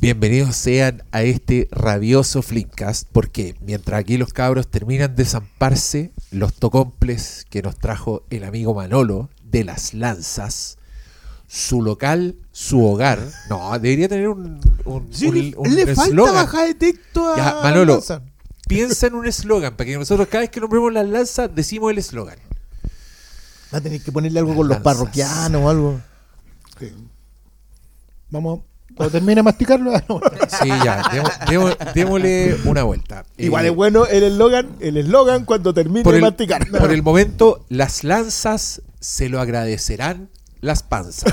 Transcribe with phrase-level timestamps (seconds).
[0.00, 6.54] Bienvenidos sean a este rabioso Flinkcast, porque mientras aquí los cabros terminan de zamparse, los
[6.54, 10.78] tocomples que nos trajo el amigo Manolo de las Lanzas,
[11.48, 13.20] su local, su hogar.
[13.50, 16.34] No, debería tener un, un, Sí, un- le, un le falta eslogan.
[16.34, 17.94] baja de texto a Ya, Manolo.
[17.94, 18.22] Lanza.
[18.66, 21.98] Piensa en un eslogan, para que nosotros cada vez que nombremos las lanzas decimos el
[21.98, 22.38] eslogan.
[23.74, 26.00] Va a tener que ponerle algo con los parroquianos o algo.
[26.78, 26.90] Sí.
[28.30, 28.60] Vamos,
[29.00, 29.92] cuando termine de masticarlo.
[29.96, 30.02] ah.
[30.62, 33.24] Sí, ya, demo- demo- démosle una vuelta.
[33.38, 36.66] Igual Eh, es bueno el eslogan, el eslogan cuando termine por de el, masticar.
[36.68, 40.28] por el momento, las lanzas se lo agradecerán
[40.60, 41.32] las panzas.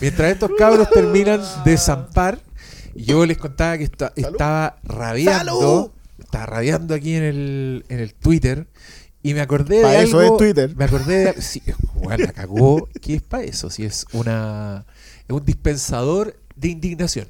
[0.00, 2.38] Mientras estos cabros terminan de zampar,
[2.94, 5.90] yo les contaba que esta- estaba rabiando, Salud.
[6.18, 8.66] estaba rabiando aquí en el, en el Twitter
[9.24, 10.34] y me acordé de Pa' eso algo.
[10.34, 10.76] es Twitter.
[10.76, 11.62] Me acordé de sí,
[11.94, 12.88] bueno, la cagó.
[13.00, 13.70] ¿Qué es para eso?
[13.70, 14.84] Si es una
[15.26, 17.26] es un dispensador de indignación,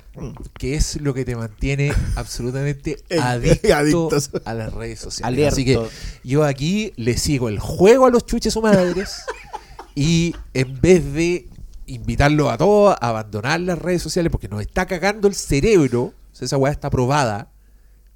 [0.58, 4.10] que es lo que te mantiene absolutamente Eh, adicto
[4.44, 5.52] a las redes sociales.
[5.52, 5.80] Así que
[6.24, 9.22] yo aquí le sigo el juego a los chuches o madres
[9.94, 11.48] y en vez de
[11.86, 16.12] invitarlos a todos a abandonar las redes sociales porque nos está cagando el cerebro, o
[16.32, 17.52] sea, esa weá está probada,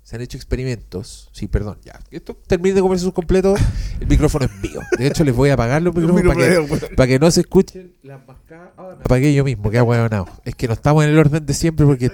[0.09, 3.61] se han hecho experimentos, sí, perdón, ya, esto termine de comerse sus completos,
[4.01, 7.07] el micrófono es mío, de hecho les voy a apagar los micrófonos para que, para
[7.07, 7.93] que no se escuchen.
[8.03, 8.71] Las mascadas,
[9.05, 12.11] apagué yo mismo, que no es que no estamos en el orden de siempre porque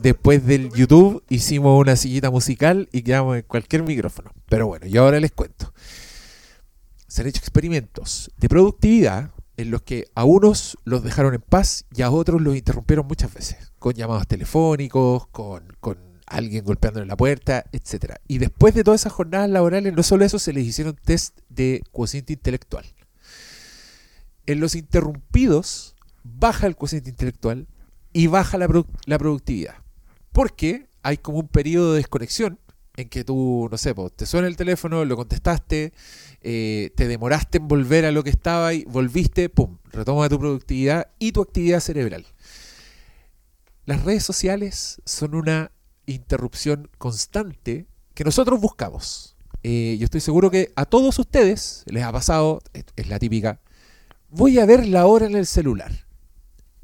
[0.00, 5.02] después del YouTube hicimos una sillita musical y quedamos en cualquier micrófono, pero bueno, yo
[5.02, 5.74] ahora les cuento.
[7.06, 11.84] Se han hecho experimentos de productividad en los que a unos los dejaron en paz
[11.94, 17.08] y a otros los interrumpieron muchas veces, con llamados telefónicos, con, con alguien golpeando en
[17.08, 18.20] la puerta, etcétera.
[18.26, 21.82] Y después de todas esas jornadas laborales, no solo eso, se les hicieron test de
[21.92, 22.84] cociente intelectual.
[24.46, 27.66] En los interrumpidos baja el cociente intelectual
[28.12, 28.68] y baja la,
[29.06, 29.76] la productividad.
[30.32, 32.58] Porque hay como un periodo de desconexión
[32.96, 35.92] en que tú, no sé, te suena el teléfono, lo contestaste,
[36.40, 41.08] eh, te demoraste en volver a lo que estaba y volviste, pum, retoma tu productividad
[41.18, 42.26] y tu actividad cerebral.
[43.84, 45.70] Las redes sociales son una
[46.06, 49.36] interrupción constante que nosotros buscamos.
[49.62, 53.60] Eh, yo estoy seguro que a todos ustedes les ha pasado, es, la típica,
[54.30, 56.06] voy a ver la hora en el celular.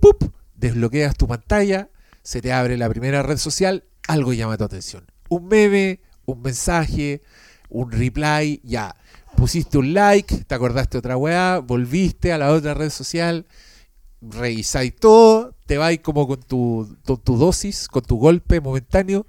[0.01, 0.35] ¡Pup!
[0.55, 1.91] Desbloqueas tu pantalla,
[2.23, 5.07] se te abre la primera red social, algo llama tu atención.
[5.29, 7.23] Un meme, un mensaje,
[7.69, 8.95] un reply, ya.
[9.37, 13.47] Pusiste un like, te acordaste otra weá, volviste a la otra red social,
[14.21, 19.27] revisáis todo, te vais como con tu, con tu dosis, con tu golpe momentáneo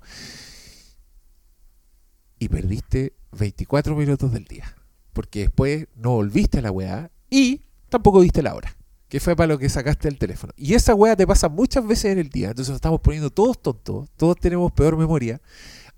[2.44, 4.76] y perdiste 24 minutos del día.
[5.14, 8.76] Porque después no volviste a la weá y tampoco viste la hora.
[9.08, 10.54] Que fue para lo que sacaste el teléfono.
[10.58, 12.50] Y esa weá te pasa muchas veces en el día.
[12.50, 14.10] Entonces nos estamos poniendo todos tontos.
[14.18, 15.40] Todos tenemos peor memoria.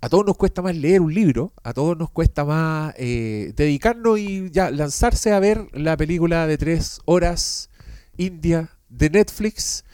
[0.01, 1.53] A todos nos cuesta más leer un libro.
[1.63, 6.57] A todos nos cuesta más eh, dedicarnos y ya lanzarse a ver la película de
[6.57, 7.69] tres horas
[8.17, 9.85] india de Netflix.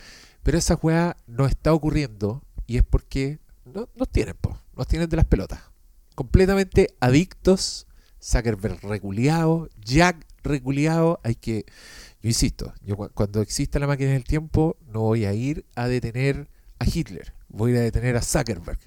[0.43, 2.43] Pero esa weá no está ocurriendo.
[2.67, 4.59] Y es porque no, nos tienen, po.
[4.75, 5.59] Nos tienen de las pelotas.
[6.15, 7.87] Completamente adictos.
[8.23, 9.69] Zuckerberg reculeado.
[9.83, 11.19] Jack reculeado.
[11.23, 11.65] Hay que
[12.23, 15.87] yo insisto, yo cu- cuando exista la máquina del tiempo no voy a ir a
[15.87, 18.77] detener a Hitler, voy a ir a detener a Zuckerberg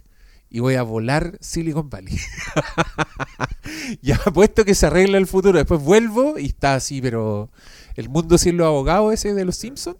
[0.49, 2.17] y voy a volar Silicon Valley.
[4.03, 7.51] ya puesto que se arregla el futuro, después vuelvo y está así, pero
[7.97, 9.97] el mundo sin los abogados ese de los Simpsons.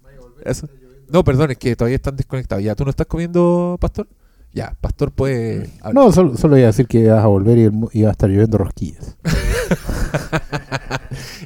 [1.09, 2.63] No, perdón, es que todavía están desconectados.
[2.63, 4.07] Ya, ¿tú no estás comiendo, Pastor?
[4.53, 5.69] Ya, Pastor puede...
[5.81, 5.93] hablar.
[6.05, 8.57] No, solo, solo iba a decir que vas a volver y iba a estar lloviendo
[8.57, 9.17] rosquillas.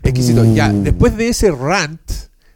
[0.03, 0.43] Exquisito.
[0.53, 0.83] Ya, Mm.
[0.83, 1.99] después de ese rant,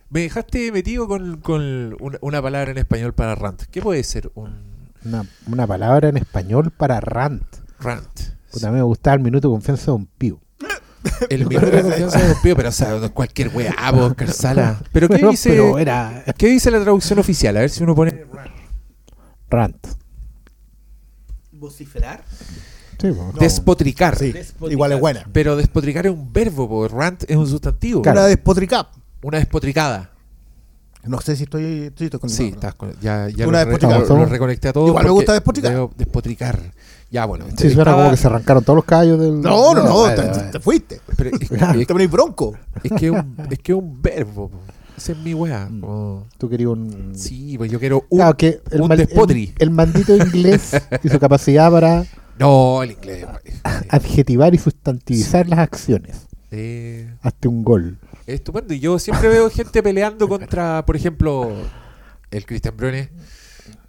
[0.09, 3.63] me dejaste metido con, con una, una palabra en español para rant.
[3.71, 4.73] ¿Qué puede ser un
[5.05, 7.43] Una, una palabra en español para rant.
[7.79, 8.19] rant?
[8.51, 10.39] Puta, me gustaba el minuto de confianza de Don Pío.
[11.29, 14.79] El minuto de confianza de Don Pío, pero o sea, cualquier weá, po, Oscar Sala.
[14.93, 17.57] Pero ¿qué Pero- dice, pero era ¿qué dice la traducción oficial?
[17.57, 18.25] A ver si uno pone
[19.49, 19.87] rant.
[21.51, 22.23] ¿Vociferar?
[22.99, 23.31] Sí, po.
[23.33, 23.39] No.
[23.39, 24.17] despotricar.
[24.17, 24.71] Sí, Despotricar.
[24.71, 25.27] igual es buena.
[25.33, 28.01] Pero despotricar es un verbo, po, rant es un sustantivo.
[28.01, 28.19] Claro.
[28.21, 28.87] Una despotricap.
[29.23, 30.09] Una despotricada.
[31.05, 33.71] No sé si estoy, estoy, estoy con Sí, estás con- ya, ya Una lo, re-
[33.71, 34.07] despotricada.
[34.07, 34.87] lo- lo reconecté a todos.
[34.87, 35.71] Igual me porque gusta despotricar.
[35.73, 36.59] veo despotricar.
[37.13, 37.45] Ya, bueno.
[37.51, 39.39] Sí, suena estaba- como que se arrancaron todos los caballos del.
[39.39, 40.99] No, no, no, te, fuiste.
[41.15, 41.47] pero es,
[41.87, 42.55] Te pones bronco.
[42.83, 44.49] es que es un, es que es un verbo.
[44.97, 45.69] Ese es mi weá.
[45.79, 46.25] Po.
[46.39, 47.13] Tú querías un.
[47.15, 48.17] Sí, pues yo quiero un.
[48.17, 49.53] Claro, que el, un mal- despotri.
[49.59, 50.71] el, el maldito inglés
[51.03, 52.03] y su capacidad para
[52.39, 53.25] No, el inglés.
[53.89, 56.25] adjetivar y sustantivizar las acciones.
[56.49, 57.97] Eh, Hazte un gol.
[58.25, 58.73] Es estupendo.
[58.73, 61.51] Y yo siempre veo gente peleando contra, por ejemplo,
[62.31, 63.09] el Christian Brune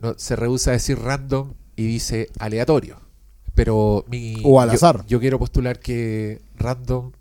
[0.00, 2.96] no, se rehúsa a decir random y dice aleatorio.
[3.54, 4.36] Pero mi.
[4.44, 5.04] O al yo- azar.
[5.06, 7.12] Yo, quiero postular que random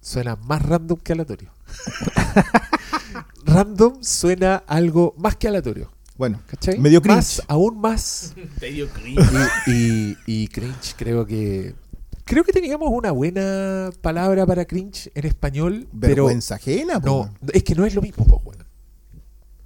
[0.00, 1.50] suena más random que aleatorio.
[3.44, 5.90] random suena algo más que aleatorio.
[6.16, 6.78] Bueno, ¿Cachai?
[6.78, 7.44] Medio Más, cringe.
[7.48, 8.34] aún más.
[8.60, 9.22] Medio cringe.
[9.66, 11.74] Y, y- y cringe, creo que.
[12.24, 17.00] Creo que teníamos una buena palabra para cringe en español, pero vergüenza ajena.
[17.00, 17.28] po.
[17.40, 18.40] no, es que no es lo mismo, po.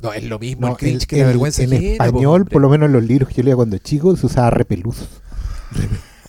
[0.03, 2.05] No es lo mismo No, el cringe en- que la en- vergüenza En ajena, po,
[2.05, 4.97] español, por lo menos en los libros que yo leía cuando chico, se usaba repeluz.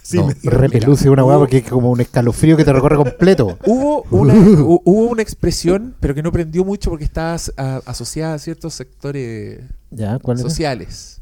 [0.02, 0.30] Sí, No.
[0.42, 3.58] Y una weá porque es como un escalofrío que te recorre completo.
[3.66, 7.82] Hubo una, hu- hubo una expresión, pero que no prendió mucho porque estaba as- a-
[7.86, 9.60] asociada a ciertos sectores
[9.92, 10.18] ¿Ya?
[10.20, 10.48] ¿Cuál era?
[10.50, 11.22] sociales.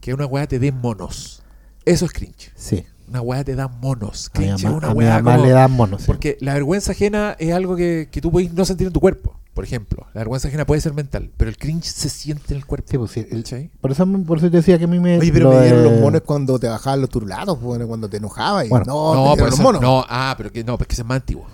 [0.00, 1.42] Que una weá te dé monos.
[1.84, 2.50] Eso es cringe.
[2.56, 2.84] Sí.
[3.08, 4.30] Una weá te da monos.
[4.34, 6.00] A mi Cringe mamá, una a mi weá mamá como- le dan monos.
[6.02, 6.06] sí.
[6.08, 9.37] Porque la vergüenza ajena es algo que, que tú puedes no sentir en tu cuerpo.
[9.58, 12.64] Por ejemplo, la vergüenza ajena puede ser mental, pero el cringe se siente en el
[12.64, 12.86] cuerpo.
[12.88, 15.18] Sí, pues, sí, el- por, eso, por eso te decía que a mí me.
[15.18, 18.08] Oye, pero lo me dieron de- los monos cuando te bajaban los turlados, bueno, cuando
[18.08, 18.66] te enojabas.
[18.66, 18.84] y- Bueno.
[18.86, 19.82] no, No, pero los eso- monos.
[19.82, 21.44] no, ah, pero que no, pues que ese es más antiguo.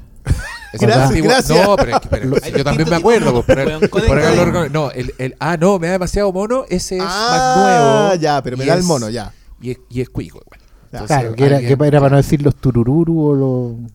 [0.74, 1.30] Ese Gracias, más antiguo.
[1.30, 1.66] gracias.
[1.66, 3.32] No, pero, es que- pero yo también me acuerdo.
[3.32, 4.46] pues, pero- por acá lo coden.
[4.48, 4.68] reconozco.
[4.74, 6.66] no, el, el- ah, no, me da demasiado mono.
[6.68, 8.20] Ese es más ah, nuevo.
[8.22, 9.32] ya, pero me da el mono, ya.
[9.62, 10.60] Y es, y es cuico igual.
[10.92, 13.90] Entonces, Claro, que era, alguien- que era para no decir los turururu o los.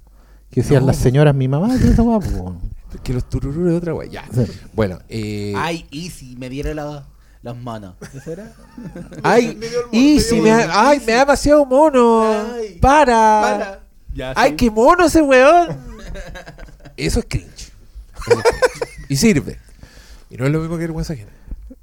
[0.50, 2.56] que decían No, las señoras, mi mamá, ¿qué es weá, po?
[3.04, 4.10] Que los tururú de otra wea.
[4.10, 4.26] Ya.
[4.34, 4.52] Sí.
[4.74, 7.04] Bueno, eh, Ay, Easy, me dieron los,
[7.44, 7.96] los monos.
[8.14, 8.52] ¿Eso era?
[9.24, 12.24] ay, me y me si me mono, ay, me da demasiado mono.
[12.54, 12.78] Ay.
[12.82, 13.82] para.
[14.14, 14.56] Ya, Ay, sí.
[14.58, 15.78] qué mono ese weón.
[16.98, 17.72] Eso es cringe.
[18.28, 19.06] Eso es cringe.
[19.08, 19.60] Y sirve.
[20.30, 21.32] Y no es lo mismo que vergüenza ajena.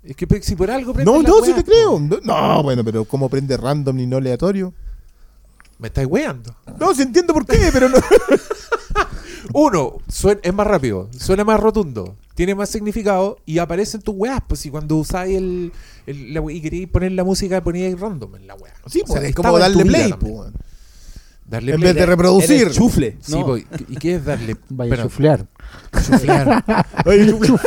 [0.03, 1.99] Es que si por algo prende No, la no, sí te creo.
[1.99, 4.73] No, no, bueno, pero ¿cómo prende random y no aleatorio?
[5.79, 6.55] Me estáis weando.
[6.79, 7.99] No, sí entiendo por qué, pero no.
[9.54, 9.98] Uno,
[10.43, 14.40] es más rápido, suena más rotundo, tiene más significado y aparece en tus weas.
[14.46, 15.72] Pues si cuando usáis el,
[16.06, 18.72] el- la y queríais poner la música, poníais random en la wea.
[18.87, 20.52] Sí, O sea, pues, es como darle play, pues.
[21.48, 21.93] Darle En play.
[21.93, 22.62] vez de reproducir.
[22.62, 23.19] Eres chufle.
[23.20, 23.46] Sí, no.
[23.46, 24.56] pues, ¿y qué es darle?
[24.69, 25.46] Vaya Bueno, chuflear.
[26.04, 26.64] chuflear.
[27.46, 27.58] Tú-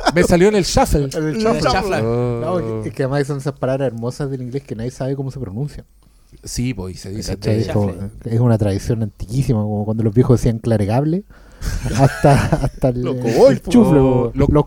[0.14, 1.04] Me salió en el shuffle.
[1.12, 1.60] El El shuffle.
[1.70, 2.00] shuffle.
[2.02, 2.40] Oh.
[2.60, 5.30] No, que- es que además son esas palabras hermosas del inglés que nadie sabe cómo
[5.30, 5.84] se pronuncian.
[6.44, 7.34] Sí, pues, y se dice.
[7.36, 7.54] ¿cachai?
[7.56, 7.92] de- Es, como-
[8.24, 11.24] es una tradición antiquísima, como cuando los viejos decían claregable,
[11.98, 14.32] hasta, hasta el, Los el chufle, po.
[14.34, 14.64] los, los.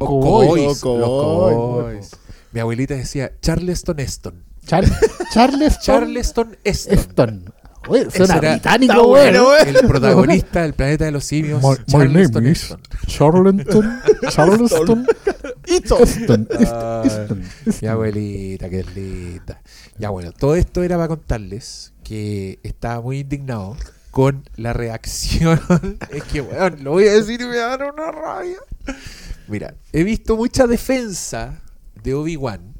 [2.52, 4.44] Mi abuelita decía Charleston Eston.
[4.66, 4.86] Char-
[5.34, 6.94] Charleston Charleston Eston.
[6.98, 7.54] Eston.
[7.90, 9.56] Oye, suena era- británico, bueno.
[9.56, 11.62] El protagonista del planeta de los simios.
[11.62, 12.81] My, my name is Eston.
[13.08, 14.00] Charleston.
[14.30, 15.06] Charleston.
[15.68, 16.02] Easton.
[16.04, 16.48] Eston.
[16.52, 17.44] Ay, Eston.
[17.81, 19.62] Mi abuelita, qué linda.
[20.00, 23.78] Ya bueno, todo esto era para contarles que estaba muy indignado
[24.12, 25.60] con la reacción.
[26.12, 28.57] es que, weón, lo voy a decir y me va a dar una rabia.
[29.48, 31.62] Mira, he visto mucha defensa
[32.04, 32.74] de Obi-Wan,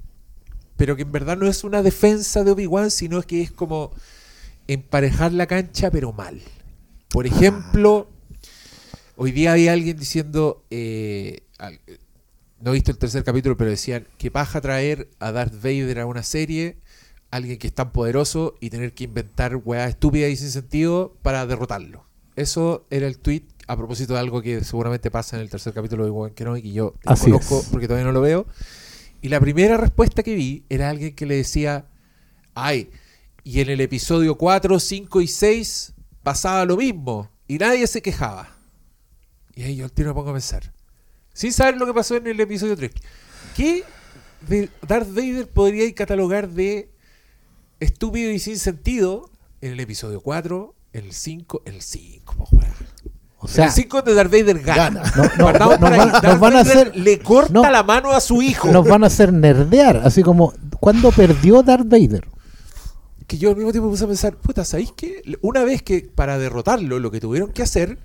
[0.78, 3.92] pero que en verdad no es una defensa de Obi-Wan, sino que es como
[4.68, 6.42] emparejar la cancha, pero mal.
[7.10, 8.10] Por ejemplo,
[9.16, 11.80] hoy día había alguien diciendo, eh, al-
[12.60, 16.06] no he visto el tercer capítulo, pero decían que paja traer a Darth Vader a
[16.06, 16.78] una serie,
[17.34, 21.48] alguien que es tan poderoso y tener que inventar weas estúpidas y sin sentido para
[21.48, 22.06] derrotarlo.
[22.36, 26.04] Eso era el tweet a propósito de algo que seguramente pasa en el tercer capítulo
[26.04, 27.70] de Obi-Wan Kenobi, que yo conozco es.
[27.72, 28.46] porque todavía no lo veo.
[29.22, 31.88] Y la primera respuesta que vi era alguien que le decía,
[32.54, 32.92] ay,
[33.44, 38.56] y en el episodio 4, 5 y 6 pasaba lo mismo y nadie se quejaba.
[39.56, 40.72] Y ahí yo al tiro me pongo a pensar,
[41.34, 42.92] sin saber lo que pasó en el episodio 3,
[43.56, 43.84] ¿qué
[44.88, 46.93] Darth Vader podría catalogar de
[47.84, 49.30] estúpido y sin sentido
[49.62, 52.72] en el episodio 4, en el 5, en el 5, po, weón.
[53.40, 55.02] O sea, el 5 de Darth Vader gana.
[55.02, 55.14] Gana.
[55.18, 56.00] no, no, Partamos nos, por ahí.
[56.00, 57.70] van, nos Darth van a Vader hacer le corta no.
[57.70, 58.72] la mano a su hijo.
[58.72, 62.26] nos van a hacer nerdear, así como cuando perdió Darth Vader.
[63.28, 65.22] que yo al mismo tiempo me puse a pensar, puta, ¿sabéis qué?
[65.42, 67.98] Una vez que para derrotarlo lo que tuvieron que hacer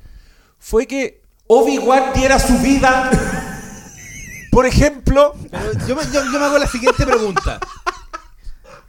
[0.59, 3.11] fue que Obi-Wan diera su vida.
[4.51, 7.61] Por ejemplo, Pero yo, me, yo, yo me hago la siguiente pregunta.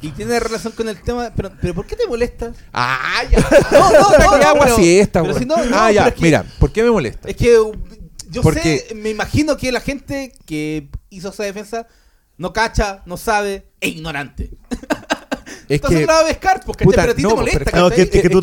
[0.01, 2.51] Y tiene relación con el tema, pero, pero ¿por qué te molesta?
[2.74, 3.39] ah, ya.
[3.72, 6.20] No, no, no, no, agua pero- fiesta, pero si no, no, Ah, ya, pero es
[6.20, 7.27] que- mira, ¿por qué me molesta?
[7.29, 7.72] Es que uh,
[8.29, 11.88] yo Porque- sé, me imagino que la gente que hizo esa defensa
[12.38, 14.51] no cacha, no sabe, es ignorante.
[15.68, 17.36] Es Entonces que no la va a pescar, porque Puta, pero a ti no, te
[17.36, 17.77] pero molesta.
[17.79, 18.39] No, que, es que es tú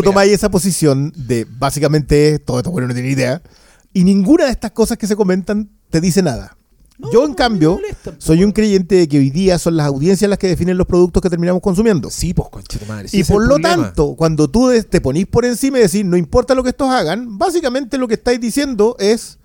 [0.00, 3.42] que tomáis esa posición de básicamente todo esto bueno no tiene idea
[3.92, 6.56] y ninguna de estas cosas que se comentan te dice nada.
[7.00, 10.28] No, Yo, en cambio, molesta, soy un creyente de que hoy día son las audiencias
[10.28, 12.10] las que definen los productos que terminamos consumiendo.
[12.10, 13.08] Sí, pues, conchito madre.
[13.08, 13.84] sí, y por lo problema.
[13.84, 17.38] tanto, cuando tú te ponís por encima y decís, no importa lo que estos hagan,
[17.38, 19.38] básicamente lo que estáis diciendo es,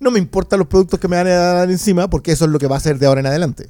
[0.00, 2.58] no me importan los productos que me van a dar encima, porque eso es lo
[2.58, 3.68] que va a ser de ahora en adelante.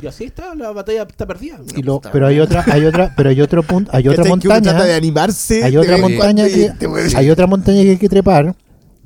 [0.00, 1.58] Y así está, la batalla está perdida.
[1.74, 4.22] Y lo- pero hay otra, hay otra, pero hay otro punto, hay otra.
[4.24, 4.60] Que uno montaña.
[4.72, 5.64] trata de animarse.
[5.64, 6.70] Hay de otra montaña que
[7.16, 8.54] hay otra montaña que hay que trepar,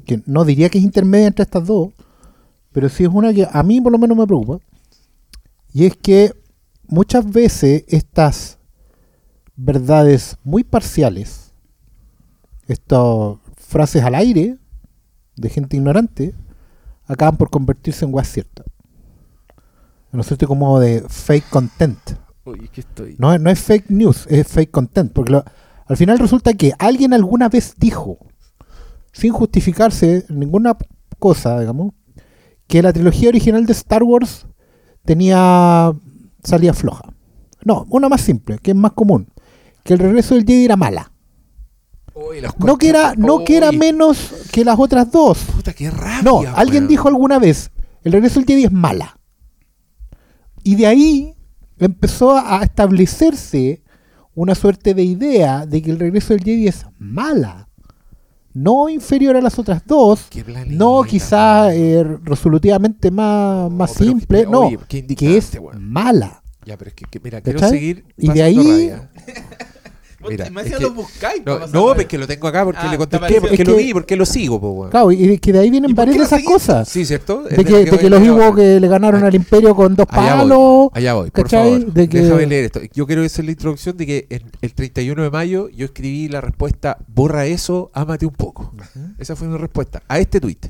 [0.04, 1.90] que no diría que es intermedia entre estas dos,
[2.72, 4.58] pero sí es una que a mí por lo menos me preocupa.
[5.72, 6.32] Y es que
[6.86, 8.58] muchas veces estas
[9.56, 11.52] verdades muy parciales,
[12.66, 14.58] estas frases al aire
[15.36, 16.34] de gente ignorante,
[17.06, 18.66] acaban por convertirse en weas ciertas.
[20.12, 21.98] No sé, como de fake content.
[22.72, 23.14] Que estoy.
[23.18, 25.12] No, no es fake news, es fake content.
[25.12, 25.44] Porque lo-
[25.86, 28.18] al final resulta que alguien alguna vez dijo,
[29.12, 30.76] sin justificarse ninguna
[31.18, 31.92] cosa, digamos,
[32.70, 34.46] que la trilogía original de Star Wars
[35.04, 35.92] tenía
[36.44, 37.12] salida floja.
[37.64, 39.26] No, una más simple, que es más común.
[39.82, 41.10] Que el regreso del Jedi era mala.
[42.14, 45.38] Uy, los No que era, no que era menos que las otras dos.
[45.56, 46.22] Puta, qué rabia.
[46.22, 47.72] No, alguien dijo alguna vez,
[48.04, 49.18] el regreso del Jedi es mala.
[50.62, 51.34] Y de ahí
[51.76, 53.82] empezó a establecerse
[54.32, 57.68] una suerte de idea de que el regreso del Jedi es mala.
[58.52, 60.28] No inferior a las otras dos.
[60.68, 61.76] No quizá weón.
[61.76, 64.44] eh, resolutivamente más, más simple.
[64.46, 66.42] no, que es mala.
[66.66, 68.04] Ya, pero es que, que- mira, quiero seguir.
[68.16, 69.10] Y de ahí- rabia.
[70.28, 71.42] Mira, me es que- los buscáis.
[71.46, 71.94] No, no, rabia.
[71.94, 74.16] porque lo tengo acá, porque Ah, le te contesté, porque Es lo que- vi, porque
[74.16, 74.88] lo sigo, po.
[74.90, 76.52] Claro, y de que de ahí vienen ¿Y por qué varias de lo esas seguís?
[76.52, 76.88] cosas.
[76.88, 77.48] Sí, ¿cierto?
[77.48, 78.54] Es De que, de que los ahora.
[78.54, 80.58] que le ganaron al imperio con dos Allá palos.
[80.58, 81.86] voy, allá voy, por favor.
[81.92, 82.80] De que- Déjame leer esto.
[82.92, 86.40] Yo quiero hacer la introducción de que en el 31 de mayo yo escribí la
[86.40, 88.72] respuesta, borra eso, ámate un poco.
[89.18, 90.66] Esa fue mi respuesta a este tuit.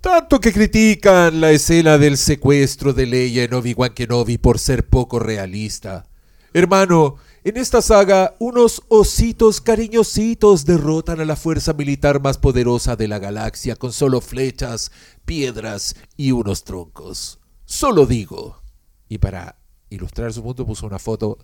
[0.00, 5.18] Tanto que critican la escena del secuestro de Leia en Obi-Wan Kenobi por ser poco
[5.18, 6.04] realista.
[6.52, 13.06] Hermano, en esta saga, unos ositos cariñositos derrotan a la fuerza militar más poderosa de
[13.08, 14.90] la galaxia con solo flechas,
[15.24, 17.38] piedras y unos troncos.
[17.66, 18.62] Solo digo.
[19.08, 19.58] Y para
[19.90, 21.38] ilustrar su punto puso una foto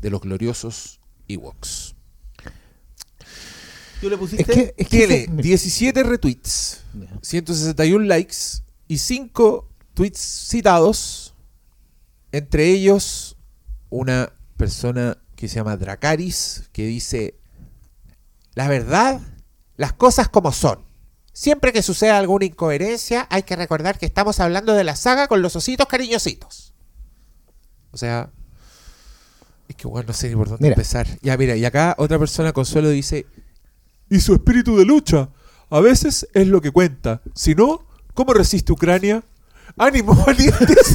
[0.00, 1.94] de los gloriosos Ewoks.
[4.00, 4.42] Tú le pusiste.
[4.42, 6.80] Es que, es que Tiene eso- 17 retweets,
[7.20, 8.36] 161 likes
[8.88, 11.34] y 5 tweets citados.
[12.32, 13.36] Entre ellos,
[13.90, 17.34] una persona que se llama Dracaris que dice:
[18.54, 19.20] La verdad,
[19.76, 20.84] las cosas como son.
[21.32, 25.42] Siempre que suceda alguna incoherencia, hay que recordar que estamos hablando de la saga con
[25.42, 26.74] los ositos cariñositos.
[27.90, 28.30] O sea,
[29.66, 30.74] es que bueno, no sé ni por dónde Mira.
[30.74, 31.08] empezar.
[31.22, 33.26] Ya, mira, y acá otra persona, Consuelo, dice:
[34.08, 35.28] y su espíritu de lucha.
[35.70, 37.20] A veces es lo que cuenta.
[37.34, 37.84] Si no,
[38.14, 39.24] ¿cómo resiste Ucrania?
[39.76, 40.94] ¡Ánimo, valientes!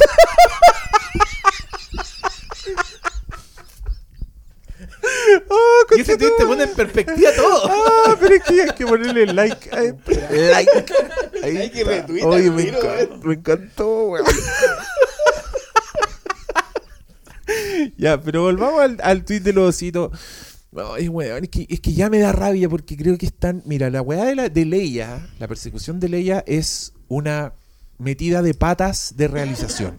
[5.48, 7.70] ¡Oh, Y ese tweet te pone en perspectiva todo.
[8.06, 9.70] ¡Ah, pero es que hay que ponerle like!
[9.74, 10.12] a esto.
[10.30, 10.94] ¡Like!
[11.42, 14.26] Ahí Hay que retuitar Oye, me, tiro, encantó, me encantó, weón.
[17.96, 20.10] ya, pero volvamos al, al tweet de los ositos.
[20.94, 23.62] Ay, weón, es que, es que ya me da rabia porque creo que están.
[23.64, 27.54] Mira, la weá de, la, de Leia, la persecución de Leia es una
[27.98, 29.98] metida de patas de realización.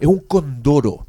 [0.00, 1.06] Es un condoro.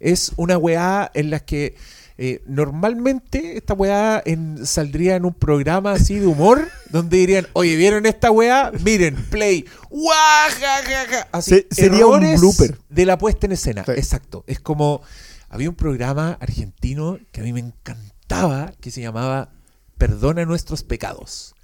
[0.00, 1.76] Es una weá en la que
[2.16, 7.74] eh, normalmente esta weá en- saldría en un programa así de humor donde dirían, oye,
[7.76, 8.70] ¿vieron esta weá?
[8.84, 9.64] Miren, play.
[9.90, 11.28] ¡Guajajaja!
[11.32, 12.78] Así, Se- sería un blooper.
[12.88, 13.84] de la puesta en escena.
[13.84, 13.92] Sí.
[13.92, 14.44] Exacto.
[14.46, 15.02] Es como,
[15.48, 19.50] había un programa argentino que a mí me encantaba que se llamaba
[19.98, 21.54] Perdona nuestros pecados.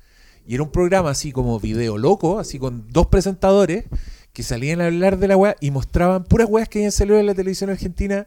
[0.46, 3.84] Y era un programa así como video loco, así con dos presentadores
[4.32, 7.26] que salían a hablar de la weá y mostraban puras weas que habían salido en
[7.26, 8.26] la televisión argentina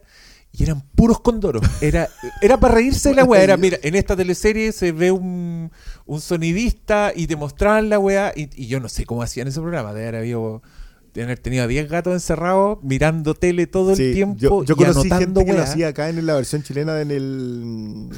[0.55, 1.63] y eran puros condoros.
[1.81, 2.07] Era,
[2.41, 3.41] era para reírse de la weá.
[3.43, 5.72] Era, mira, en esta teleserie se ve un,
[6.05, 9.60] un sonidista y te mostraban la weá y, y yo no sé cómo hacían ese
[9.60, 9.93] programa.
[9.93, 10.62] De haber habido
[11.15, 14.77] de haber tenido a 10 gatos encerrados mirando tele todo el tiempo yo, yo y
[14.77, 18.10] conocí anotando gente que lo hacía acá en la versión chilena en el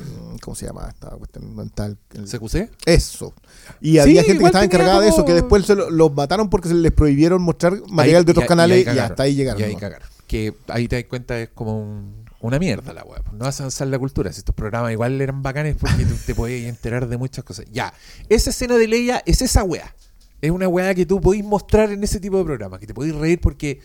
[0.42, 1.98] ¿cómo se llama esta cuestión mental?
[2.10, 2.70] ¿CQC?
[2.86, 3.34] eso
[3.82, 6.70] y había gente que estaba encargada de eso que después se lo- los mataron porque
[6.70, 9.60] se les prohibieron mostrar material Ahí- de otros y- y canales y, hasta ahí llegaron
[9.62, 9.80] Y ahí ¿no?
[9.80, 10.08] cagaron.
[10.25, 13.24] Que ahí te das cuenta es como un- una mierda la web.
[13.32, 14.32] No vas a avanzar la cultura.
[14.32, 17.66] Si estos programas igual eran bacanes porque tú te podías enterar de muchas cosas.
[17.72, 17.94] Ya,
[18.30, 19.96] esa escena de Leia es esa weá.
[20.42, 23.16] Es una weá que tú podís mostrar en ese tipo de programas, que te podís
[23.16, 23.80] reír porque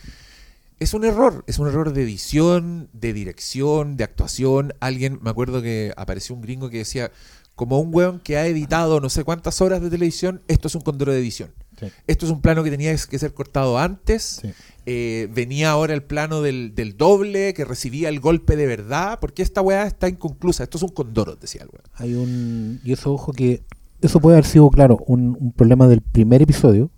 [0.79, 1.45] es un error.
[1.47, 4.75] Es un error de edición, de dirección, de actuación.
[4.81, 7.13] Alguien, me acuerdo que apareció un gringo que decía,
[7.55, 10.81] como un weón que ha editado no sé cuántas horas de televisión, esto es un
[10.81, 11.53] condoro de edición.
[11.79, 11.87] Sí.
[12.07, 14.41] Esto es un plano que tenía que ser cortado antes.
[14.43, 14.53] Sí.
[14.87, 19.19] Eh, venía ahora el plano del, del doble que recibía el golpe de verdad.
[19.21, 20.65] Porque esta weá está inconclusa.
[20.65, 21.85] Esto es un condoro, decía el weón.
[21.95, 22.81] Hay un.
[22.85, 23.63] Y eso, ojo, que.
[24.01, 26.91] Eso puede haber sido, claro, un, un problema del primer episodio.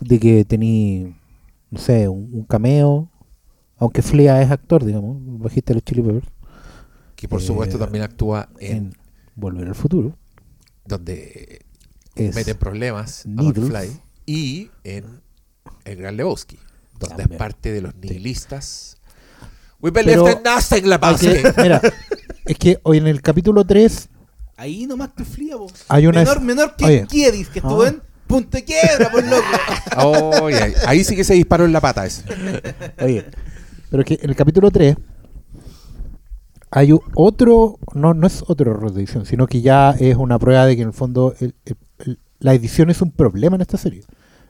[0.00, 1.14] De que tení.
[1.70, 3.10] No sé, un, un cameo.
[3.76, 5.16] Aunque Flea es actor, digamos.
[5.40, 6.28] Bajista de los Chili Peppers.
[7.16, 8.92] Que por Eh, supuesto también actúa en, En
[9.34, 10.16] Volver al Futuro.
[10.86, 11.64] donde
[12.16, 13.28] meten problemas a.
[13.28, 13.90] McFly.
[14.26, 15.04] Y en
[15.84, 16.58] El Gran Lebowski.
[16.98, 17.32] Donde También.
[17.32, 17.98] es parte de los Sí.
[18.08, 18.96] nihilistas.
[19.80, 21.26] We believe in nothing, Lebowski.
[21.26, 21.80] que- mira,
[22.46, 24.08] es que hoy en el capítulo 3
[24.56, 25.72] Ahí nomás te fría, vos.
[25.88, 26.20] hay una.
[26.20, 27.06] Menor, menor que Oye.
[27.08, 27.88] Kiedis, que estuvo Ah.
[27.88, 29.42] en Punto de Quiebra, por loco.
[29.98, 32.24] Oh, y ahí, ahí sí que se disparó en la pata ese.
[33.02, 33.26] Oye,
[33.90, 34.96] pero es que en el capítulo 3
[36.70, 40.38] hay u- otro, no, no es otro error de edición, sino que ya es una
[40.38, 41.76] prueba de que en el fondo el- el-
[42.06, 44.02] el- la edición es un problema en esta serie.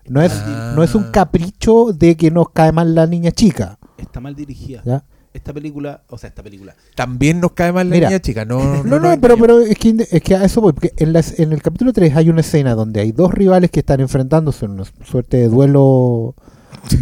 [0.08, 0.72] No es, Ah.
[0.76, 3.78] no es un capricho de que nos cae mal la niña chica.
[3.98, 4.82] Está mal dirigida.
[4.84, 5.04] ¿ya?
[5.32, 6.76] Esta película, o sea, esta película.
[6.94, 8.08] También nos cae mal la Mira.
[8.08, 8.44] niña chica.
[8.44, 11.20] No, No, no, pero, pero es, que, es que a eso voy, porque en, la
[11.20, 14.64] es- en el capítulo 3 hay una escena donde hay dos rivales que están enfrentándose
[14.66, 16.34] en una suerte de duelo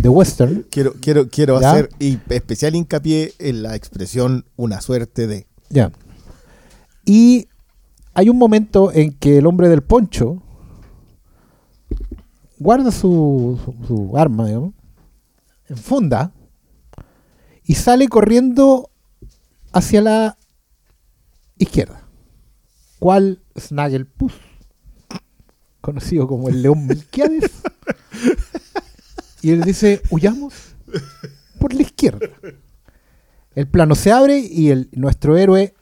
[0.01, 0.65] de western.
[0.71, 1.73] Quiero, quiero, quiero ¿Ya?
[1.73, 5.47] hacer y especial hincapié en la expresión una suerte de.
[5.69, 5.91] Ya.
[7.05, 7.49] Y
[8.15, 10.43] hay un momento en que el hombre del poncho
[12.63, 14.75] guarda su, su- arma, digamos,
[15.69, 16.33] en funda
[17.65, 18.91] y sale corriendo
[19.73, 20.39] hacia la
[21.59, 22.07] izquierda.
[22.99, 24.33] ¿Cuál Snagglepuss?
[25.81, 27.51] Conocido como el león Melquiades.
[29.43, 30.55] y él dice, huyamos
[31.59, 32.27] por la izquierda.
[33.55, 35.75] El plano se abre y el, nuestro héroe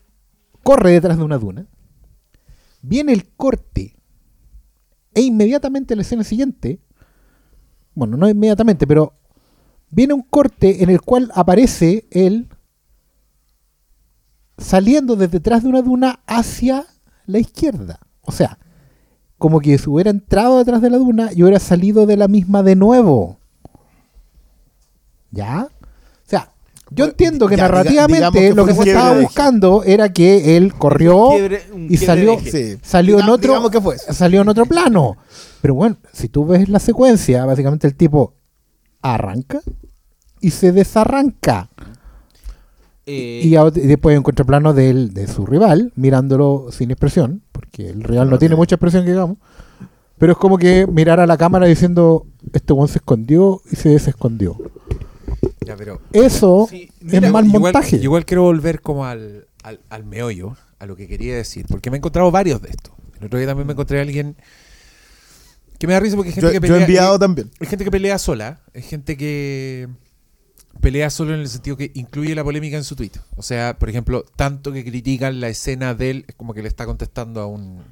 [0.62, 1.66] corre detrás de una duna.
[2.82, 3.96] Viene el corte.
[5.14, 6.80] E inmediatamente en la escena siguiente,
[7.94, 9.14] bueno, no inmediatamente, pero
[9.90, 12.48] viene un corte en el cual aparece él
[14.56, 16.86] saliendo desde detrás de una duna hacia
[17.26, 17.98] la izquierda.
[18.22, 18.58] O sea,
[19.38, 22.62] como que si hubiera entrado detrás de la duna y hubiera salido de la misma
[22.62, 23.38] de nuevo.
[25.30, 25.68] ¿Ya?
[26.92, 31.30] Yo entiendo que ya, narrativamente que lo que se estaba buscando era que él corrió
[31.30, 32.38] quiebre- y salió.
[32.40, 32.76] Sí.
[32.82, 35.16] salió en otro que fue salió en otro plano.
[35.62, 38.34] Pero bueno, si tú ves la secuencia, básicamente el tipo
[39.02, 39.60] arranca
[40.40, 41.68] y se desarranca.
[43.06, 43.50] Eh, Y,
[43.86, 48.30] después hay un contraplano de, él- de su rival, mirándolo sin expresión, porque el rival
[48.30, 49.38] no tiene mucha expresión que digamos.
[50.18, 53.88] Pero es como que mirar a la cámara diciendo, este one se escondió y se
[53.90, 54.56] desescondió.
[55.70, 57.96] Ya, pero Eso Sí, es mal igual, montaje.
[57.96, 61.96] igual quiero volver como al, al, al meollo, a lo que quería decir, porque me
[61.96, 62.92] he encontrado varios de estos.
[63.18, 64.36] El otro día también me encontré a alguien
[65.78, 66.76] que me da risa porque hay gente Yo, que yo pelea.
[66.78, 67.50] he enviado hay- también.
[67.60, 69.88] hay gente que pelea sola, hay gente que
[70.80, 73.12] pelea solo en el sentido que incluye la polémica en su tweet.
[73.36, 76.68] O sea, por ejemplo, tanto que critican la escena de él, es como que le
[76.68, 77.82] está contestando a un,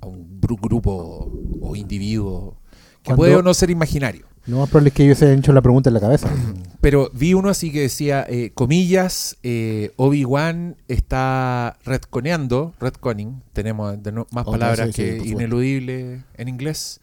[0.00, 2.56] a un gru- grupo o individuo
[3.02, 4.26] que Cuando- puede o no ser imaginario.
[4.46, 6.28] Lo más probable es que ellos se hayan hecho la pregunta en la cabeza.
[6.80, 14.12] Pero vi uno así que decía, eh, comillas, eh, Obi-Wan está retconeando, retconning, tenemos de
[14.12, 17.00] no- más Oh, palabras sí, que ineludible en inglés,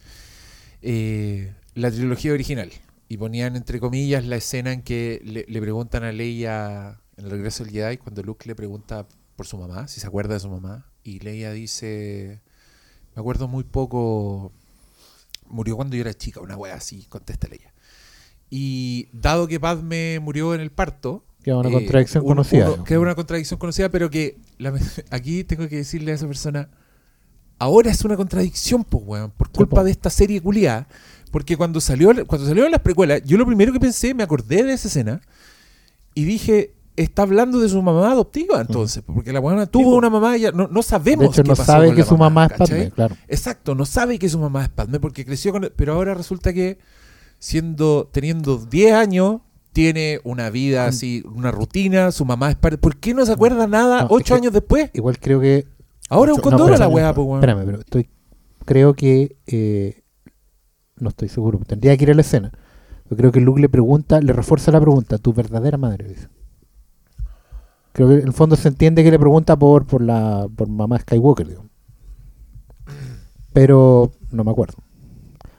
[0.81, 2.69] eh, la trilogía original.
[3.09, 7.31] Y ponían entre comillas la escena en que le, le preguntan a Leia en el
[7.31, 10.49] regreso del Jedi, cuando Luke le pregunta por su mamá, si se acuerda de su
[10.49, 12.39] mamá, y Leia dice,
[13.15, 14.53] me acuerdo muy poco,
[15.51, 17.73] murió cuando yo era chica, una wea así, contesta Leia.
[18.49, 21.23] Y dado que Padme murió en el parto.
[21.43, 22.67] Que es una eh, contradicción conocida.
[22.67, 22.83] uno- ¿no?
[22.83, 24.73] que es una contradicción conocida, pero que la-
[25.11, 26.69] aquí tengo que decirle a esa persona.
[27.59, 30.87] Ahora es una contradicción, pues, weón, por culpa de esta serie culiada.
[31.31, 34.73] Porque cuando salió cuando salieron las precuelas, yo lo primero que pensé, me acordé de
[34.73, 35.21] esa escena
[36.13, 40.35] y dije, está hablando de su mamá adoptiva entonces, porque la buena tuvo una mamá,
[40.37, 42.45] ya no, no sabemos De hecho, qué no pasó sabe con que la su mamá
[42.45, 42.57] es.
[42.57, 43.15] Padme, claro.
[43.27, 46.77] Exacto, no sabe que su mamá es Padme porque creció con pero ahora resulta que
[47.39, 49.41] siendo teniendo 10 años
[49.73, 52.77] tiene una vida así, una rutina, su mamá es Padme.
[52.77, 54.89] ¿Por qué no se acuerda nada No, 8 es que- años después?
[54.93, 55.65] Igual creo que
[56.09, 57.39] Ahora es un condoro espérame, la weá, pues weón.
[57.39, 58.09] Espérame, pero estoy.
[58.65, 59.37] Creo que.
[59.47, 60.01] eh,
[60.97, 61.57] no estoy seguro.
[61.65, 62.51] Tendría que ir a la escena.
[63.09, 66.09] Yo creo que Luke le pregunta, le refuerza la pregunta: ¿Tu verdadera madre?
[66.09, 66.27] dice.
[67.93, 70.99] Creo que en el fondo se entiende que le pregunta por, por la por mamá
[70.99, 71.65] Skywalker, digo.
[73.53, 74.75] Pero no me acuerdo.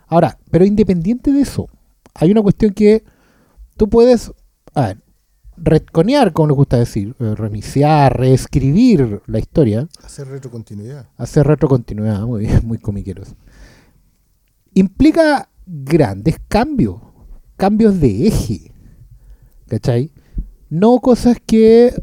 [0.07, 1.69] Ahora, pero independiente de eso,
[2.15, 3.05] hay una cuestión que
[3.77, 4.33] tú puedes.
[4.75, 5.03] A ver,
[5.57, 11.09] retconear, como les gusta decir, eh, reiniciar, reescribir la historia Hacer retrocontinuidad.
[11.17, 13.35] Hacer retrocontinuidad, muy bien, muy comiqueros.
[14.75, 16.97] implica grandes cambios,
[17.57, 18.73] cambios de eje,
[19.69, 20.13] ¿cachai?
[20.69, 21.95] No cosas que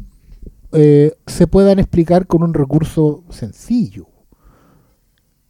[0.72, 4.06] eh, se puedan explicar con un recurso sencillo.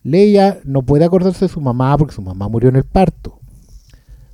[0.02, 3.38] Leia no puede acordarse de su mamá porque su mamá murió en el parto.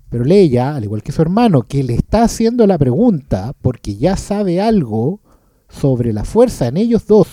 [0.09, 4.17] Pero Leia, al igual que su hermano, que le está haciendo la pregunta porque ya
[4.17, 5.21] sabe algo
[5.69, 7.29] sobre la fuerza en ellos dos,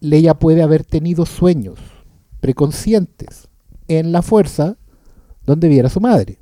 [0.00, 1.78] Leia puede haber tenido sueños
[2.40, 3.48] preconscientes
[3.88, 4.76] en la fuerza
[5.46, 6.38] donde viera a su madre.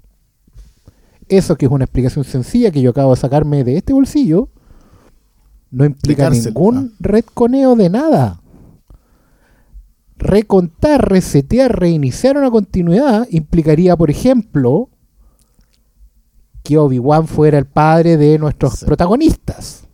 [1.28, 4.48] Eso que es una explicación sencilla que yo acabo de sacarme de este bolsillo,
[5.72, 8.40] no implica ningún retconeo de nada.
[10.16, 14.88] Recontar, resetear, reiniciar una continuidad implicaría, por ejemplo,
[16.62, 18.86] que Obi-Wan fuera el padre de nuestros Sí.
[18.86, 19.88] protagonistas.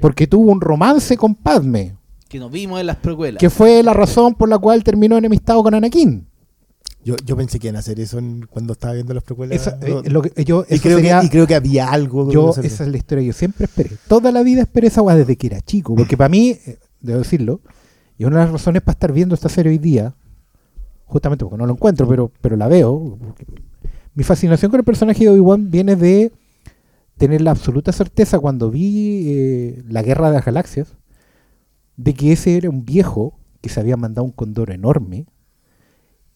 [0.00, 1.96] Porque tuvo un romance con Padme,
[2.28, 3.38] Que nos vimos en las precuelas.
[3.40, 6.26] que fue la razón por la cual terminó enemistado con Anakin.
[7.02, 9.74] Yo, yo pensé que iban a hacer eso en- cuando estaba viendo las precuelas.
[9.80, 12.30] No, eh, lo que- yo, y, eso creo sería- que, y creo que había algo.
[12.30, 13.90] yo, esa es la historia yo siempre esperé.
[14.06, 15.94] Toda la vida esperé esa weá desde que era chico.
[15.94, 17.60] Porque para mí, eh, debo decirlo,
[18.18, 20.14] y una de las razones para estar viendo esta serie hoy día,
[21.06, 23.18] justamente porque no lo encuentro, pero, pero la veo,
[24.14, 26.32] mi fascinación con el personaje de Obi-Wan viene de
[27.16, 30.96] tener la absoluta certeza cuando vi eh, La Guerra de las Galaxias,
[31.96, 35.26] de que ese era un viejo que se había mandado un condor enorme,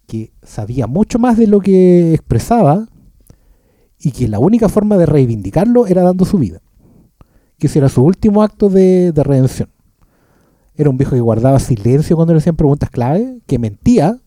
[0.07, 2.89] que sabía mucho más de lo que expresaba
[3.99, 6.61] y que la única forma de reivindicarlo era dando su vida.
[7.59, 9.71] Que ese era su último acto de, de redención.
[10.77, 14.19] Era un viejo que guardaba silencio cuando le hacían preguntas clave, que mentía,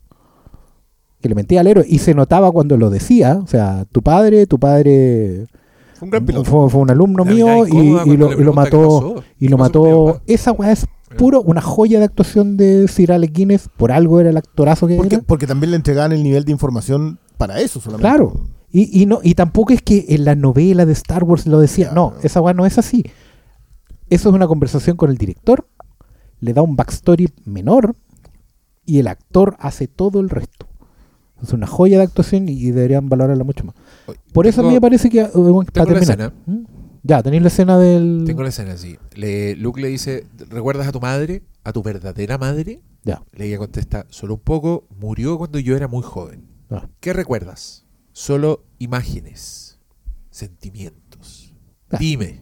[1.22, 3.40] que le mentía al héroe, y se notaba cuando lo decía.
[3.44, 5.48] O sea, tu padre, tu padre
[5.94, 6.50] Fue un gran piloto.
[6.50, 9.24] fue, fue un alumno La mío y, lo, y mató.
[9.40, 10.06] Y ¿Qué lo mató.
[10.06, 10.24] papá?
[10.26, 13.70] Esa weá es puro una joya de actuación de Sir Alec Guinness.
[13.78, 15.24] Por algo era el actorazo que Porque, era.
[15.26, 18.08] porque también le entregaban el nivel de información para eso solamente.
[18.10, 18.34] Claro.
[18.70, 21.91] Y, y, no, y tampoco es que en la novela de Star Wars lo decía.
[21.93, 23.04] No, esa weá no es así.
[24.10, 25.67] Eso es una conversación con el director,
[26.39, 27.96] le da un backstory menor
[28.86, 30.67] y el actor hace todo el resto.
[31.41, 33.76] Es una joya de actuación y deberían valorarla mucho más.
[34.34, 35.24] Por eso a mí me parece que.
[35.24, 36.34] uh, para terminar.
[37.08, 38.24] Ya, tenéis la escena del.
[38.26, 38.76] Tengo la escena.
[39.15, 41.41] Le, Luke le dice, ¿recuerdas a tu madre?
[41.63, 42.82] ¿A tu verdadera madre?
[43.04, 43.24] Ya.
[43.32, 46.50] Leia contesta, solo un poco, murió cuando yo era muy joven.
[46.70, 46.89] Ah.
[47.00, 47.86] ¿Qué recuerdas?
[48.12, 49.80] Solo imágenes,
[50.32, 51.56] sentimientos.
[51.89, 51.98] Ah.
[51.98, 52.41] Dime.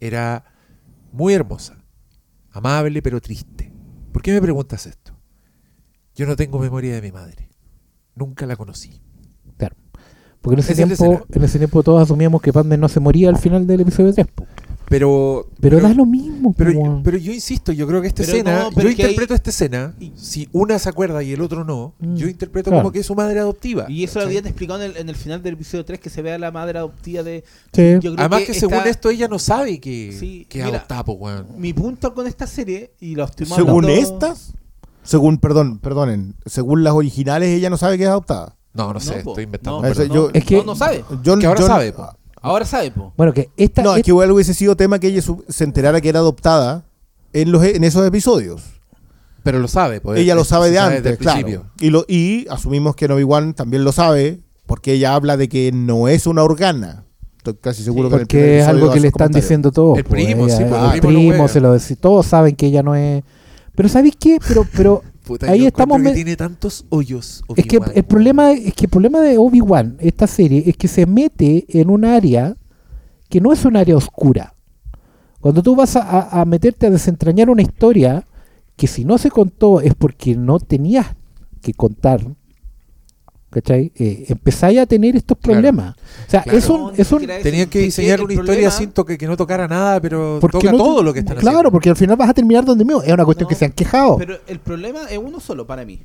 [0.00, 0.42] Era
[1.12, 1.84] muy hermosa,
[2.52, 3.70] amable pero triste.
[4.10, 5.20] ¿Por qué me preguntas esto?
[6.14, 7.50] Yo no tengo memoria de mi madre.
[8.14, 9.02] Nunca la conocí.
[10.42, 13.36] Porque en ese, tiempo, en ese tiempo todos asumíamos que Padme no se moría al
[13.38, 14.26] final del episodio 3.
[14.34, 14.46] po.
[14.88, 16.52] Pero, Pero, da lo mismo.
[16.52, 19.02] Pero, pero yo insisto, yo creo que esta Pero escena, no, pero yo es que
[19.04, 22.70] hay- interpreto esta escena, si una se acuerda y el otro no, Mm, yo interpreto
[22.70, 22.82] claro.
[22.82, 23.86] como que es su madre adoptiva.
[23.88, 24.38] Y eso lo ¿cachai?
[24.38, 26.78] habían explicado en el, en el final del episodio 3, que se vea la madre
[26.78, 27.44] adoptiva de...
[27.72, 27.82] Sí.
[28.00, 31.20] Yo creo Además que, está- según esto ella no sabe que, Sí, que mira, po.
[31.56, 34.54] Mi punto con esta serie, y lo estoy Según hablando- estas,
[35.04, 38.56] según, perdón, perdonen, según las originales, ella no sabe que es adoptada.
[38.74, 39.30] No, no sé, po.
[39.30, 39.82] estoy inventando.
[39.82, 40.16] No, Eso perdón.
[40.16, 41.04] yo- Es que- no, no sabe.
[41.22, 42.08] Yo, Que ahora yo- sabe, po.
[42.42, 43.12] Ahora sabe, po.
[43.16, 43.82] Bueno, que esta.
[43.82, 46.84] No, es que igual hubiese sido tema que ella su- se enterara que era adoptada
[47.32, 48.62] en, los, en esos episodios.
[49.42, 50.18] Pero lo sabe, pues.
[50.20, 51.40] ella lo sabe de desde antes, el claro.
[51.40, 51.70] principio.
[51.80, 56.08] Y, lo, y asumimos que Obi-Wan también lo sabe, porque ella habla de que no
[56.08, 57.04] es una organa.
[57.38, 59.18] Estoy casi seguro que en el primer Porque es episodio algo que hace le están
[59.28, 59.42] comentario.
[59.42, 59.98] diciendo todos.
[59.98, 61.48] El po, primo, sí, pues, el el primo primo juega.
[61.48, 61.96] se lo dice.
[61.96, 63.24] Todos saben que ella no es.
[63.74, 64.38] Pero ¿sabéis qué?
[64.46, 66.02] Pero, pero Puta, ahí yo estamos.
[66.02, 67.44] que tiene tantos hoyos.
[67.54, 71.06] Es que el problema es que el problema de Obi-Wan, esta serie, es que se
[71.06, 72.56] mete en un área
[73.28, 74.56] que no es un área oscura.
[75.40, 78.26] Cuando tú vas a meterte a desentrañar una historia
[78.74, 81.06] que si no se contó es porque no tenías
[81.62, 82.26] que contar,
[83.50, 83.92] ¿cachai?
[83.96, 85.54] Eh, empezáis a tener estos Claro.
[85.60, 85.96] problemas.
[86.26, 86.58] O sea, Claro.
[86.58, 86.92] es un...
[86.96, 90.38] Es un Tenían que diseñar una historia problema- sin toque, que no tocara nada, pero
[90.40, 91.72] porque toca no todo lo que están Claro, haciendo.
[91.72, 93.02] porque al final vas a terminar donde mismo.
[93.02, 94.16] Es una cuestión No, que se han quejado.
[94.18, 96.00] Pero el problema es uno solo para mí.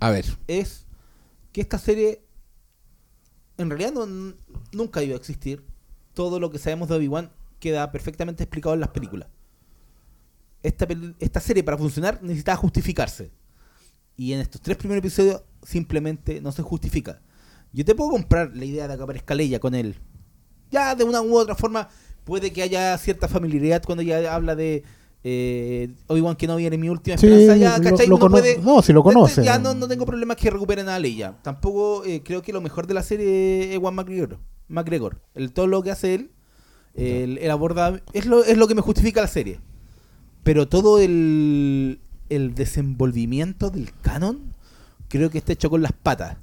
[0.00, 0.86] A ver, Es
[1.52, 2.22] que esta serie
[3.58, 4.34] en realidad no-
[4.72, 5.64] nunca iba a existir.
[6.14, 9.28] Todo lo que sabemos de Obi-Wan queda perfectamente explicado en las películas.
[10.62, 10.86] Esta,
[11.18, 13.30] esta serie para funcionar necesitaba justificarse.
[14.20, 17.22] Y en estos tres primeros episodios simplemente no se justifica.
[17.72, 19.94] Yo te puedo comprar la idea de que aparezca Leia con él.
[20.70, 21.88] Ya de una u otra forma
[22.24, 24.82] puede que haya cierta familiaridad cuando ella habla de
[25.24, 27.56] eh, Obi-Wan que no viene mi última Sí, esperanza.
[27.56, 28.06] Ya, lo- ¿cachai?
[28.08, 29.42] lo Uno cono- puede- no, si lo conoce.
[29.42, 31.38] Ya no, no tengo problemas que recuperen a Leia.
[31.42, 34.38] Tampoco eh, creo que lo mejor de la serie es Juan McGregor.
[34.68, 35.22] McGregor.
[35.34, 36.30] El, todo lo que hace él,
[36.94, 38.00] él, él aborda.
[38.12, 39.60] Es lo, es lo que me justifica la serie.
[40.42, 44.54] Pero todo el, el desenvolvimiento del canon
[45.08, 46.36] creo que está hecho con las patas.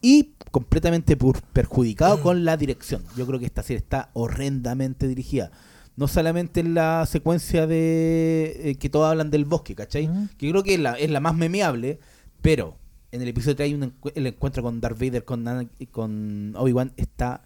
[0.00, 1.16] Y completamente
[1.52, 3.02] perjudicado con la dirección.
[3.16, 5.50] Yo creo que esta serie está horrendamente dirigida.
[5.96, 10.08] No solamente en la secuencia de eh, que todos hablan del bosque, ¿cachai?
[10.38, 11.98] Que creo que es la, es la más memeable,
[12.40, 12.76] pero
[13.12, 16.92] en el episodio 3 hay un encu- el encuentro con Darth Vader, con, con Obi-Wan,
[16.96, 17.42] está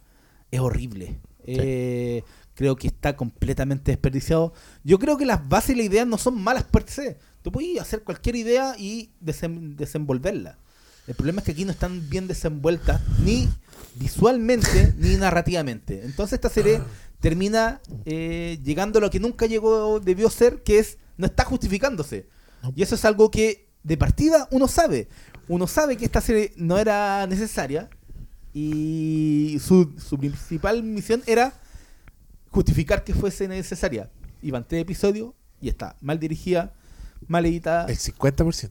[0.51, 1.18] es horrible.
[1.44, 2.22] Eh,
[2.57, 4.53] creo que está completamente desperdiciado.
[4.83, 7.19] Yo creo que las bases y las ideas no son malas per se.
[7.42, 10.59] Tú puedes hacer cualquier idea y desem- desenvolverla.
[11.07, 13.49] El problema es que aquí no están bien desenvueltas ni
[13.95, 16.03] visualmente ni narrativamente.
[16.05, 16.81] Entonces esta serie
[17.21, 22.27] termina eh, llegando a lo que nunca llegó, debió ser, que es no está justificándose.
[22.75, 25.09] Y eso es algo que de partida uno sabe.
[25.47, 27.88] Uno sabe que esta serie no era necesaria
[28.53, 31.53] y su, su principal misión era
[32.57, 34.09] justificar que fuese necesaria.
[34.42, 36.73] Iban tres episodios y está mal dirigida,
[37.29, 37.87] mal editada.
[37.87, 38.71] El 50%.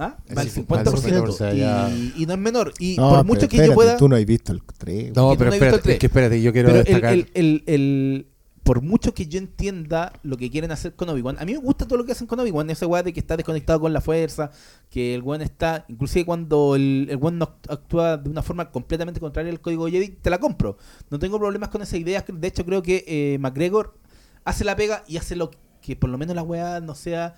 [0.00, 0.16] ¿Ah?
[0.28, 1.28] el Mal 50%, 50%.
[1.28, 2.72] o sea, ya- y, y no es menor.
[2.78, 3.96] Y No, por mucho que espérate, yo pueda.
[3.96, 5.12] Tú no has visto el 3.
[5.16, 7.12] No, pero no espérate, es que espérate, yo quiero Pero destacar.
[7.14, 8.26] el- el- el-
[8.68, 11.86] por mucho que yo entienda lo que quieren hacer con Obi-Wan, a mí me gusta
[11.88, 14.50] todo lo que hacen con Obi-Wan, esa weá de que está desconectado con la fuerza,
[14.90, 19.20] que el weón está, inclusive cuando el, weón no act- actúa de una forma completamente
[19.20, 20.76] contraria al código Jedi, te la compro.
[21.08, 23.96] No tengo problemas con esa idea, de hecho creo que eh, McGregor
[24.44, 25.50] hace la pega y hace lo
[25.80, 27.36] que por lo menos la weá no sea,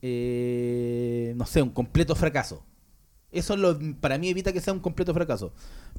[0.00, 2.64] eh, no sé, un completo fracaso.
[3.32, 5.52] Eso lo, para mí evita que sea un completo fracaso.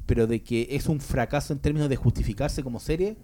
[0.08, 3.16] Pero de que es un fracaso en términos de justificarse como serie,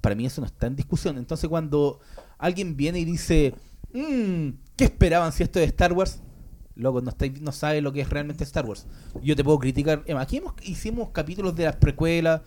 [0.00, 1.18] para mí eso no está en discusión.
[1.18, 2.00] Entonces cuando
[2.38, 3.54] alguien viene y dice,
[3.92, 6.20] "Mm, ¿qué esperaban si esto es Star Wars?
[6.74, 8.86] Loco, no, estáis- no sabe lo que es realmente Star Wars.
[9.22, 10.02] Yo te puedo criticar.
[10.06, 12.42] Emma, Aquí hemos- hicimos capítulos de las precuelas,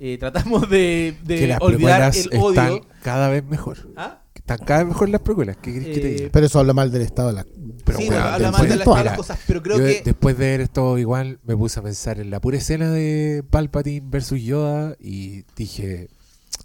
[0.00, 0.18] eh,
[0.58, 2.86] tratamos de, de que las olvidar el están odio.
[3.02, 3.78] cada vez mejor.
[3.96, 4.22] ¿Ah?
[4.34, 5.56] Están cada vez mejor las precuelas.
[5.56, 6.28] ¿Qué querés que te Eh, diga?
[6.32, 7.46] Pero eso habla mal del estado de la.
[7.84, 9.78] Pero, sí, habla después mal de de las, todas todas las las- cosas, pero creo
[9.78, 10.02] yo que...
[10.04, 14.04] después de ver esto igual me puse a pensar en la pura escena de Palpatine
[14.08, 16.08] versus Yoda y dije,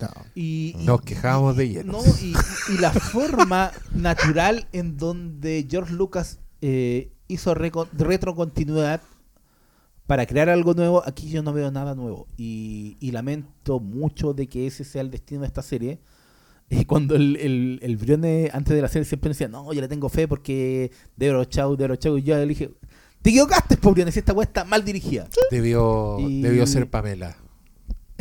[0.07, 0.25] No.
[0.35, 1.93] Y, y- Nos quejábamos de lleno.
[1.93, 2.33] No, y,
[2.73, 9.01] y la forma natural en donde George Lucas eh, hizo retrocontinuidad
[10.07, 12.27] para crear algo nuevo, aquí yo no veo nada nuevo.
[12.37, 15.99] Y, y lamento mucho de que ese sea el destino de esta serie.
[16.73, 19.89] Y cuando el, el, el Brione antes de la serie siempre decía, no, yo le
[19.89, 22.71] tengo fe porque Debro Chau, Debro Chau, y yo le dije,
[23.21, 25.27] te equivocaste, po, Brione, si esta weá está mal dirigida.
[25.51, 27.35] debió, Y- debió ser Pamela,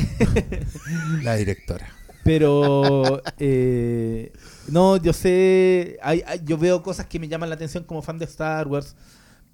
[1.22, 1.86] la directora.
[2.22, 4.32] Pero eh,
[4.68, 8.18] no, yo sé, hay, hay- yo veo cosas que me llaman la atención como fan
[8.18, 8.94] de Star Wars,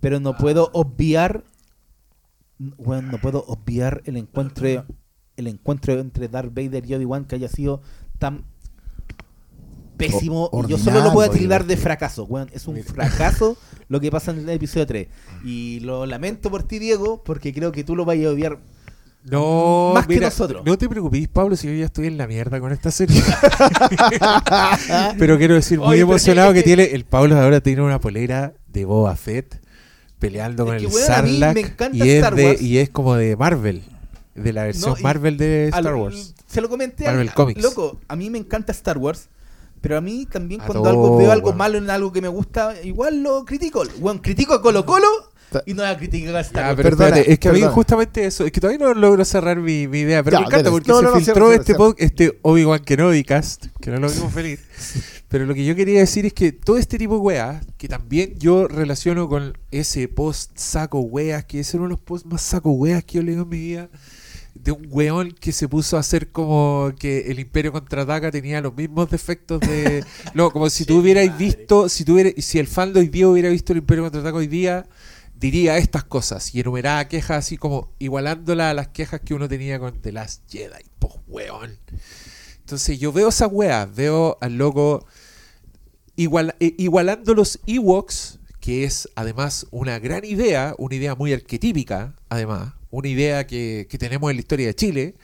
[0.00, 1.44] pero no puedo obviar,
[2.58, 4.66] bueno, no puedo obviar el encuentro,
[5.36, 7.82] el encuentro entre Darth Vader y Obi Wan que haya sido
[8.18, 8.44] tan
[9.96, 10.48] pésimo.
[10.52, 12.48] O- yo solo lo puedo tildar de fracaso, weón.
[12.52, 13.56] Es un fracaso
[13.88, 15.08] lo que pasa en el episodio 3.
[15.44, 18.58] Y lo lamento por ti, Diego, porque creo que tú lo vayas a odiar
[19.30, 20.62] No, Más que nosotros.
[20.64, 23.20] No te preocupes, Pablo, si yo ya estoy en la mierda con esta serie.
[25.18, 26.84] pero quiero decir, muy Oye, emocionado que que- tiene.
[26.84, 29.60] El Pablo ahora tiene una polera de Boba Fett
[30.18, 31.56] peleando Es con el Sarlacc.
[31.92, 33.82] Y es, de, y es como de Marvel,
[34.34, 36.34] de la versión No, Marvel de Al- Star Wars.
[36.46, 37.62] Se lo comenté Marvel a- Comics.
[37.62, 39.28] Loco, a mí me encanta Star Wars.
[39.82, 42.28] Pero a mí también A cuando todo, algo veo algo malo en algo que me
[42.28, 43.84] gusta, igual lo critico.
[43.98, 45.06] Bueno, critico a Colo Colo
[45.66, 46.76] y no voy a criticar a Star Ya, Wars.
[46.76, 47.74] pero Perdona, espérate, es que a mí perdona.
[47.74, 50.70] justamente eso, es que todavía no logro cerrar mi, mi idea, pero Ya, me encanta
[50.70, 50.70] dale.
[50.70, 53.98] porque No, se no, no, filtró cierra, este, cierra, este Obi-Wan Kenobi cast, que no
[53.98, 54.60] lo vimos feliz.
[55.28, 58.34] Pero lo que yo quería decir es que todo este tipo de weas, que también
[58.38, 62.70] yo relaciono con ese post saco weas, que es uno de los posts más saco
[62.70, 63.88] weas que yo leo en mi vida,
[64.54, 68.74] de un weón que se puso a hacer como que el Imperio contraataca tenía los
[68.76, 70.04] mismos defectos de.
[70.34, 73.48] No, como si tú hubierais visto, si tuviera, si el fan de hoy día hubiera
[73.48, 74.86] visto el Imperio contraataca hoy día,
[75.38, 79.78] diría estas cosas y enumeraba quejas así como igualándola a las quejas que uno tenía
[79.78, 81.78] con The Last Jedi, pues weón.
[82.60, 85.06] Entonces yo veo esas weas, veo al loco
[86.16, 92.16] igual, eh, igualando los Ewoks, que es además una gran idea, una idea muy arquetípica,
[92.28, 95.14] además, una idea que, que tenemos en la historia de Chile,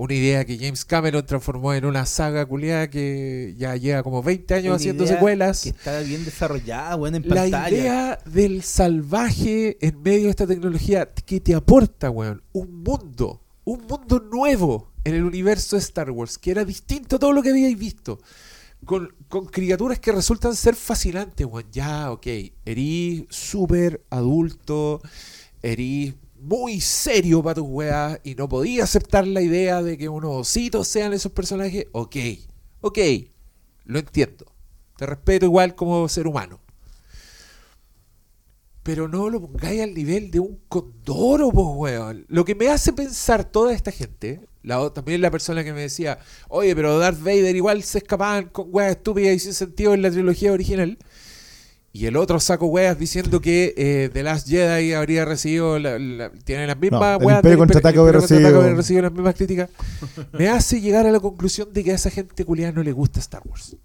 [0.00, 4.54] una idea que James Cameron transformó en una saga culiada que ya lleva como 20
[4.54, 5.62] años Una haciendo idea secuelas.
[5.62, 7.68] Que está bien desarrollada, bueno, en La pantalla.
[7.68, 13.86] idea del salvaje en medio de esta tecnología que te aporta, weón, un mundo, un
[13.86, 17.50] mundo nuevo en el universo de Star Wars, que era distinto a todo lo que
[17.50, 18.20] habíais visto.
[18.86, 21.66] Con, con criaturas que resultan ser fascinantes, weón.
[21.70, 22.26] Ya, ok,
[22.64, 25.02] erí súper adulto,
[25.60, 30.32] erí muy serio para tus weas y no podía aceptar la idea de que unos
[30.48, 31.86] ositos sean esos personajes.
[31.92, 32.16] Ok,
[32.80, 32.98] ok,
[33.84, 34.46] lo entiendo.
[34.96, 36.60] Te respeto igual como ser humano.
[38.82, 42.24] pero no lo pongáis al nivel de un condoro, po, weón.
[42.28, 44.40] Lo que me hace pensar toda esta gente,
[44.94, 48.92] también la persona que me decía, oye, pero Darth Vader igual se escapaban con weas
[48.92, 50.98] estúpidas y sin sentido en la trilogía original.
[51.92, 56.30] Y el otro saco weas diciendo que eh, The Last Jedi habría recibido, la- la-
[56.30, 57.38] tiene las mismas el weas.
[57.38, 59.70] El Imperio recibido- habría recibido las mismas críticas.
[60.32, 63.18] Me hace llegar a la conclusión de que a esa gente culiada no le gusta
[63.18, 63.76] Star Wars.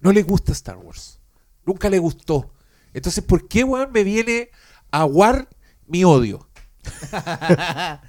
[0.00, 1.18] No le gusta Star Wars.
[1.64, 2.52] Nunca le gustó.
[2.92, 4.50] Entonces, ¿por qué, weón, me viene
[4.90, 5.48] a aguar
[5.86, 6.48] mi odio?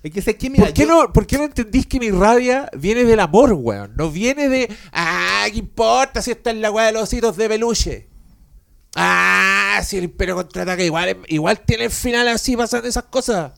[0.00, 2.10] Es que sé que, mira, ¿Por qué, yo- no, ¿Por qué no entendís que mi
[2.10, 3.94] rabia viene del amor, weón?
[3.96, 7.48] No viene de, ah, ¿qué importa si está en la weá de los ositos de
[7.48, 8.07] peluche?
[9.00, 13.52] Ah, si el Imperio contraataca, igual, igual tiene el final así, pasan esas cosas.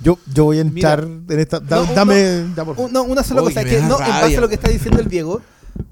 [0.00, 1.60] Yo, yo voy a entrar en esta.
[1.60, 2.46] da- No, dame.
[2.56, 2.92] ya, por favor.
[2.92, 3.64] No, una sola Uy, cosa.
[3.64, 5.40] que no, en base a lo que está diciendo el Diego,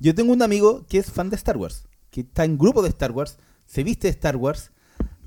[0.01, 2.89] yo tengo un amigo que es fan de Star Wars, que está en grupo de
[2.89, 4.73] Star Wars, se viste de Star Wars,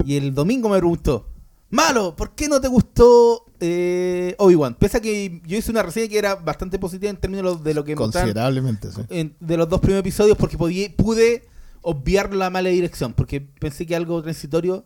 [0.04, 1.30] y el domingo me preguntó,
[1.70, 4.76] Malo, ¿por qué no te gustó eh, Obi-Wan?
[4.76, 7.84] Pese a que yo hice una reseña que era bastante positiva en términos de lo
[7.84, 9.02] que Considerablemente, sí.
[9.10, 11.48] en- de los dos primeros episodios, porque podí- pude
[11.84, 14.86] obviar la mala dirección, porque pensé que algo transitorio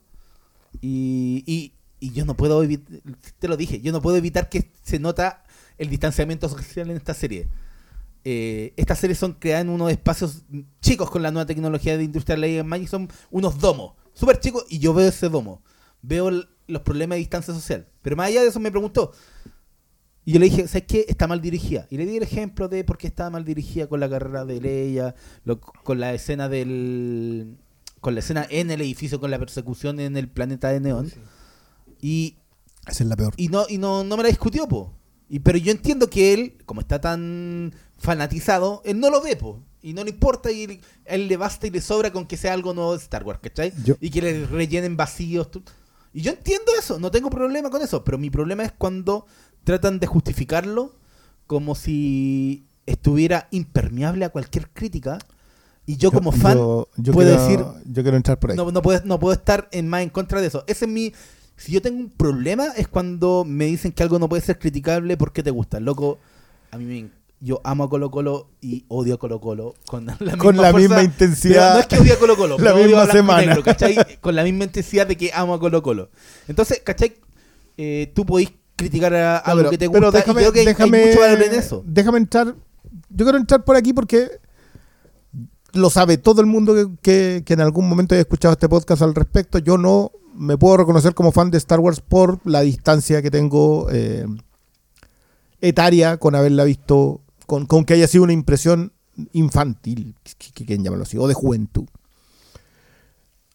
[0.82, 3.02] y, y, yo no puedo evitar,
[3.40, 5.44] te lo dije, yo no puedo evitar que se nota
[5.78, 7.48] el distanciamiento social en esta serie.
[8.24, 10.44] Eh, estas series son creadas en unos espacios
[10.82, 14.66] chicos con la nueva tecnología de Industrial Light and Magic, son unos domos, súper chicos,
[14.70, 15.64] y yo veo ese domo,
[16.02, 16.30] veo
[16.68, 17.88] los problemas de distancia social.
[18.02, 19.14] Pero más allá de eso me preguntó,
[20.28, 21.06] y yo le dije, ¿sabes qué?
[21.08, 21.88] Está mal dirigida.
[21.90, 24.60] Y le di el ejemplo de por qué estaba mal dirigida con la carrera de
[24.60, 27.56] Leia, lo- con la escena del.
[28.02, 31.12] con la escena en el edificio, con la persecución en el planeta de Neón.
[32.02, 32.38] Y,
[32.86, 33.34] Esa es la peor.
[33.38, 34.94] y no, y no, no me la discutió, po.
[35.30, 39.64] Y, pero yo entiendo que él, como está tan fanatizado, él no lo ve, po.
[39.82, 42.54] Y no le importa, y a él le basta y le sobra con que sea
[42.54, 43.74] algo nuevo de StarArs, ¿cachai?
[43.86, 45.50] Yo- Y que le rellenen vacíos.
[46.14, 49.26] Y yo entiendo eso, no tengo problema con eso, pero mi problema es cuando
[49.68, 50.96] tratan de justificarlo
[51.46, 55.20] como si estuviera impermeable a cualquier crítica.
[55.86, 58.58] Y yo, como fan yo- yo puedo quiero- decir, Yo quiero entrar por ahí.
[58.58, 60.64] no, no, puedo, no puedo estar en más en contra de eso.
[60.68, 61.14] Ese es mi.
[61.58, 65.18] Si yo tengo un problema es cuando me dicen que algo no puede ser criticable
[65.18, 65.80] porque te gusta.
[65.80, 66.20] Loco,
[66.72, 70.16] a mí me, yo amo a Colo Colo y odio a Colo Colo con la
[70.20, 71.74] misma, Con la fuerza, misma intensidad.
[71.76, 73.58] no es que odie a Colo Colo, La pero odio misma a semana.
[74.22, 76.10] Con la misma intensidad de que amo a Colo Colo.
[76.48, 77.16] Entonces, ¿cachai?
[77.78, 80.60] Eh, tú podés criticar a No, algo pero- que te pero gusta y creo que
[80.62, 81.84] hay- déjame, hay mucho valor en eso.
[81.86, 82.56] Déjame entrar.
[83.10, 84.30] Yo quiero entrar por aquí porque
[85.74, 89.02] lo sabe todo el mundo que, que- que en algún momento haya escuchado este podcast
[89.02, 89.58] al respecto.
[89.60, 93.88] Yo no me puedo reconocer como fan de Star Wars por la distancia que tengo
[93.92, 94.26] eh,
[95.62, 98.94] etaria con haberla visto, con, con que haya sido una impresión
[99.34, 101.86] infantil, que, que, quieren llamarlo así, o de juventud.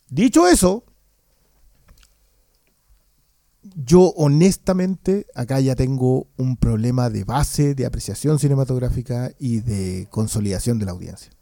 [0.09, 0.85] Dicho eso,
[3.77, 10.79] yo honestamente acá ya tengo un problema de base, de apreciación cinematográfica y de consolidación
[10.79, 11.33] de la audiencia.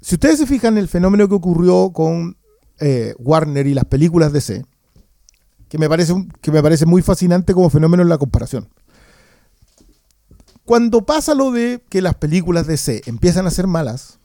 [0.00, 2.36] Si ustedes se fijan el fenómeno que ocurrió con
[2.80, 4.64] eh, Warner y las películas DC,
[5.68, 8.68] que me, parece, que me parece muy fascinante como fenómeno en la comparación.
[10.64, 14.18] Cuando pasa lo de que las películas DC empiezan a ser malas,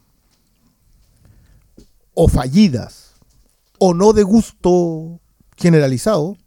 [2.13, 3.13] o fallidas,
[3.77, 5.21] o no de gusto
[5.57, 6.37] generalizado,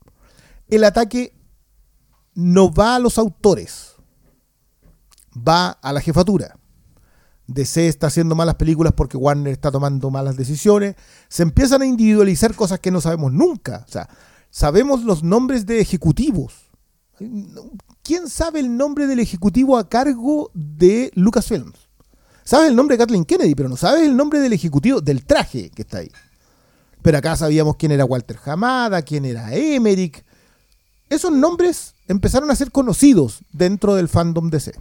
[0.69, 1.35] el ataque
[2.35, 3.97] no va a los autores,
[5.37, 6.57] va a la jefatura.
[7.47, 10.95] DC está haciendo malas películas porque Warner está tomando malas decisiones.
[11.29, 13.85] Se empiezan a individualizar cosas que no sabemos nunca.
[13.89, 14.09] O sea,
[14.51, 16.71] sabemos los nombres de ejecutivos.
[18.05, 21.91] ¿Quién sabe el nombre del ejecutivo a cargo de Lucasfilms?
[22.45, 25.71] Sabes el nombre de Kathleen Kennedy, pero no sabes el nombre del ejecutivo del traje
[25.71, 26.11] que está ahí.
[27.03, 30.25] Pero acá sabíamos quién era Walter Hamada, quién era Emmerich.
[31.09, 34.73] Esos nombres empezaron a ser conocidos dentro del fandom DC.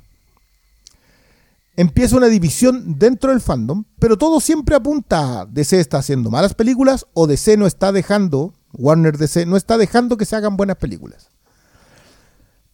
[1.76, 6.54] Empieza una división dentro del fandom, pero todo siempre apunta a DC está haciendo malas
[6.54, 10.76] películas o DC no está dejando, Warner DC no está dejando que se hagan buenas
[10.76, 11.30] películas.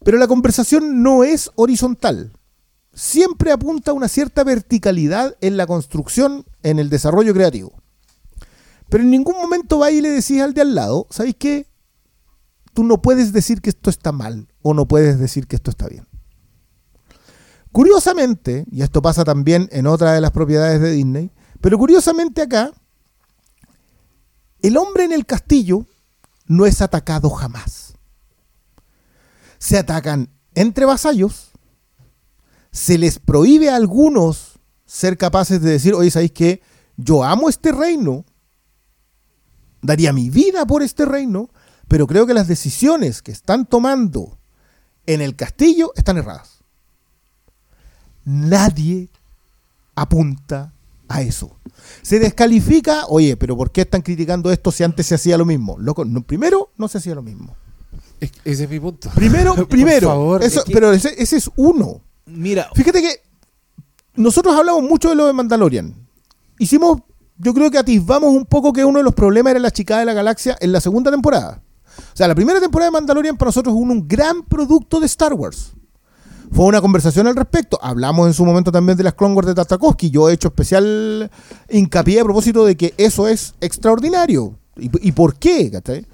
[0.03, 2.31] Pero la conversación no es horizontal.
[2.93, 7.73] Siempre apunta a una cierta verticalidad en la construcción, en el desarrollo creativo.
[8.89, 11.67] Pero en ningún momento va y le decís al de al lado, ¿sabéis qué?
[12.73, 15.87] Tú no puedes decir que esto está mal o no puedes decir que esto está
[15.87, 16.07] bien.
[17.71, 21.31] Curiosamente, y esto pasa también en otra de las propiedades de Disney,
[21.61, 22.71] pero curiosamente acá,
[24.61, 25.85] el hombre en el castillo
[26.47, 27.95] no es atacado jamás.
[29.57, 31.51] Se atacan entre vasallos,
[32.71, 36.61] se les prohíbe a algunos ser capaces de decir, oye, ¿sabéis qué?
[36.97, 38.25] Yo amo este reino,
[39.85, 41.49] daría mi vida por este reino,
[41.87, 44.37] pero creo que las decisiones que están tomando
[45.05, 46.59] en el castillo están erradas.
[48.25, 49.09] Nadie
[49.95, 50.73] apunta
[51.07, 51.55] a eso.
[52.01, 55.77] Se descalifica, oye, pero ¿por qué están criticando esto si antes se hacía lo mismo?
[55.79, 57.55] Loco, no- primero, no se hacía lo mismo.
[58.19, 59.09] Es- ese es mi punto.
[59.13, 62.01] Primero, Por primero, favor, eso- es que- pero ese, ese es uno.
[62.25, 63.21] Mira, Fíjate que
[64.15, 65.93] nosotros hablamos mucho de lo de Mandalorian.
[66.57, 67.01] Hicimos,
[67.37, 70.05] yo creo que atisbamos un poco que uno de los problemas era la chicada de
[70.05, 71.61] la galaxia en la segunda temporada.
[71.97, 75.33] O sea, la primera temporada de Mandalorian para nosotros fue un, gran producto de Star
[75.33, 75.73] Wars.
[76.51, 77.79] Fue una conversación al respecto.
[77.81, 80.09] Hablamos en su momento también de las Clone Wars de Tartakovsky.
[80.09, 81.29] Yo he hecho especial
[81.69, 84.57] hincapié a propósito de que eso es extraordinario.
[84.77, 85.71] ¿Y, por qué?
[85.71, 86.05] ¿cachai?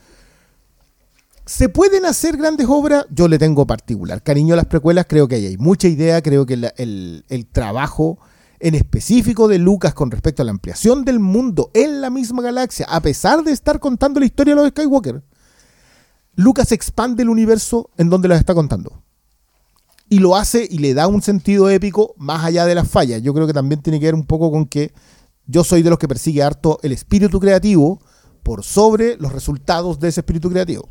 [1.45, 3.05] ¿Se pueden hacer grandes obras?
[3.09, 6.53] Yo le tengo particular cariño a las precuelas, creo que hay mucha idea, creo que
[6.53, 8.19] el trabajo
[8.61, 12.85] en específico de Lucas con respecto a la ampliación del mundo en la misma galaxia,
[12.89, 15.23] a pesar de estar contando la historia de los Skywalker,
[16.35, 19.03] Lucas expande el universo en donde las está contando.
[20.09, 23.21] Y lo hace y le da un sentido épico más allá de las fallas.
[23.21, 24.93] Yo creo que también tiene que ver un poco con que
[25.47, 28.01] yo soy de los que persigue harto el espíritu creativo
[28.43, 30.89] por sobre los resultados de ese espíritu creativo.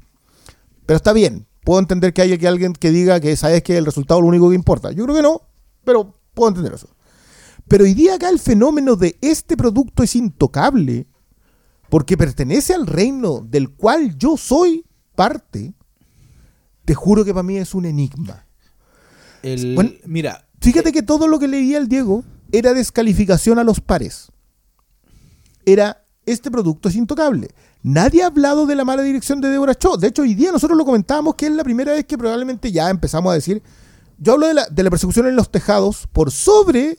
[0.86, 1.46] Pero está bien.
[1.64, 4.28] Puedo entender que haya que alguien que diga que sabes que el resultado es lo
[4.28, 4.92] único que importa.
[4.92, 5.42] Yo creo que no,
[5.84, 6.88] pero puedo entender eso.
[7.70, 11.06] Pero hoy día acá el fenómeno de este producto es intocable
[11.88, 15.72] porque pertenece al reino del cual yo soy parte.
[16.84, 18.44] Te juro que para mí es un enigma.
[19.44, 23.80] el, Bueno, mira, Fíjate que todo lo que leía el Diego era descalificación a los
[23.80, 24.32] pares.
[25.64, 27.50] Era, este producto es intocable.
[27.84, 29.96] Nadie ha hablado de la mala dirección de Deborah Cho.
[29.96, 32.90] De hecho, hoy día nosotros lo comentábamos que es la primera vez que probablemente ya
[32.90, 33.62] empezamos a decir.
[34.18, 36.98] Yo hablo de la, de la persecución en los tejados por sobre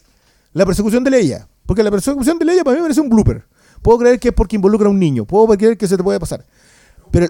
[0.54, 1.48] la persecución de Leia.
[1.66, 3.46] Porque la persecución de Leia para mí me parece un blooper.
[3.82, 5.26] Puedo creer que es porque involucra a un niño.
[5.26, 6.46] Puedo creer que se te puede pasar.
[7.12, 7.28] Pero,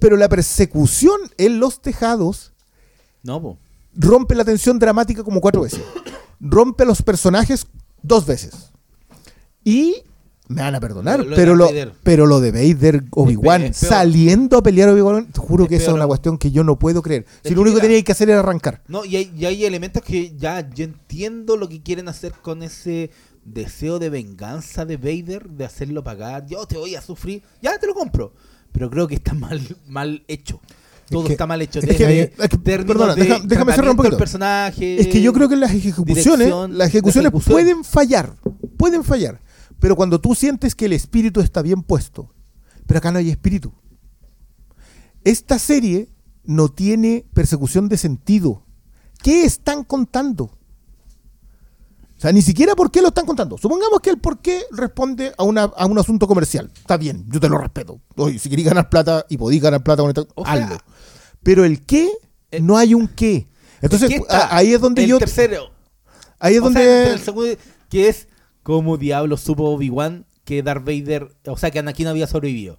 [0.00, 2.52] pero la persecución en los tejados
[3.22, 3.58] no, po.
[3.94, 5.80] rompe la tensión dramática como cuatro veces.
[6.40, 7.66] Rompe a los personajes
[8.02, 8.72] dos veces.
[9.64, 10.04] Y
[10.52, 11.70] me van a perdonar, Lo- lo de pero, lo,
[12.02, 15.90] pero lo de Vader, Obi-Wan, saliendo a pelear a Obi-Wan, te juro que Es esa
[15.92, 17.26] es una cuestión que yo no puedo creer.
[17.44, 18.82] Si lo único que tenía que hacer era arrancar.
[18.88, 22.62] No, y hay, y hay elementos que ya yo entiendo lo que quieren hacer con
[22.62, 23.10] ese
[23.44, 26.46] deseo de venganza de Vader, de hacerlo pagar.
[26.46, 28.32] Yo te voy a sufrir, ya te lo compro.
[28.72, 30.60] Pero creo que está mal, mal hecho.
[31.10, 31.80] Todo que- está mal hecho.
[31.80, 34.16] es que- es que, términos perdona, de deja- déjame cerrar un poquito.
[34.16, 34.98] personaje.
[34.98, 38.32] Es que yo creo que las ejecuciones, las ejecuciones pueden fallar,
[38.78, 39.40] pueden fallar.
[39.82, 42.32] Pero cuando tú sientes que el espíritu está bien puesto,
[42.86, 43.72] pero acá no hay espíritu.
[45.24, 46.08] Esta serie
[46.44, 48.64] no tiene persecución de sentido.
[49.24, 50.44] ¿Qué están contando?
[50.44, 53.58] O sea, ni siquiera por qué lo están contando.
[53.58, 56.70] Supongamos que el por qué responde a, una- a un asunto comercial.
[56.76, 58.00] Está bien, yo te lo respeto.
[58.14, 60.78] Oye, si queréis ganar plata y podéis ganar plata con sea, hazlo.
[61.42, 62.08] Pero el qué,
[62.60, 63.48] no hay un qué.
[63.80, 65.18] Entonces, ahí es donde el yo.
[65.18, 65.70] tercero.
[66.38, 66.80] Ahí es O donde.
[66.84, 67.50] sea, el segundo,
[67.88, 68.28] que es
[68.62, 72.78] como diablo supo Obi-Wan que Darth Vader, o sea, que Anakin había sobrevivido.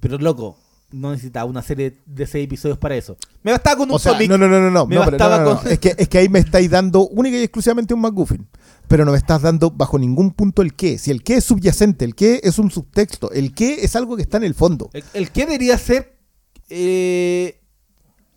[0.00, 0.58] Pero loco,
[0.90, 3.16] no necesitaba una serie de seis episodios para eso.
[3.42, 5.24] Me bastaba con un o sea, no, no, no, no, no, Me no, pero no,
[5.24, 5.60] bastaba no, no.
[5.62, 8.46] con- Es, que, es que ahí me estáis dando única y exclusivamente un McGuffin.
[8.88, 10.98] Pero no me estás dando bajo ningún punto el qué.
[10.98, 14.22] Si el qué es subyacente, el qué es un subtexto, el qué es algo que
[14.22, 14.90] está en el fondo.
[14.92, 16.18] El, el que debería ser
[16.68, 17.60] eh,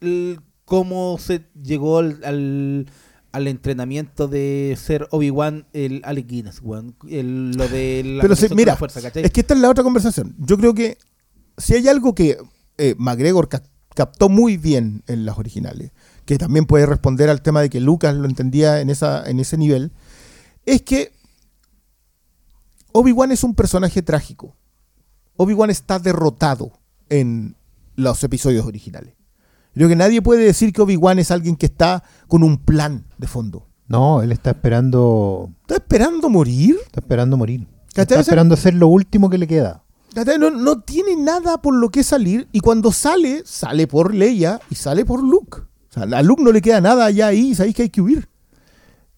[0.02, 2.88] el- cómo se llegó al, al,
[3.36, 6.62] al entrenamiento de ser Obi-Wan el Alec Guinness.
[7.10, 8.78] El- lo de la Pero con mira.
[9.26, 10.36] Es que esta es la otra conversación.
[10.40, 10.98] Yo creo que
[11.58, 12.38] si hay algo que
[12.78, 13.64] eh, McGregor ca-
[13.94, 15.92] captó muy bien en las originales,
[16.26, 19.58] que también puede responder al tema de que Lucas lo entendía en, esa, en ese
[19.58, 19.92] nivel,
[20.66, 21.12] es que
[22.94, 24.56] Obi-Wan es un personaje trágico.
[25.36, 26.72] Obi-Wan está derrotado
[27.10, 27.56] en
[27.98, 29.15] los episodios originales.
[29.76, 33.28] Creo que nadie puede decir que Obi-Wan es alguien que está con un plan de
[33.28, 33.68] fondo.
[33.88, 36.78] No, él está esperando, ¿Está esperando morir?
[36.86, 37.68] está esperando morir.
[37.94, 39.84] Está esperando hacer lo último que le queda.
[40.40, 44.76] No, no tiene nada por lo que salir y cuando sale, sale por Leia y
[44.76, 45.58] sale por Luke.
[45.60, 48.30] O sea, a Luke no le queda nada allá ahí, sabéis que hay que huir.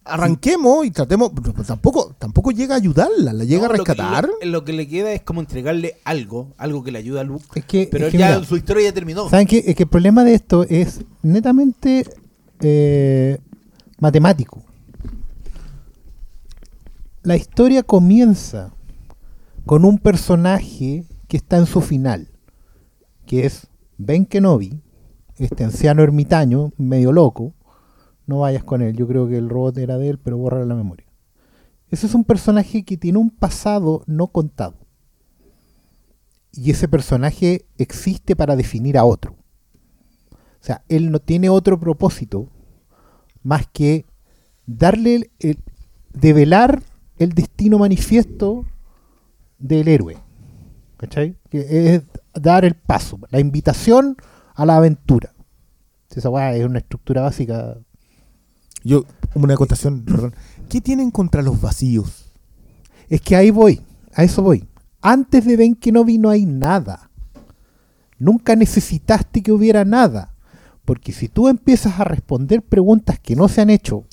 [0.07, 1.31] Arranquemos y tratemos,
[1.65, 4.29] tampoco, tampoco llega a ayudarla, la llega No, a lo que- rescatar.
[4.43, 7.45] Lo, lo que le queda es como entregarle algo, algo que le ayude a Luke.
[7.55, 9.29] Es que, Pero es que ya mira, su historia ya terminó.
[9.29, 9.63] ¿saben qué?
[9.65, 12.05] Es que el problema de esto es netamente
[12.61, 13.37] eh,
[13.99, 14.63] matemático.
[17.23, 18.73] La historia comienza
[19.65, 22.29] con un personaje que está en su final,
[23.25, 24.81] que es Ben Kenobi,
[25.37, 27.53] este anciano ermitaño, medio loco.
[28.27, 30.75] No vayas con él, yo creo que el robot era de él, pero borra la
[30.75, 31.07] memoria.
[31.89, 34.75] Ese es un personaje que tiene un pasado no contado.
[36.51, 39.35] y ese personaje existe para definir a otro.
[40.31, 42.49] O sea, él no tiene otro propósito
[43.43, 44.05] más que
[44.65, 45.59] darle, el, el-
[46.13, 46.81] develar
[47.19, 48.65] el destino manifiesto
[49.59, 50.17] del héroe.
[50.97, 51.37] ¿Cachai?
[51.51, 52.03] Que es
[52.33, 54.17] dar el paso, la invitación
[54.55, 55.33] a la aventura.
[56.09, 57.77] Esa es una estructura básica.
[58.83, 60.35] Yo, una acotación, perdón.
[60.69, 62.31] ¿Qué tienen contra los vacíos?
[63.09, 63.81] Es que ahí voy,
[64.13, 64.67] a eso voy.
[65.01, 67.09] Antes de Ben Kenobi no hay nada.
[68.19, 70.33] Nunca necesitaste que hubiera nada.
[70.85, 74.05] Porque si tú empiezas a responder preguntas que no se han hecho,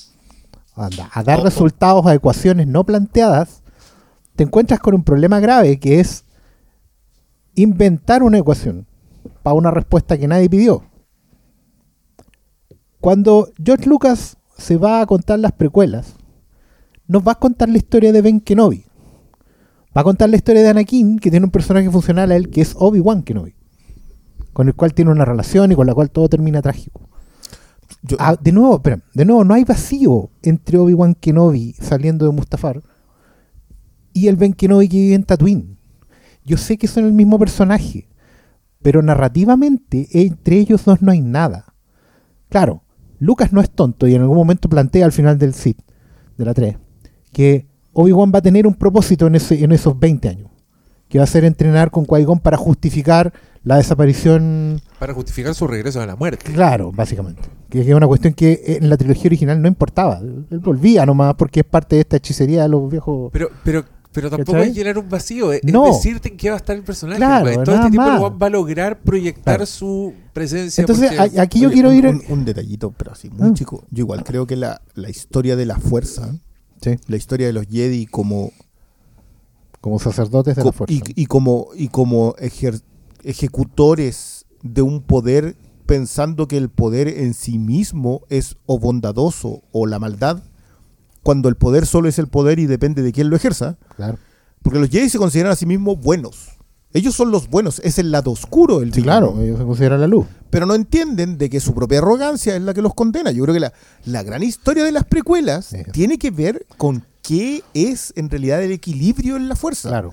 [0.74, 3.62] a dar resultados a ecuaciones no planteadas,
[4.34, 6.24] te encuentras con un problema grave que es
[7.54, 8.86] inventar una ecuación
[9.42, 10.82] para una respuesta que nadie pidió.
[13.00, 16.14] Cuando George Lucas se va a contar las precuelas,
[17.06, 18.84] nos va a contar la historia de Ben Kenobi.
[19.96, 22.60] Va a contar la historia de Anakin, que tiene un personaje funcional a él, que
[22.60, 23.54] es Obi-Wan Kenobi.
[24.52, 27.08] Con el cual tiene una relación y con la cual todo termina trágico.
[28.02, 32.32] Yo- Ah, de nuevo, espera, de nuevo, no hay vacío entre Obi-Wan Kenobi saliendo de
[32.32, 32.82] Mustafar
[34.12, 35.76] y el Ben Kenobi que vive en Tatooine.
[36.44, 38.08] Yo sé que son el mismo personaje,
[38.82, 41.74] pero narrativamente entre ellos dos no hay nada.
[42.48, 42.82] Claro,
[43.24, 45.78] Lucas no es tonto y en algún momento plantea al final del Sith,
[46.36, 46.76] de la 3,
[47.32, 50.50] que Obi-Wan va a tener un propósito en, ese, en esos 20 años,
[51.08, 56.00] que va a ser entrenar con Qui-Gon para justificar la desaparición Para justificar su regreso
[56.02, 56.52] a la muerte.
[56.52, 57.42] Claro, básicamente.
[57.70, 60.18] Que es una cuestión que en la trilogía original no importaba.
[60.18, 63.30] Él volvía nomás porque es parte de esta hechicería de los viejos.
[63.32, 64.70] Pero, pero, pero tampoco ¿Cachai?
[64.70, 65.86] es llenar un vacío, es, No.
[65.88, 67.18] es decirte en qué va a estar el personaje.
[67.18, 67.56] Claro, pues.
[67.64, 68.32] Todo este tiempo el más.
[68.42, 69.66] va a lograr proyectar Claro.
[69.66, 70.80] su presencia.
[70.82, 72.06] Entonces, porque- aquí yo Oye, quiero un, ir.
[72.06, 73.54] Un, un detallito, pero así, muy Ah.
[73.54, 73.84] chico.
[73.90, 76.34] Yo igual creo que la, la historia de la fuerza,
[76.80, 78.52] Sí, la historia de los Jedi como,
[79.80, 80.94] como sacerdotes de co- la fuerza.
[80.94, 82.82] y, y como, y como ejer-
[83.22, 85.56] ejecutores de un poder
[85.86, 90.42] pensando que el poder en sí mismo es o bondadoso o la maldad,
[91.24, 94.18] cuando el poder solo es el poder y depende de quién lo ejerza, Claro.
[94.62, 96.50] porque los Jedi se consideran a sí mismos buenos.
[96.92, 100.06] Ellos son los buenos, es el lado oscuro el Sí, claro, ellos se consideran la
[100.06, 100.26] luz.
[100.50, 103.32] pero no entienden de que su propia arrogancia es la que los condena.
[103.32, 103.72] Yo creo que la,
[104.04, 105.78] la gran historia de las precuelas Sí.
[105.92, 109.88] tiene que ver con qué es en realidad el equilibrio en la fuerza.
[109.88, 110.12] Claro.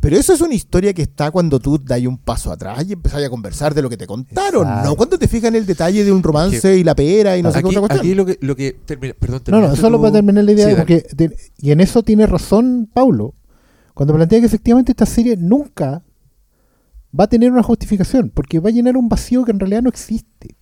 [0.00, 3.24] Pero eso es una historia que está cuando tú das un paso atrás y empezás
[3.24, 4.88] a conversar de lo que te contaron, Exacto.
[4.90, 7.50] no cuando te fijas en el detalle de un romance y la pera y no
[7.50, 8.00] sé qué otra cuestión.
[8.00, 10.02] aquí lo que, lo que termina, perdón, No, no, solo tú?
[10.02, 13.34] para terminar la idea, Sí, porque te- y en eso tiene razón Paulo,
[13.94, 16.02] cuando plantea que efectivamente esta serie nunca
[17.18, 19.88] va a tener una justificación, porque va a llenar un vacío que en realidad no
[19.88, 20.56] existe.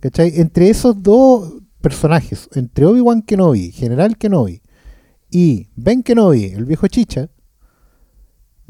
[0.00, 0.40] ¿Cachai?
[0.40, 4.60] Entre esos dos personajes, entre Obi-Wan Kenobi, General Kenobi,
[5.30, 7.28] y Ben Kenobi, el viejo chicha,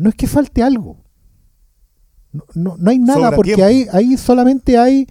[0.00, 0.98] no es que falte algo.
[2.32, 5.06] No, no- no hay nada, Sobra porque ahí, ahí solamente hay...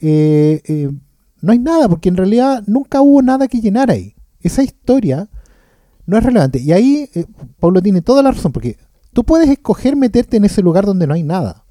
[0.00, 0.90] eh, eh,
[1.42, 4.14] no hay nada, porque en realidad nunca hubo nada que llenar ahí.
[4.40, 5.28] Esa historia
[6.06, 6.58] no es relevante.
[6.60, 7.26] Y ahí eh,
[7.60, 8.78] Pablo tiene toda la razón, porque
[9.12, 11.64] tú puedes escoger meterte en ese lugar donde no hay nada.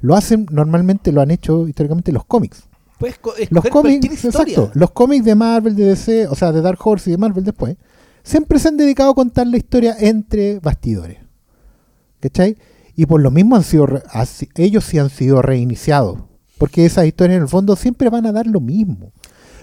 [0.00, 2.62] Lo hacen, normalmente lo han hecho históricamente los cómics.
[3.00, 6.78] Puedes co- Los cómics, exacto, los cómics de Marvel, de DC, o sea, de Dark
[6.84, 7.76] Horse y de Marvel después,
[8.22, 11.18] siempre se han dedicado a contar la historia entre bastidores.
[12.20, 12.56] ¿Cachai?
[12.94, 16.18] Y por lo mismo han sido, re- así- ellos sí han sido reiniciados.
[16.58, 19.12] Porque esas historias en el fondo siempre van a dar lo mismo.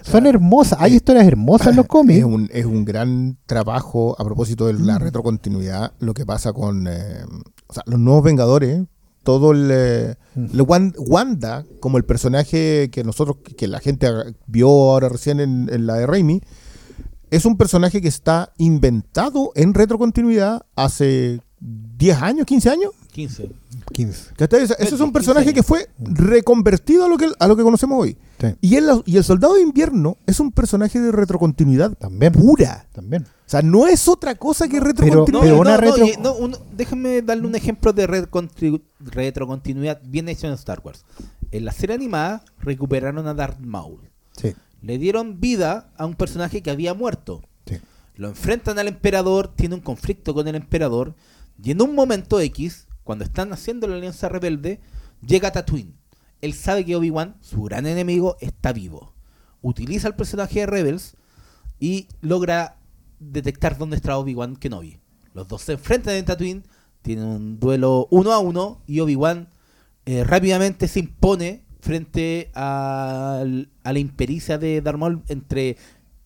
[0.02, 2.20] Son hermosas, hay historias hermosas en los cómics.
[2.20, 4.86] Es un, es un gran trabajo a propósito de Mm.
[4.86, 7.24] la retrocontinuidad, lo que pasa con eh,
[7.66, 8.84] o sea, los nuevos Vengadores,
[9.24, 10.60] todo el, eh, Mm.
[11.08, 14.06] Wanda, como el personaje que nosotros, que la gente
[14.46, 16.40] vio ahora recién en, en la de Raimi,
[17.30, 21.40] es un personaje que está inventado en retrocontinuidad hace
[21.98, 22.90] 10 años, 15 años.
[23.12, 23.50] 15.
[23.92, 24.34] 15.
[24.36, 24.62] ¿Cachai?
[24.64, 27.98] Ese es un 15 personaje que fue reconvertido a lo que, a lo que conocemos
[28.00, 28.16] hoy.
[28.40, 32.32] Sí, Y el, y el Soldado de Invierno es un personaje de retrocontinuidad también.
[32.32, 32.86] pura.
[32.92, 33.22] También.
[33.24, 35.42] O sea, no es otra cosa que retrocontinuidad.
[35.42, 40.00] Pero no, una no, retro- y- no, uno- déjenme darle un ejemplo de retrocontinuidad retrocontinuidad
[40.04, 41.04] bien hecho en Star Wars.
[41.52, 44.00] En la serie animada recuperaron a Darth Maul.
[44.36, 44.52] Sí,
[44.82, 47.42] Le dieron vida a un personaje que había muerto.
[47.66, 47.76] sí.
[48.16, 51.14] Lo enfrentan al emperador, tiene un conflicto con el emperador.
[51.62, 54.80] Y en un momento X, cuando están haciendo la alianza rebelde,
[55.26, 55.94] llega Tatooine.
[56.40, 59.14] Él sabe que Obi-Wan, su gran enemigo, está vivo.
[59.62, 61.16] Utiliza el personaje de Rebels
[61.80, 62.78] y logra
[63.18, 64.98] detectar dónde está Obi-Wan Kenobi.
[65.32, 66.62] Los dos se enfrentan en Tatooine,
[67.02, 69.48] tienen un duelo uno a uno y Obi-Wan
[70.04, 75.76] eh, rápidamente se impone frente al- a, la impericia de Darth Maul entre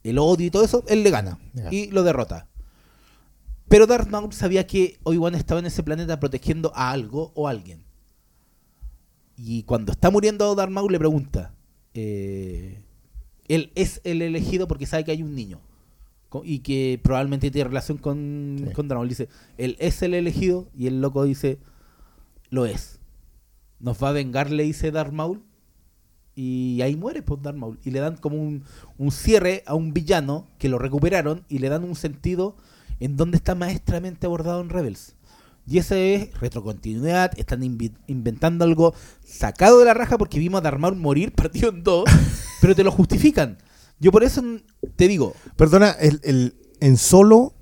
[0.03, 1.39] el odio y todo eso, él le gana
[1.71, 2.49] y lo derrota.
[3.71, 7.53] Pero Darth Maul sabía que Obi-Wan estaba en ese planeta protegiendo a algo o a
[7.53, 7.85] alguien.
[9.37, 11.55] Y cuando está muriendo Darth Maul le pregunta,
[11.95, 12.83] eh,
[13.47, 15.61] él es el elegido porque sabe que hay un niño
[16.43, 18.73] y que probablemente tiene relación con, Sí.
[18.73, 19.09] con Darth Maul.
[19.09, 21.61] Dice, él es el elegido y el loco dice,
[22.51, 22.99] lo es.
[23.79, 25.45] Nos va a vengar, le dice Darth Maul.
[26.35, 27.79] Y ahí muere pues, Darth Maul.
[27.85, 28.65] Y le dan como un,
[28.99, 32.57] un cierre a un villano que lo recuperaron y le dan un sentido
[33.01, 35.15] en donde está maestramente abordado en Rebels.
[35.67, 38.95] Y ese es retrocontinuidad, están inventando algo
[39.25, 42.05] sacado de la raja porque vimos a Darth Maul morir partido en dos,
[42.61, 43.59] pero te lo justifican.
[43.99, 44.43] Yo por eso
[44.97, 47.53] te digo, Perdona, el, el- en solo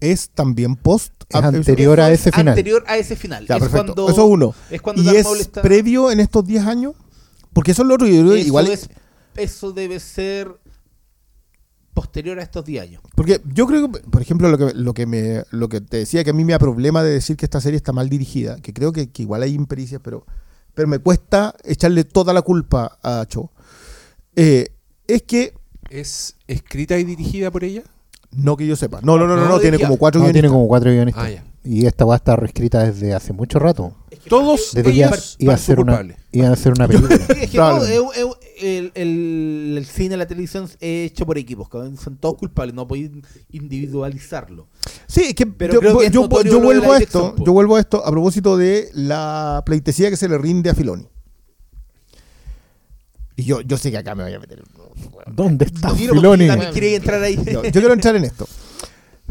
[0.00, 1.12] es también post.
[1.28, 2.48] Es ah, anterior a ese final.
[2.48, 3.46] Anterior a ese final.
[3.46, 3.94] Ya, es perfecto.
[3.94, 4.54] cuando, Eso es uno.
[4.70, 6.94] Es cuando ¿Y Darth es Maul está- previo en estos 10 años?
[7.52, 8.06] Porque eso es lo otro.
[8.08, 8.90] eso, igual es-
[9.36, 10.48] eso debe ser
[11.94, 13.02] posterior a estos 10 años.
[13.14, 16.24] Porque yo creo que, por ejemplo, lo que, lo que me lo que te decía
[16.24, 18.72] que a mí me da problema de decir que esta serie está mal dirigida, que
[18.74, 20.26] creo que, que igual hay impericias, pero,
[20.74, 23.50] pero me cuesta echarle toda la culpa a Cho.
[24.36, 24.66] eh,
[25.06, 25.54] es que,
[25.90, 27.82] ¿Es escrita y dirigida por ella?
[28.32, 30.40] no que yo sepa, no, no, no, no, No, no, tiene como cuatro No, tiene
[30.40, 30.52] guionistas.
[30.52, 31.24] como cuatro guionistas.
[31.24, 31.44] Ah, ya.
[31.62, 33.94] Y esta va a estar reescrita desde hace mucho rato.
[34.28, 36.16] Todos Debería ellos iba a ser una, culpables.
[36.32, 37.14] iban a hacer una película.
[37.14, 42.36] Es que no, el, el- el cine, la televisión es hecho por equipos, son todos
[42.36, 43.10] culpables, no podéis
[43.50, 44.68] individualizarlo.
[45.06, 46.92] Sí, es que Pero yo, creo que es yo- notorio yo lo de la vuelvo
[46.94, 50.70] a esto, yo vuelvo a esto a propósito de la pleitesía que se le rinde
[50.70, 51.06] a Filoni.
[53.36, 54.62] Y yo, yo sé que acá me voy a meter.
[55.32, 56.44] ¿Dónde está porque Filoni?
[56.48, 57.36] entrar ahí.
[57.36, 58.46] Yo, yo quiero entrar en esto.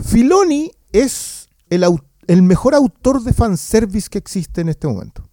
[0.03, 5.29] Filoni es el, au- el mejor autor de fanservice que existe en este momento.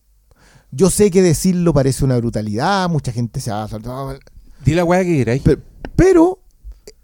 [0.70, 4.18] Yo sé que decirlo parece una brutalidad, mucha gente se va a...
[4.64, 5.42] Di la weá que queráis.
[5.42, 5.62] Pero,
[5.96, 6.42] pero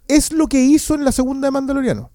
[0.07, 2.11] es lo que hizo en la segunda de Mandaloriano.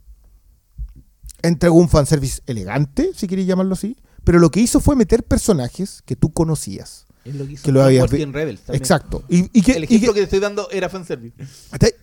[1.43, 6.03] Entregó un fanservice elegante, si queréis llamarlo así, pero lo que hizo fue meter personajes
[6.07, 7.07] que tú conocías.
[7.25, 8.81] Es lo que hizo Que lo habías en Rebels también.
[8.83, 9.25] Exacto.
[9.29, 11.35] Y, y que, El y ejemplo que- que te estoy dando era fanservice.
[11.79, 11.97] ¿Te-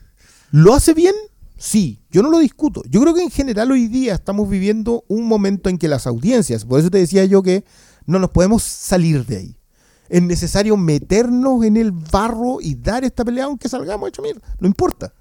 [0.51, 1.15] ¿Lo hace bien?
[1.60, 2.84] Sí, yo no lo discuto.
[2.89, 6.64] Yo creo que en general hoy día estamos viviendo un momento en que las audiencias,
[6.64, 7.66] por eso te decía yo que
[8.05, 9.57] no nos podemos salir de ahí.
[10.07, 14.41] Es necesario meternos en el barro y dar esta pelea aunque salgamos hecho mierda.
[14.62, 15.14] No importa.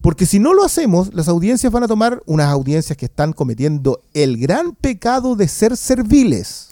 [0.00, 4.02] Porque si no lo hacemos, las audiencias van a tomar unas audiencias que están cometiendo
[4.14, 6.68] el gran pecado de ser serviles.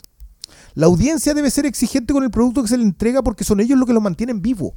[0.74, 3.76] La audiencia debe ser exigente con el producto que se le entrega porque son ellos
[3.76, 4.76] los que lo mantienen vivo.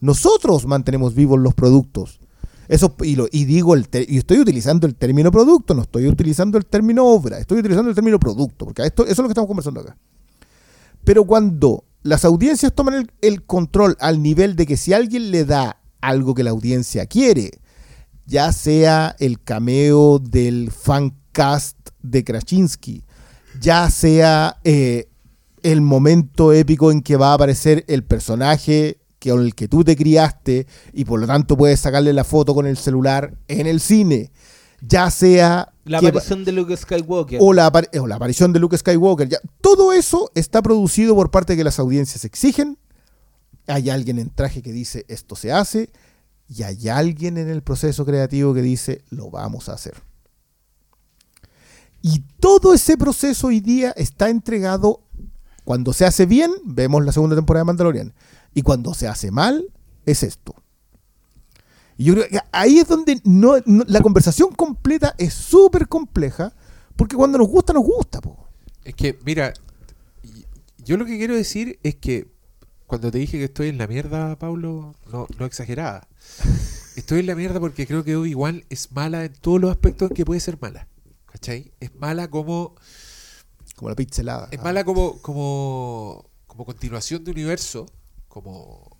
[0.00, 2.18] Nosotros mantenemos vivos los productos.
[2.68, 6.58] Eso, y, lo- y digo el y estoy utilizando el término producto, no estoy utilizando
[6.58, 9.48] el término obra, estoy utilizando el término producto, porque esto, eso es lo que estamos
[9.48, 9.96] conversando acá.
[11.04, 15.44] Pero cuando las audiencias toman el, el control al nivel de que si alguien le
[15.44, 17.50] da algo que la audiencia quiere,
[18.26, 23.04] ya sea el cameo del fancast de Krasinski,
[23.60, 25.08] ya sea eh,
[25.62, 29.82] el momento épico en que va a aparecer el personaje que, con el que tú
[29.84, 33.80] te criaste y por lo tanto puedes sacarle la foto con el celular en el
[33.80, 34.30] cine,
[34.80, 37.38] ya sea La que- aparición de Luke Skywalker.
[37.42, 39.28] o la, apar- o la aparición de Luke Skywalker.
[39.28, 42.78] ya, todo eso está producido por parte de que las audiencias exigen.
[43.66, 45.90] Hay alguien en traje que dice esto se hace
[46.48, 49.94] y hay alguien en el proceso creativo que dice lo vamos a hacer.
[52.02, 55.00] Y todo ese proceso hoy día está entregado.
[55.64, 58.14] Cuando se hace bien, vemos la segunda temporada de Mandalorian.
[58.56, 59.66] Y cuando se hace mal,
[60.06, 60.54] es esto.
[61.98, 66.54] Y yo creo que ahí es donde no, no- la conversación completa es súper compleja,
[66.96, 68.22] porque cuando nos gusta, nos gusta.
[68.22, 68.48] po.
[68.82, 69.52] Es que, mira,
[70.78, 72.28] yo lo que quiero decir es que
[72.86, 76.08] cuando te dije que estoy en la mierda, Pablo, no, no exageraba.
[76.96, 80.16] Estoy en la mierda porque creo que Obi-Wan es mala en todos los aspectos en
[80.16, 80.88] que puede ser mala.
[81.26, 81.72] ¿Cachai?
[81.80, 82.74] Es mala como.
[83.74, 84.48] Como la pixelada.
[84.50, 84.62] Es Ah.
[84.64, 87.84] mala como, como, como continuación de universo,
[88.42, 88.96] como.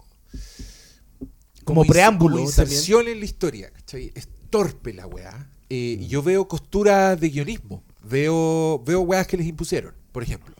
[1.65, 3.71] Como preámbulo como inserción en la historia.
[3.73, 4.13] ¿cachai?
[4.15, 5.51] Es torpe la weá.
[5.69, 7.83] Eh, y yo veo costuras de guionismo.
[8.03, 10.55] Veo, veo weas que les impusieron, por ejemplo.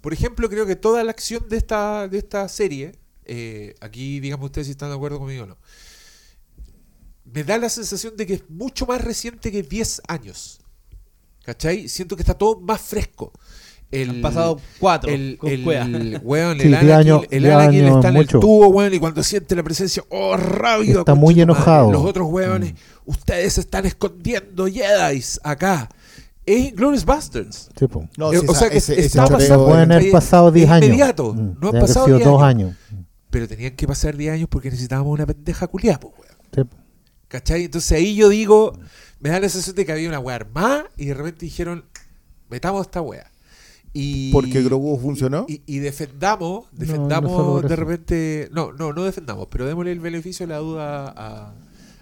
[0.00, 2.92] Por ejemplo, creo que toda la acción de esta, de esta serie,
[3.24, 5.58] eh, aquí digamos ustedes si están de acuerdo conmigo o no,
[7.24, 10.60] me da la sensación de que es mucho más reciente que 10 años.
[11.44, 11.88] ¿Cachai?
[11.88, 13.32] Siento que está todo más fresco.
[13.92, 15.84] El, Han pasado cuatro el, con el, cueva.
[16.22, 18.36] weón, Sí, el 10 Anakin, años- el 10 Anakin años está en mucho.
[18.36, 21.00] el tubo, weón, y cuando siente la presencia, oh, rabio.
[21.00, 21.42] Está muy madre.
[21.42, 21.90] enojado.
[21.90, 22.76] Los otros weones, Mm.
[23.06, 25.88] ustedes están escondiendo Jedi acá.
[26.46, 27.68] Es Inglourious Bastards.
[27.78, 27.86] Sí.
[28.16, 30.66] No, Eh, sí, o sea que ese- ese está pasando- pueden haber es- pasado 10
[30.66, 30.86] es años.
[30.86, 31.34] inmediato.
[31.34, 32.76] Mm, No han pasado sido 10 dos años.
[32.90, 33.04] años.
[33.30, 36.68] Pero tenían que pasar 10 años porque necesitábamos una pendeja culiada, pues, weón.
[36.70, 36.76] Sí.
[37.28, 37.64] ¿Cachai?
[37.64, 38.72] Entonces ahí yo digo,
[39.20, 41.84] me da la sensación de que había una wea armada y de repente dijeron,
[42.48, 43.29] metamos esta wea.
[43.92, 45.46] Y, Porque Grogu funcionó.
[45.48, 50.52] Y, y defendamos, defendamos de repente, no, no, no defendamos, pero démosle el beneficio de
[50.52, 51.54] la duda a,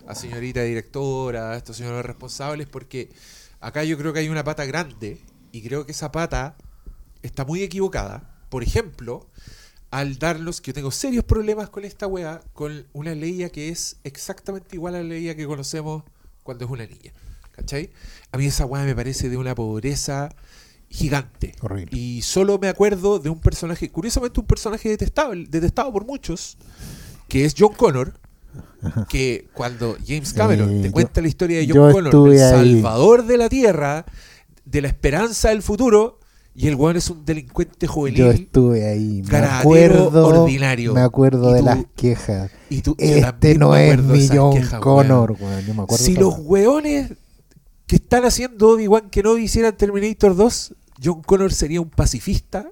[0.06, 3.10] a señorita directora, a estos señores responsables, porque
[3.60, 5.18] acá yo creo que hay una pata grande
[5.52, 6.56] y creo que esa pata
[7.22, 8.34] está muy equivocada.
[8.50, 9.26] Por ejemplo,
[9.90, 13.96] al darnos, que yo tengo serios problemas con esta wea, con una Leia que es
[14.04, 16.04] exactamente igual a la Leia que conocemos
[16.42, 17.12] cuando es una niña.
[17.52, 17.90] ¿Cachai?
[18.30, 20.28] A mí esa wea me parece de una pobreza
[20.90, 21.54] gigante.
[21.60, 21.96] Horrible.
[21.96, 26.56] Y solo me acuerdo de un personaje, curiosamente un personaje detestable, detestado por muchos,
[27.28, 28.14] que es John Connor,
[29.08, 32.38] que cuando James Cameron Eh, te yo- cuenta la historia de John Connor, ahí.
[32.38, 34.06] salvador de la tierra,
[34.64, 36.18] de la esperanza del futuro,
[36.54, 38.18] y el weón es un delincuente juvenil.
[38.18, 39.22] Yo estuve ahí.
[39.30, 40.92] Me acuerdo, ordinario.
[40.94, 42.50] me acuerdo de las quejas.
[42.70, 45.42] y tú- Este no es mi John quejas, Connor, weón.
[45.52, 45.64] weón.
[45.66, 47.12] Yo me acuerdo Si los weones
[47.88, 52.68] que están haciendo Obi-Wan que no hicieran Terminator 2, John Connor sería un pacifista,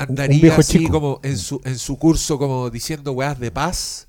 [0.00, 0.92] andaría así chico.
[0.92, 4.08] como en su, en su curso como diciendo weas de paz,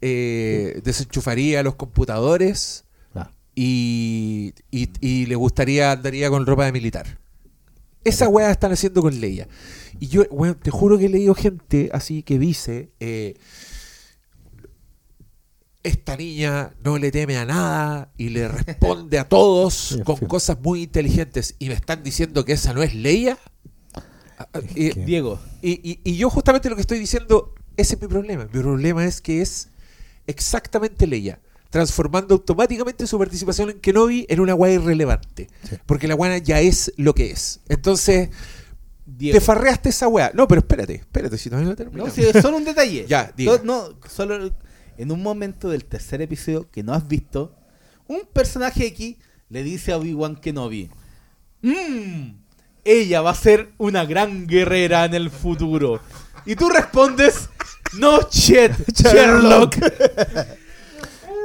[0.00, 2.84] eh, desenchufaría los computadores
[3.54, 7.18] y, y- y le gustaría, andaría con ropa de militar.
[8.04, 9.48] Esa weá están haciendo con Leia.
[10.00, 13.34] Y yo, weón, te juro que he leído gente así que dice, eh,
[15.84, 20.82] esta niña no le teme a nada y le responde a todos con cosas muy
[20.82, 23.38] inteligentes y me están diciendo que esa no es Leia.
[24.36, 28.00] Ah, ah, y- Diego, y, y- y yo justamente lo que estoy diciendo, ese es
[28.02, 28.48] mi problema.
[28.52, 29.68] Mi problema es que es
[30.26, 31.38] exactamente Leia,
[31.70, 35.48] transformando automáticamente su participación en Kenobi en una guay irrelevante.
[35.68, 35.76] Sí.
[35.86, 37.60] Porque la guana ya es lo que es.
[37.68, 38.30] Entonces,
[39.06, 39.38] Diego.
[39.38, 40.30] te farreaste esa weá.
[40.34, 42.08] No, pero espérate, espérate, si todavía no terminamos.
[42.08, 43.04] No, si es solo un detalle.
[43.08, 43.60] Ya, diga.
[43.62, 44.50] No, no, solo
[44.98, 47.54] en un momento del tercer episodio que no has visto,
[48.06, 49.16] un personaje X
[49.48, 50.90] le dice a Obi-Wan Kenobi:
[51.62, 52.30] "Mm,
[52.84, 56.00] Ella va a ser una gran guerrera en el futuro.
[56.44, 57.48] Y tú respondes:
[57.98, 59.76] No, shit, Sherlock.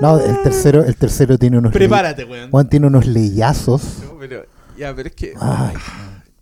[0.01, 2.49] No, el tercero, el tercero tiene unos Prepárate, weón.
[2.51, 3.81] Juan tiene unos leyazos.
[4.03, 4.45] No, pero,
[4.77, 5.33] ya, pero es que.
[5.39, 5.75] Ay,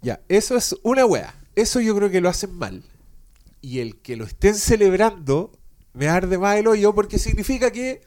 [0.02, 1.34] Ya, eso es una wea.
[1.56, 2.84] Eso yo creo que lo hacen mal.
[3.62, 5.52] Y el que lo estén celebrando
[5.98, 8.02] me arde más el hoyo porque significa que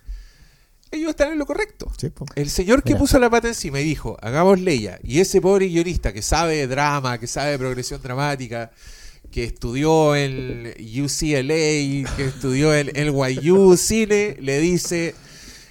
[0.91, 1.93] ellos están en lo correcto.
[1.97, 2.11] sí.
[2.35, 3.01] El señor que Mira.
[3.01, 6.67] puso la pata encima y dijo, hagamos Leia, y ese pobre guionista que sabe de
[6.67, 8.73] drama, que sabe de progresión dramática,
[9.31, 15.15] que estudió en UCLA, que estudió en NYU Cine, le dice,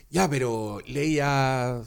[0.10, 1.82] ya, pero Leia,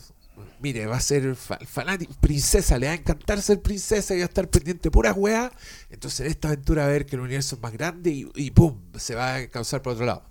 [0.63, 4.25] mire, va a ser fa- fanática, princesa, le va a encantar ser princesa y va
[4.25, 5.51] a estar pendiente de puras weas,
[5.91, 8.51] entonces en esta aventura va a ver que el universo es más grande y, y
[8.53, 10.23] pum, se va a causar por otro lado.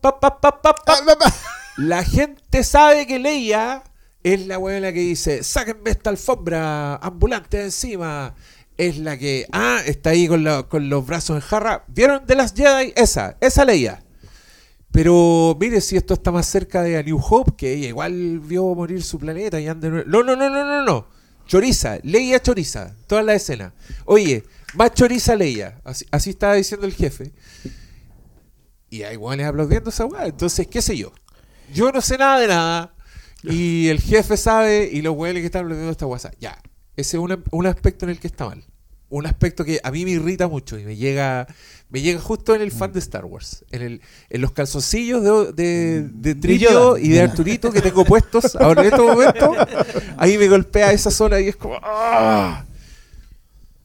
[0.00, 0.94] Pa, pa, pa, pa, pa.
[1.78, 3.82] La gente sabe que Leia
[4.22, 8.34] es la buena que dice, sáquenme esta alfombra ambulante de encima.
[8.76, 11.84] Es la que, ah, está ahí con, la- con los brazos en jarra.
[11.88, 12.92] ¿Vieron de las Jedi?
[12.96, 14.03] Esa, esa Leia.
[14.94, 18.76] Pero mire si esto está más cerca de A New Hope, que ella igual vio
[18.76, 19.88] morir su planeta y anda...
[19.88, 21.08] No, no, no, no, no, no.
[21.48, 23.74] Choriza, Leia choriza, toda la escena.
[24.04, 25.80] Oye, más choriza Leia.
[25.82, 27.32] Así, así estaba diciendo el jefe.
[28.88, 30.26] Y hay guanes aplaudiendo esa weá.
[30.26, 31.12] Entonces, qué sé yo.
[31.74, 32.94] Yo no sé nada de nada.
[33.42, 36.30] Y el jefe sabe y los güeyes que están aplaudiendo esta guasa.
[36.38, 36.62] Ya.
[36.94, 38.64] Ese es un, un aspecto en el que está mal.
[39.08, 41.48] Un aspecto que a mí me irrita mucho y me llega
[41.94, 43.64] me llega justo en el fan de Star Wars.
[43.70, 48.56] En, el, en los calzoncillos de, de, de Trillo y de Arturito que tengo puestos
[48.60, 49.52] ahora en este momento.
[50.16, 51.78] Ahí me golpea esa zona y es como...
[51.80, 52.64] ¡ah!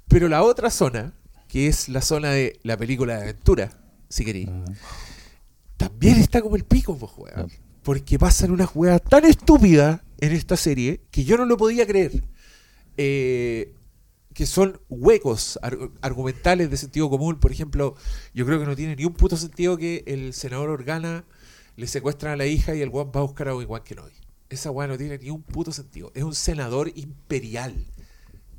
[0.08, 1.14] Pero la otra zona,
[1.48, 3.70] que es la zona de la película de aventura,
[4.10, 4.50] si queréis,
[5.78, 7.52] también está como el pico, pues, weón.
[7.84, 12.24] Porque pasan unas weas tan estúpidas en esta serie que yo no lo podía creer.
[12.98, 13.72] Eh,
[14.40, 17.42] que son huecos ar- argumentales de sentido común.
[17.42, 17.98] Por ejemplo,
[18.34, 21.26] yo creo que no tiene ni un puto sentido que el senador Organa
[21.76, 24.14] le secuestran a la hija y el weón va a buscar a Obi-Wan Kenobi.
[24.50, 26.14] Esa weá no tiene ni un puto sentido.
[26.16, 27.86] Es un senador imperial.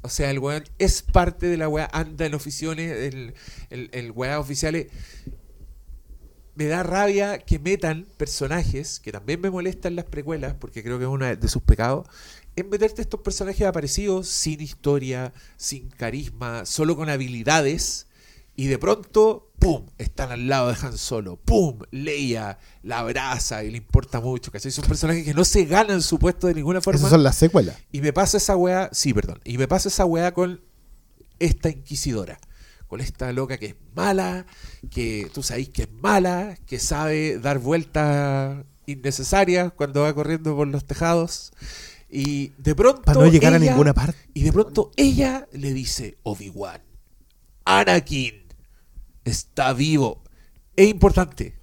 [0.02, 3.32] O sea, el weón es parte de la weá, anda en oficiones, el,
[3.70, 4.88] el, el weá oficiales.
[6.56, 11.04] Me da rabia que metan personajes, que también me molestan las precuelas, porque creo que
[11.04, 12.06] es uno de sus pecados,
[12.56, 18.06] en meterte estos personajes aparecidos sin historia, sin carisma, solo con habilidades,
[18.56, 19.86] y de pronto, ¡pum!
[19.96, 21.78] Están al lado de Han Solo, ¡pum!
[21.90, 24.70] Leia la abraza y le importa mucho, ¿cachai?
[24.70, 26.98] Son personajes que no se ganan su puesto de ninguna forma.
[26.98, 27.78] Esas son las secuelas.
[27.90, 30.60] Y me pasa esa weá, sí, perdón, y me pasa esa weá con
[31.38, 32.38] esta inquisidora,
[32.86, 34.44] con esta loca que es mala,
[34.90, 40.68] que tú sabéis que es mala, que sabe dar vueltas innecesarias cuando va corriendo por
[40.68, 41.52] los tejados.
[42.10, 43.02] Y de pronto.
[43.02, 44.18] Para no llegar a ella- ninguna parte.
[44.34, 46.80] Y de pronto ella le dice: Obi-Wan,
[47.64, 48.34] Anakin
[49.24, 50.22] está vivo.
[50.76, 51.54] Es importante.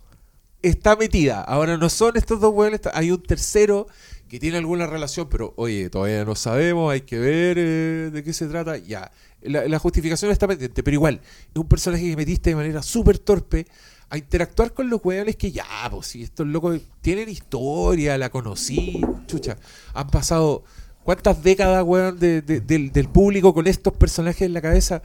[0.61, 1.41] Está metida.
[1.41, 2.81] Ahora no son estos dos hueones.
[2.93, 3.87] Hay un tercero
[4.27, 6.91] que tiene alguna relación, pero oye, todavía no sabemos.
[6.91, 8.77] Hay que ver eh, de qué se trata.
[8.77, 9.11] Ya.
[9.41, 11.21] La, la justificación está pendiente, pero igual,
[11.53, 13.67] es un personaje que metiste de manera súper torpe
[14.09, 19.01] a interactuar con los hueones que ya, pues si estos locos tienen historia, la conocí,
[19.27, 19.57] chucha,
[19.93, 20.63] han pasado
[21.03, 25.01] cuántas décadas, weón, de- de- del, del público con estos personajes en la cabeza.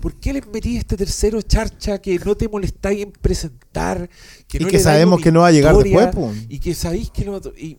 [0.00, 4.08] ¿Por qué les metí este tercero charcha que no te molestáis en presentar?
[4.48, 6.46] Que Y no que le dais sabemos que no va a llegar historia, después, po.
[6.48, 7.40] Y que sabéis que no.
[7.56, 7.78] Y,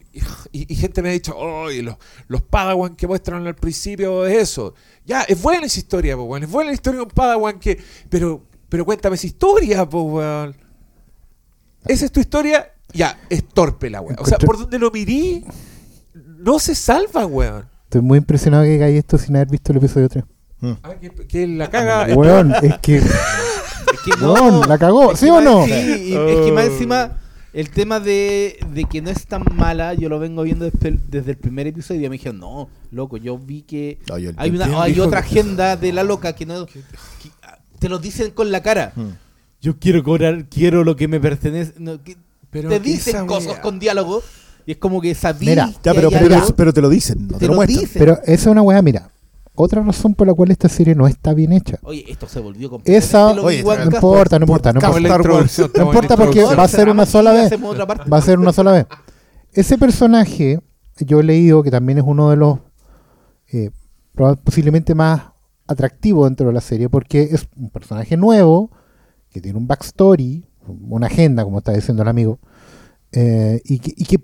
[0.53, 1.95] y- y gente me ha dicho, oye, los,
[2.27, 4.73] los Padawan que muestran al principio es eso.
[5.05, 6.43] Ya, es buena esa historia, po, weón.
[6.43, 7.77] Es buena la historia de un Padawan que.
[8.09, 10.55] Pero, pero cuéntame esa historia, po, weón.
[11.87, 14.17] Esa es tu historia, ya, es torpe la weón.
[14.19, 15.45] O sea, por donde lo mirí,
[16.13, 17.65] no se salva, weón.
[17.85, 20.23] Estoy muy impresionado que hagáis esto sin haber visto el episodio 3.
[20.83, 22.07] Ah, que, que la caga.
[22.07, 23.01] es- Weón, es que.
[23.93, 25.63] Es que no, Weón, la cagó, es ¿sí o no?
[25.65, 27.17] Sí, y es que más encima
[27.53, 30.99] el tema de, de que no es tan mala, yo lo vengo viendo desde el,
[31.09, 34.49] desde el primer episodio y me dijeron, no, loco, yo vi que No, yo- hay,
[34.49, 36.65] una, hay otra agenda de la loca que no...
[36.65, 36.81] que-
[37.43, 38.91] ah, te lo dicen con la cara.
[38.95, 39.09] Hmm.
[39.61, 41.73] Yo quiero cobrar, quiero lo que me pertenece.
[41.79, 42.17] no, que-
[42.51, 44.21] Pero te dicen esa cosas wea- con diálogo
[44.65, 47.27] y es como que sabí Mira, Ya, pero, hay pero, algo, pero te lo dicen,
[47.27, 47.79] no te, te lo lo muestran.
[47.81, 47.99] dicen.
[47.99, 49.11] Pero esa es una weá, mira.
[49.57, 51.79] Otra razón por la cual esta serie no está bien hecha.
[51.83, 54.89] Oye, esto se volvió Esa- completamente lo Oye, No importa, no importa, no importa.
[54.91, 55.15] No en la
[55.85, 57.51] importa porque va a ser una sola vez.
[57.53, 58.85] Va a ser una sola vez.
[59.53, 60.59] Ese personaje,
[60.99, 62.59] yo he leído que también es uno de los
[63.53, 63.71] eh,
[64.43, 65.21] posiblemente más
[65.67, 68.71] atractivos dentro de la serie, porque es un personaje nuevo,
[69.35, 72.39] que tiene un backstory, una agenda, como está diciendo el amigo,
[73.11, 74.21] eh, y que,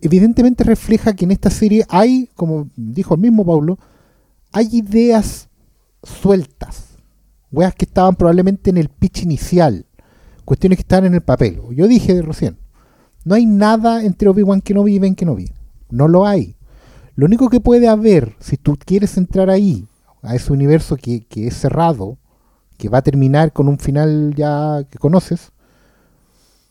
[0.00, 3.78] evidentemente refleja que en esta serie hay, como dijo el mismo Paulo,
[4.50, 5.50] hay ideas
[6.02, 6.96] sueltas,
[7.52, 9.84] weas que estaban probablemente en el pitch inicial,
[10.46, 11.60] cuestiones que están en el papel.
[11.72, 12.56] Yo dije recién,
[13.26, 15.52] no hay nada entre Obi-Wan Kenobi y Ben Kenobi.
[15.90, 16.56] No lo hay.
[17.16, 19.86] Lo único que puede haber, si tú quieres entrar ahí,
[20.22, 22.16] a ese universo que es cerrado,
[22.78, 25.52] que va a terminar con un final ya que conoces,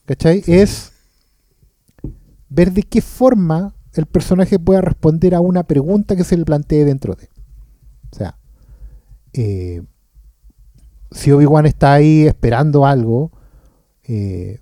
[0.05, 0.43] ¿cachai?
[0.47, 0.93] Es
[2.49, 6.85] ver de qué forma el personaje pueda responder a una pregunta que se le plantee
[6.85, 7.29] dentro de.
[8.11, 8.37] O sea,
[9.33, 9.83] eh,
[11.11, 13.31] si Obi-Wan está ahí esperando algo,
[14.03, 14.61] eh,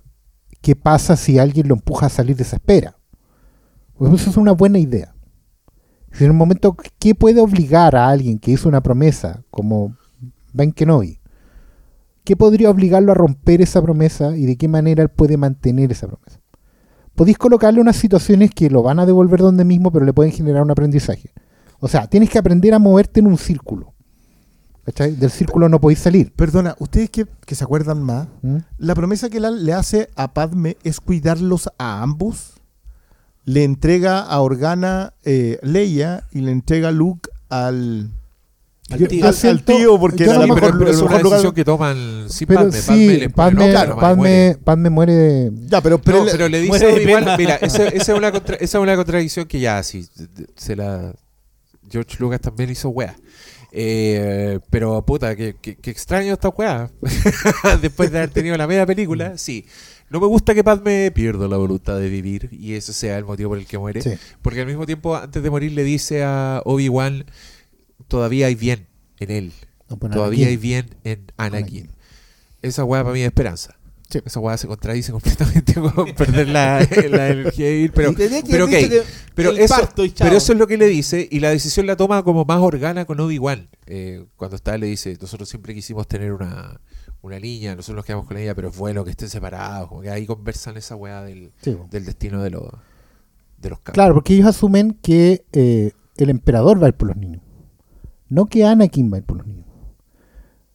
[0.60, 2.96] ¿qué pasa si alguien lo empuja a salir de esa espera?
[3.94, 5.14] Pues eso es una buena idea.
[6.12, 9.96] Si en un momento, ¿qué puede obligar a alguien que hizo una promesa como
[10.52, 11.20] Ben Kenobi?
[12.26, 16.08] ¿Qué podría obligarlo a romper esa promesa y de qué manera él puede mantener esa
[16.08, 16.40] promesa?
[17.14, 20.64] Podéis colocarle unas situaciones que lo van a devolver donde mismo, pero le pueden generar
[20.64, 21.30] un aprendizaje.
[21.78, 23.94] O sea, tienes que aprender a moverte en un círculo.
[24.84, 25.14] ¿Cachai?
[25.14, 26.32] Del círculo no podéis salir.
[26.32, 28.56] Perdona, ustedes que, que se acuerdan más, ¿Mm?
[28.78, 32.54] la promesa que él le hace a Padme es cuidarlos a ambos.
[33.44, 38.10] Le entrega a Organa eh, Leia y le entrega a Luke al,
[38.88, 39.18] Al Yo- tío.
[39.18, 40.94] yo al- al siento- tío porque yo era a el lo pero, mejor, pero el
[40.96, 41.36] es una mejor lugar.
[41.38, 42.70] decisión que toman sin Pero Padme.
[42.82, 44.58] Padme sí, pone Padme, loca, nomás, Padme- muere.
[44.62, 47.36] Padme muere de- Ya, pero, pero No, pero le dice pena.
[47.36, 50.06] mira, esa, esa es una contra- esa es una contradicción que ya, sí,
[50.54, 51.12] se la...
[51.90, 53.16] George Lucas también hizo wea.
[53.72, 56.88] Eh, pero puta, que, que- que extraño esta wea.
[57.82, 59.66] Después de haber tenido la media película, sí.
[60.08, 63.50] No me gusta que Padme pierda la voluntad de vivir y ese sea el motivo
[63.50, 64.00] por el que muere.
[64.02, 64.12] Sí.
[64.40, 67.24] Porque al mismo tiempo, antes de morir, le dice a Obi-Wan,
[68.08, 68.86] todavía hay bien
[69.18, 69.52] en él.
[69.88, 70.48] No, pues, Todavía Anakin.
[70.48, 71.78] hay bien en Anakin.
[71.84, 71.90] Anakin.
[72.62, 73.76] Esa weá para mí es esperanza.
[74.08, 74.20] Sí.
[74.24, 76.78] Esa weá se contradice completamente con perder la,
[77.10, 78.14] la energía de ir, pero,
[78.48, 78.72] pero ok,
[79.34, 79.88] pero eso,
[80.18, 83.18] pero es lo que le dice y la decisión la toma como más organa con
[83.18, 83.68] Obi-Wan.
[83.86, 86.80] Eh, cuando está le dice, nosotros siempre quisimos tener una,
[87.22, 89.88] una niña, nosotros nos quedamos con ella, pero es bueno que estén separados.
[89.88, 92.70] Como que ahí conversan esa weá del, Sí, del destino de los,
[93.58, 93.80] de los.
[93.80, 97.42] Claro, porque ellos asumen que eh, el emperador va a ir por los niños.
[98.28, 99.64] No que Anakin va a ir por los niños.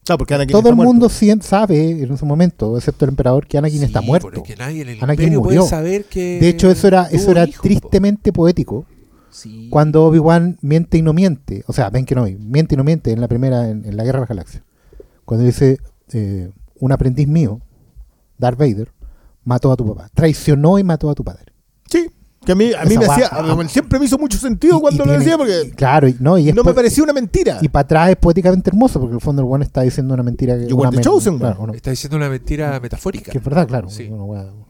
[0.04, 0.92] Claro, porque Anakin Todo está el muerto.
[0.92, 1.08] mundo
[1.42, 4.30] sabe en ese momento, excepto el emperador, que Anakin Sí, está muerto.
[4.34, 5.60] porque nadie en el Anakin imperio murió.
[5.60, 7.52] puede saber que De hecho, eso era, eso era po.
[7.62, 8.84] tristemente poético.
[9.30, 9.68] Sí.
[9.70, 11.62] Cuando Obi-Wan miente y no miente.
[11.66, 14.04] O sea, ven que no, miente y no miente en la primera, en, en la
[14.04, 14.62] Guerra de las Galaxias.
[15.24, 15.78] Cuando dice,
[16.12, 16.50] eh,
[16.80, 17.60] un aprendiz mío,
[18.38, 18.90] Darth Vader,
[19.44, 20.10] mató a tu papá.
[20.12, 21.52] Traicionó y mató a tu padre.
[21.88, 22.10] Sí,
[22.44, 25.04] Que a mí, a mí me guapa- hacía, siempre me hizo mucho sentido Y- cuando
[25.04, 27.58] y lo tiene- decía porque claro, y, no, y es no me parecía una mentira.
[27.62, 30.24] Y para atrás es poéticamente hermoso, porque en el fondo el one está diciendo una
[30.24, 30.66] mentira que.
[30.66, 33.30] You una chosen claro, Está diciendo una mentira metafórica.
[33.30, 33.88] que es verdad, claro.
[33.88, 34.10] Sí.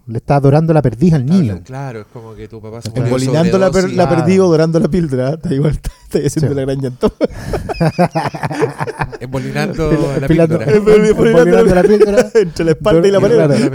[0.06, 1.60] le está adorando la perdiz al niño.
[1.64, 4.16] Claro, es como que tu papá se Embolinando la, per- la Claro.
[4.16, 5.30] perdido, dorando la píldora.
[5.30, 6.54] Está igual, está, está haciendo Sí.
[6.56, 7.12] la gran llantón.
[9.20, 10.64] Embolinando la píldora.
[10.66, 12.30] embolinando la píldora.
[12.34, 13.72] Entre la espalda y la pared.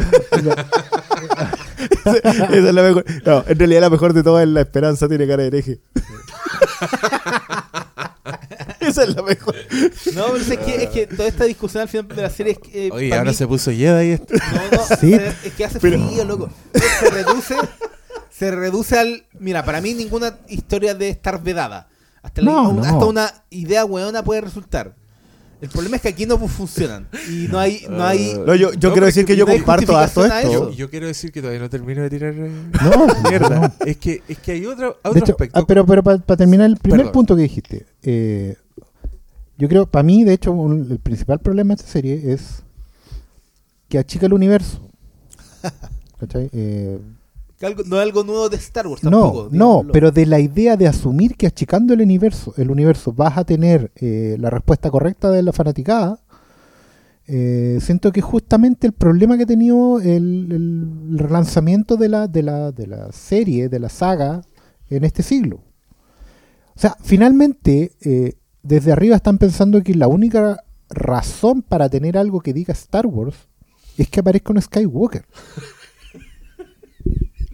[2.05, 3.05] Esa es la mejor.
[3.25, 5.79] No, en realidad la mejor de todas es la esperanza, tiene cara de hereje.
[8.79, 9.55] Esa es la mejor.
[10.15, 12.59] No, pero es que, es que toda esta discusión al final de la serie es
[12.59, 12.87] que.
[12.87, 14.33] eh, Oye, para ahora mí- se puso Jedi esto.
[14.71, 15.13] No, no, Sí.
[15.13, 16.49] es que hace frío, loco.
[16.73, 17.55] Se reduce,
[18.29, 19.25] se reduce al.
[19.39, 21.89] Mira, para mí ninguna historia debe estar vedada.
[22.21, 22.83] Hasta, la- No, un- no.
[22.83, 24.95] hasta una idea weona puede resultar.
[25.59, 27.07] El problema es que aquí no funcionan.
[27.29, 27.81] Y no hay.
[27.89, 30.37] No hay No, yo, yo No, quiero decir que yo no comparto harto esto.
[30.49, 30.71] eso.
[30.73, 32.51] Yo quiero decir que todavía no termino de tirar eh,
[32.83, 33.59] No, mierda.
[33.61, 33.73] no.
[33.85, 35.59] Es que, es que hay otro, otro De hecho, aspecto.
[35.59, 37.13] ah, pero pero para terminar el primer Perdón.
[37.13, 38.55] punto que dijiste, eh,
[39.57, 42.61] yo creo, para mí, de hecho, un- el principal problema de esta serie es
[43.89, 44.87] que achica el universo.
[46.19, 46.49] ¿Cachai?
[46.53, 46.99] Eh,
[47.65, 49.43] algo- no es algo nuevo de Star Wars no, tampoco.
[49.43, 49.91] no, digámoslo.
[49.93, 53.91] pero de la idea de asumir que achicando el universo, el universo vas a tener
[53.95, 56.19] eh, la respuesta correcta de la fanaticada,
[57.27, 62.43] eh, siento que justamente el problema que ha tenido el, el relanzamiento de la, de,
[62.43, 64.43] la, de la serie, de la saga,
[64.89, 65.57] en este siglo.
[66.75, 68.33] O sea, finalmente, eh,
[68.63, 73.35] desde arriba están pensando que la única razón para tener algo que diga Star Wars
[73.97, 75.25] es que aparezca un Skywalker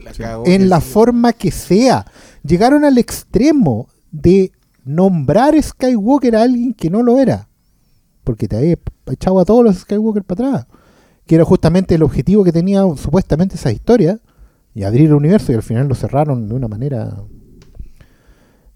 [0.04, 2.06] La en la forma que sea.
[2.44, 4.52] Llegaron al extremo de
[4.84, 7.48] nombrar Skywalker a alguien que no lo era.
[8.24, 8.78] Porque te había
[9.12, 10.68] echado a todos los Skywalker para atrás.
[11.26, 14.20] Que era justamente el objetivo que tenía supuestamente esa historia.
[14.76, 17.18] Y abrir el universo y al final lo cerraron de una manera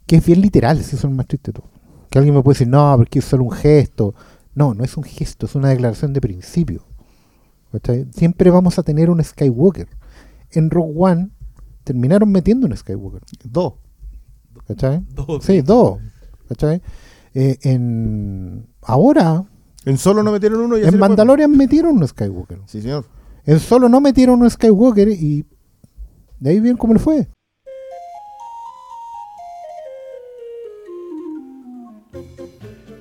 [0.08, 1.70] que es bien literal, si eso es lo más triste de todo.
[2.10, 4.16] Que alguien me puede decir, no, porque es solo un gesto.
[4.56, 6.84] No, no es un gesto, es una declaración de principio.
[7.74, 8.08] ¿Cachai?
[8.16, 9.90] Siempre vamos a tener un Skywalker.
[10.52, 11.30] En Rogue One
[11.84, 13.22] terminaron metiendo un Skywalker.
[13.44, 13.74] Dos.
[14.68, 15.04] ¿Cachai?
[15.10, 16.00] Dos, Sí, dos.
[16.50, 16.82] ¿Cachai?
[17.34, 19.46] Eh, en, ahora,
[19.86, 20.98] En solo no metieron uno y en fue.
[20.98, 22.60] Mandalorian metieron un Skywalker.
[22.66, 23.06] Sí, señor.
[23.46, 25.46] En solo no metieron un Skywalker y
[26.40, 27.28] de ahí bien cómo le fue.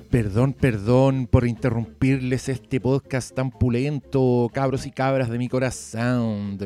[0.09, 6.57] Perdón, perdón por interrumpirles este podcast tan pulento, cabros y cabras de mi corazón.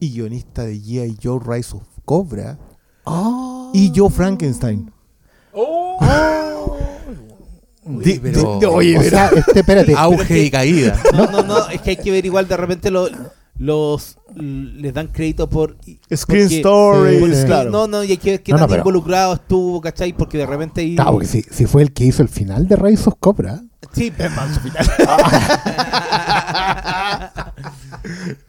[0.00, 1.16] y guionista de G.I.
[1.22, 2.58] Joe Rise of Cobra
[3.72, 4.90] y Joe Frankenstein.
[7.84, 9.94] Oye, Di- pero- di- oye, O sea, este, espérate.
[9.98, 11.00] Auge y caída.
[11.14, 13.08] No, no, no, es que hay que ver igual de repente lo-
[13.58, 15.76] los les dan crédito por
[16.14, 17.46] Screen porque- Stories, sí, sí.
[17.46, 17.70] claro.
[17.70, 20.12] No, no, y hay que ver qué No, no, tan pero- involucrado estuvo, ¿cachai?
[20.14, 20.94] Porque de repente ahí.
[20.94, 23.60] Claro, porque si, si fue el que hizo el final de Rise of Cobra.
[23.92, 24.10] Sí,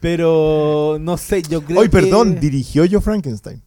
[0.00, 1.92] pero no sé, yo creo Hoy, que.
[1.92, 3.62] perdón, dirigió Joe Frankenstein.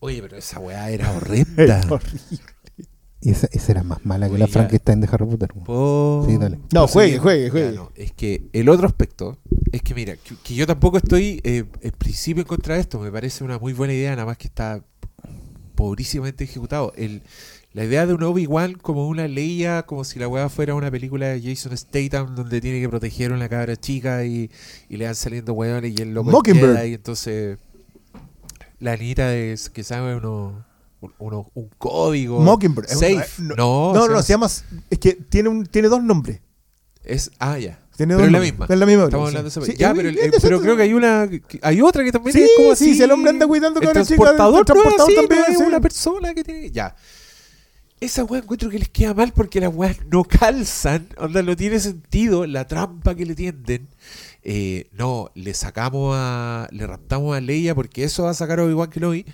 [0.00, 1.80] Oye, pero esa weá era horrenda.
[3.20, 4.46] Y esa, esa era más mala que la.
[4.46, 5.48] Frankenstein de Harry Potter.
[5.64, 6.56] Po- Sí, dale.
[6.72, 7.18] No, Proseguir.
[7.18, 7.72] juegue, juegue, Ya, juegue.
[7.76, 9.38] no, Es que el otro aspecto
[9.72, 13.00] es que, mira, que, que yo tampoco estoy eh, en principio en contra de esto.
[13.00, 14.84] Me parece una muy buena idea, nada más que está
[15.74, 16.92] pobrísimamente ejecutado.
[16.96, 17.22] El,
[17.72, 21.26] la idea de un Obi-Wan como una leía, como si la weá fuera una película
[21.28, 24.50] de Jason Statham donde tiene que proteger a una cabra chica y,
[24.88, 26.30] y le van saliendo weones y el loco
[26.86, 27.58] y entonces
[28.80, 30.64] la niñita de, que sabe uno
[31.00, 32.40] un, uno- un código.
[32.40, 32.88] Mockingbird.
[32.88, 33.42] Safe.
[33.42, 34.46] no, no, se no, se llama.
[34.90, 36.40] Es que tiene, un, tiene dos nombres.
[37.04, 37.78] Es, ah, ya.
[37.96, 38.66] Tiene Pero dos es la misma.
[38.68, 39.04] Es la misma.
[39.04, 39.36] Estamos sí.
[39.36, 40.38] hablando de esa- Sí, Ya, pero, decente.
[40.40, 41.28] pero creo que hay una.
[41.28, 42.94] que- Hay otra que también Sí, es como sí, así.
[42.94, 45.80] si el hombre anda cuidando el cabras chicas, transportador, el transportador no, también, es una
[45.80, 46.70] persona que tiene.
[46.70, 46.94] Ya.
[48.00, 51.08] Esa weá encuentro que les queda mal porque las weas no calzan.
[51.18, 53.88] Onda, no tiene sentido la trampa que le tienden.
[54.44, 56.68] Eh, no, le sacamos a.
[56.70, 59.26] Le raptamos a Leia porque eso va a sacar a Obi-Wan Kenobi.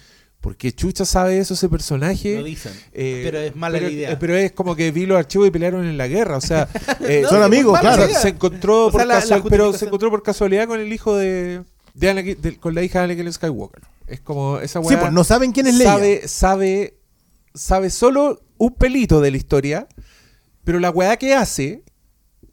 [0.45, 2.37] Porque Chucha sabe eso, ese personaje.
[2.37, 2.75] Lo dicen.
[2.93, 4.11] Eh, pero es mala pero, la idea.
[4.13, 6.37] eh, pero es como que vi los archivos y pelearon en la guerra.
[6.37, 6.69] O sea,
[7.01, 8.07] eh, No, Son amigos, claro.
[8.13, 10.93] se encontró O sea, por la- la casual- pero se encontró por casualidad con el
[10.93, 11.63] hijo de,
[11.95, 13.83] de Anakin- de- con la hija de Anakin Skywalker.
[14.07, 15.01] Es como esa Sí, weá.
[15.01, 15.91] pues no saben quién es Leia.
[15.93, 16.95] sabe, sabe,
[17.55, 19.89] sabe solo un pelito de la historia,
[20.63, 21.83] pero la weá que hace,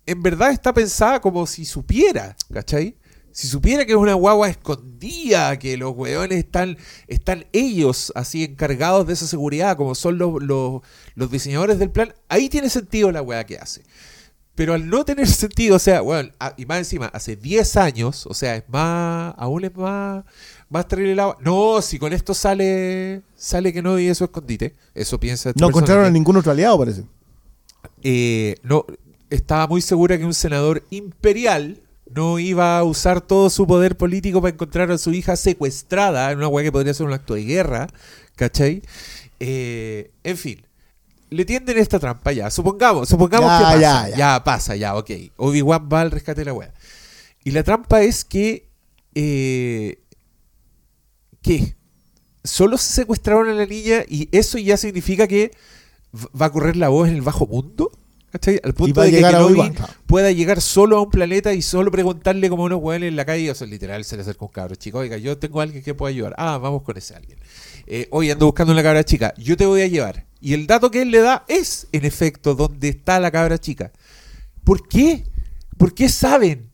[0.05, 2.95] en verdad está pensada como si supiera, ¿cachai?
[3.31, 6.77] Si supiera que es una guagua escondida, que los weones están,
[7.07, 10.81] están ellos así encargados de esa seguridad, como son los, los,
[11.15, 13.83] los diseñadores del plan, ahí tiene sentido la weá que hace.
[14.55, 18.33] Pero al no tener sentido, o sea, bueno, y más encima, hace 10 años, o
[18.33, 20.23] sea, es más, aún es más,
[20.69, 25.19] más terrible la No, si con esto sale, sale que no y eso escondite, eso
[25.19, 27.05] piensa este No encontraron a ningún otro aliado, parece.
[28.03, 28.85] Eh, no,
[29.29, 31.81] estaba muy segura que un senador imperial
[32.15, 36.37] no iba a usar todo su poder político para encontrar a su hija secuestrada en
[36.39, 37.87] una weá que podría ser un acto de guerra,
[38.35, 38.81] ¿cachai?
[39.39, 40.65] Eh, en fin,
[41.29, 42.49] le tienden esta trampa ya.
[42.51, 43.79] Supongamos, supongamos Ya, que pasa.
[43.79, 44.43] ya, Ya, ya.
[44.43, 45.09] pasa, ya, ok.
[45.37, 46.73] Obi-Wan va al rescate de la weá.
[47.43, 48.69] Y la trampa es que.
[49.15, 49.97] Eh,
[51.41, 51.75] ¿Qué?
[52.43, 55.51] Solo se secuestraron a la niña y eso ya significa que
[56.39, 57.91] va a correr la voz en el bajo mundo.
[58.31, 58.61] ¿Cachai?
[58.63, 59.73] Al punto de que Kenobi
[60.07, 63.51] pueda llegar solo a un planeta y solo preguntarle como unos hueones en la calle.
[63.51, 64.99] O sea, literal, se le acerca un cabro chico.
[64.99, 66.33] Oiga, yo tengo a alguien que pueda ayudar.
[66.37, 67.37] Ah, vamos con ese alguien.
[67.87, 69.33] Eh, Oye, ando buscando una cabra chica.
[69.37, 70.27] Yo te voy a llevar.
[70.39, 73.91] Y el dato que él le da es, en efecto, donde está la cabra chica.
[74.63, 75.25] ¿Por qué?
[75.77, 76.71] ¿Por qué saben?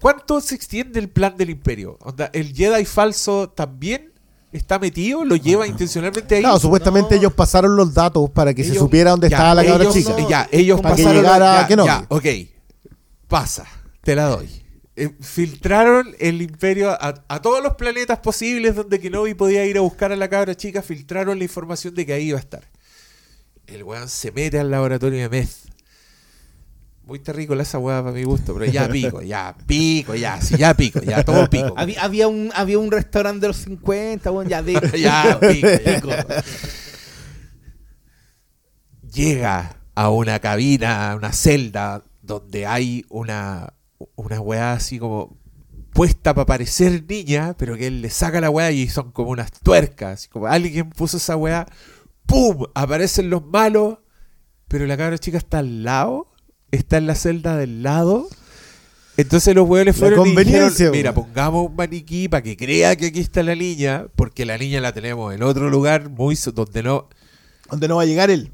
[0.00, 1.98] ¿Cuánto se extiende el plan del imperio?
[2.02, 4.12] Onda, ¿El Jedi falso también
[4.52, 5.24] está metido?
[5.24, 6.40] ¿Lo lleva intencionalmente ahí?
[6.42, 7.20] Claro, supuestamente No.
[7.20, 10.28] ellos pasaron los datos para que se supiera dónde ya, estaba la cabra ellos- chica.
[10.28, 11.22] Ya, ellos Para que pasaron.
[11.22, 11.88] llegara ya, Kenobi.
[11.88, 12.24] ya, ok.
[13.28, 13.66] Pasa,
[14.02, 14.48] te la doy.
[14.96, 19.80] Eh, filtraron el imperio a, a todos los planetas posibles donde Kenobi podía ir a
[19.80, 20.82] buscar a la cabra chica.
[20.82, 22.64] Filtraron la información de que ahí iba a estar.
[23.66, 25.67] El weón se mete al laboratorio de meth.
[27.08, 30.74] Muy terrícola esa weá para mi gusto, pero ya pico, ya pico, ya, sí, ya
[30.74, 31.72] pico, ya todo pico.
[31.74, 36.10] Había, había un, había un restaurante de los 50, bueno, ya de ya, pico, pico.
[39.10, 43.72] Llega a una cabina, a una celda, donde hay una,
[44.14, 45.38] una weá así como
[45.94, 49.50] puesta para parecer niña, pero que él le saca la weá y son como unas
[49.50, 50.28] tuercas.
[50.28, 51.66] Como alguien puso esa weá,
[52.26, 52.66] ¡pum!
[52.74, 53.96] Aparecen los malos,
[54.68, 56.34] pero la cabra chica está al lado,
[56.70, 58.28] está en la celda del lado.
[59.16, 63.06] Entonces los weones La fueron y dijeron, mira, pongamos un maniquí para que crea que
[63.06, 67.08] aquí está la niña, porque la niña la tenemos en otro lugar muy donde no...
[67.68, 68.50] Donde no va a llegar él.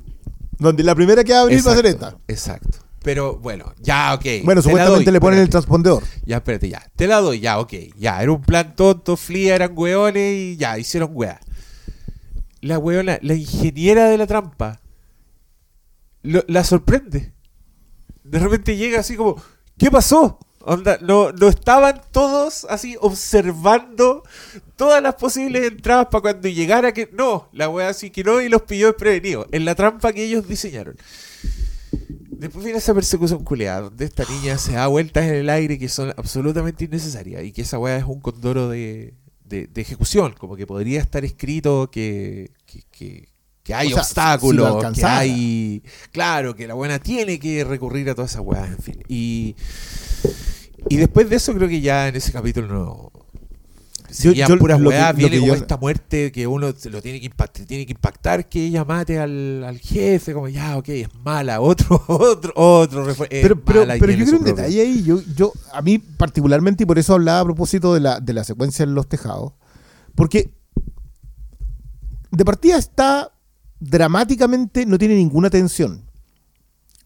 [0.58, 2.16] Donde la primera que va a abrir va a ser esta.
[2.28, 2.78] Exacto.
[3.02, 4.24] Pero bueno, ya, ok.
[4.44, 6.02] Bueno, supuestamente doy, le ponen el transpondedor.
[6.24, 6.82] Ya, espérate, ya.
[6.96, 7.74] Te la doy, ya, ok.
[7.98, 11.38] Ya, era un plan tonto, fría, eran hueones y ya, hicieron hueá.
[12.62, 14.80] La hueona, la ingeniera de la trampa,
[16.22, 17.33] lo- la sorprende.
[18.24, 19.40] De repente llega así como,
[19.78, 20.38] ¿qué pasó?
[20.66, 24.22] Onda, no, no estaban todos así observando
[24.76, 27.10] todas las posibles entradas para cuando llegara que.
[27.12, 29.46] No, la wea así que no y los pilló desprevenidos.
[29.52, 30.96] En la trampa que ellos diseñaron.
[32.30, 35.88] Después viene esa persecución culeada, donde esta niña se da vueltas en el aire que
[35.88, 39.14] son absolutamente innecesarias y que esa weá es un condoro de,
[39.44, 43.28] de- de ejecución, como que podría estar escrito que, que, que-
[43.64, 45.82] que hay O sea, obstáculos, si lo que hay...
[46.12, 49.02] Claro, que la buena tiene que recurrir a todas esas weas, en fin.
[49.08, 49.56] Y,
[50.90, 53.10] y después de eso creo que ya en ese capítulo no...
[54.16, 57.26] Yo- Seguían yo- puras weas, viene como yo- esta muerte que uno lo tiene que
[57.26, 61.60] impactar, tiene que impactar que ella mate al, al jefe, como ya, ok, es mala,
[61.62, 65.02] otro, otro, otro es Pero, pero, yo creo un propio- detalle ahí.
[65.02, 68.44] Yo, yo, a mí particularmente, y por eso hablaba a propósito de la, de la
[68.44, 69.54] secuencia en los tejados.
[70.14, 70.52] Porque
[72.30, 73.32] de partida está
[73.80, 76.02] dramáticamente, no tiene ninguna tensión.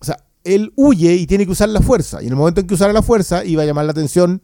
[0.01, 2.23] O sea, él huye y tiene que usar la fuerza.
[2.23, 4.43] Y en el momento en que usara la fuerza, iba a llamar la atención,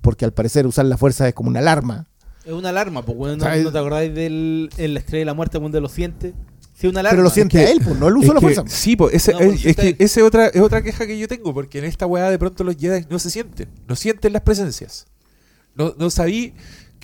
[0.00, 2.06] porque al parecer usar la fuerza es como una alarma.
[2.44, 5.20] Es una alarma, pues, bueno, ¿no, O sea, no te acordáis del en la estrella
[5.20, 6.34] de la muerte cuando lo siente?
[6.76, 7.12] Sí, una alarma.
[7.16, 8.64] Pero lo siente que- a él, pues no él usó la que- fuerza.
[8.66, 11.78] Sí, pues, ese, No, pues, que es otra, es otra queja que yo tengo, porque
[11.78, 15.06] en esta weá de pronto los Jedi no se sienten, no sienten las presencias.
[15.76, 16.54] No, no sabí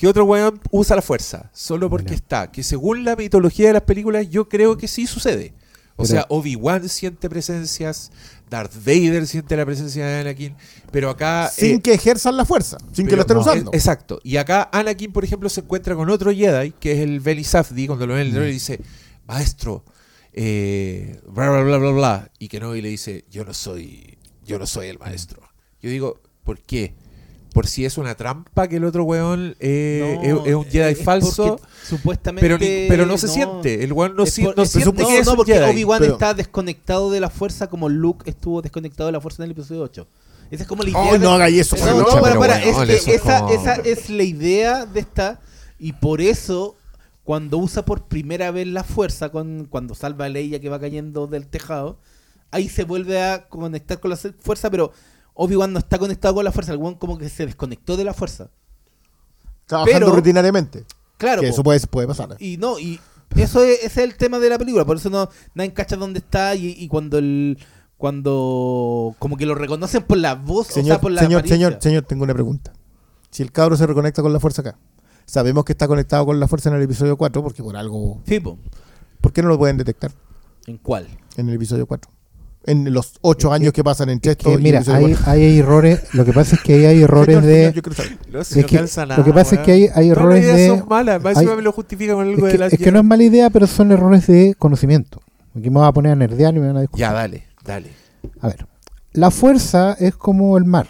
[0.00, 2.16] que otro weón usa la fuerza, solo porque Mira.
[2.16, 2.50] está.
[2.50, 5.52] Que según la mitología de las películas, yo creo que sí sucede.
[5.96, 8.10] O Pero- sea, Obi-Wan siente presencias,
[8.48, 10.56] Darth Vader siente la presencia de Anakin,
[10.90, 11.52] pero acá...
[11.54, 13.72] sin eh, que ejerzan la fuerza, sin que lo estén no, usando.
[13.74, 14.20] Exacto.
[14.24, 17.86] Y acá Anakin, por ejemplo, se encuentra con otro Jedi, que es el Beli Safdi,
[17.86, 18.80] cuando lo ve en el y dice,
[19.26, 19.84] maestro,
[20.32, 22.30] eh, bla, bla, bla, bla, bla.
[22.38, 24.16] Y Kenobi le dice, yo no soy,
[24.46, 25.42] yo no soy el maestro.
[25.82, 26.94] Yo digo, ¿por qué?
[27.52, 30.92] Por si es una trampa que el otro weón eh, No, es, es un Jedi
[30.92, 32.40] es falso, Supuestamente.
[32.46, 33.82] pero, ni- pero no se siente.
[33.82, 35.70] El weón no, si- por- no es- siente no, que es no, un porque Jedi.
[35.70, 39.50] Obi-Wan está desconectado de la fuerza como Luke estuvo desconectado de la fuerza en el
[39.52, 40.06] episodio 8.
[40.50, 41.02] Esa es como la idea.
[41.02, 42.20] Ay, de- no hagáis eso, No, favor.
[42.20, 45.40] para, para, es que esa, como- esa es la idea de esta.
[45.78, 46.76] Y por eso,
[47.24, 51.26] cuando usa por primera vez la fuerza, con, cuando salva a Leia que va cayendo
[51.26, 51.98] del tejado,
[52.50, 54.92] ahí se vuelve a conectar con la se- fuerza, pero
[55.42, 56.72] Obi-Wan no está conectado con la fuerza.
[56.72, 58.50] El weón como que se desconectó de la fuerza.
[59.66, 60.84] Trabajando pero- rutinariamente.
[61.16, 61.40] Claro.
[61.42, 61.54] que po.
[61.54, 62.36] eso puede, puede pasar.
[62.38, 62.98] Y no, y
[63.36, 66.18] eso es, ese es el tema de la película, por eso no nadie cacha dónde
[66.18, 67.58] está y, y cuando el
[67.96, 71.76] cuando como que lo reconocen por la voz, o Señor, sea, por la señor, señor,
[71.80, 72.72] señor, tengo una pregunta.
[73.30, 74.78] Si el cabro se reconecta con la fuerza acá,
[75.26, 78.20] sabemos que está conectado con la fuerza en el episodio 4, porque por algo.
[78.26, 78.58] Sí, po.
[79.20, 80.12] ¿Por qué no lo pueden detectar
[80.66, 81.06] ¿En cuál?
[81.36, 82.10] en el episodio 4?
[82.64, 85.30] En los ocho años que pasan entre esto Que mira, hay, 4.
[85.32, 86.02] hay errores.
[86.14, 87.72] Lo que pasa es que ahí hay errores Señor, de.
[87.94, 88.18] señor.
[88.30, 90.68] No, si Es no que calza lo que pasa es que hay, hay errores de.
[90.68, 92.78] son malas, más hay- encima me lo justifica con algo Es de que, la es
[92.78, 95.20] que no es mala idea, pero son errores de conocimiento.
[95.56, 97.00] Aquí me voy a poner a nerdear y me van a discutir.
[97.00, 97.90] Ya, dale, dale.
[98.40, 98.66] A ver,
[99.12, 100.86] la fuerza es como el mar.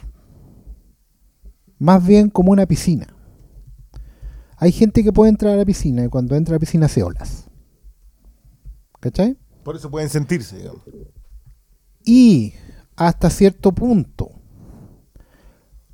[1.79, 3.07] Más bien como una piscina.
[4.57, 7.03] Hay gente que puede entrar a la piscina y cuando entra a la piscina hace
[7.03, 7.45] olas.
[9.01, 9.39] ¿Cachai?
[9.63, 10.83] Por eso pueden sentirse, digamos.
[12.13, 12.55] Y
[12.97, 14.33] hasta cierto punto,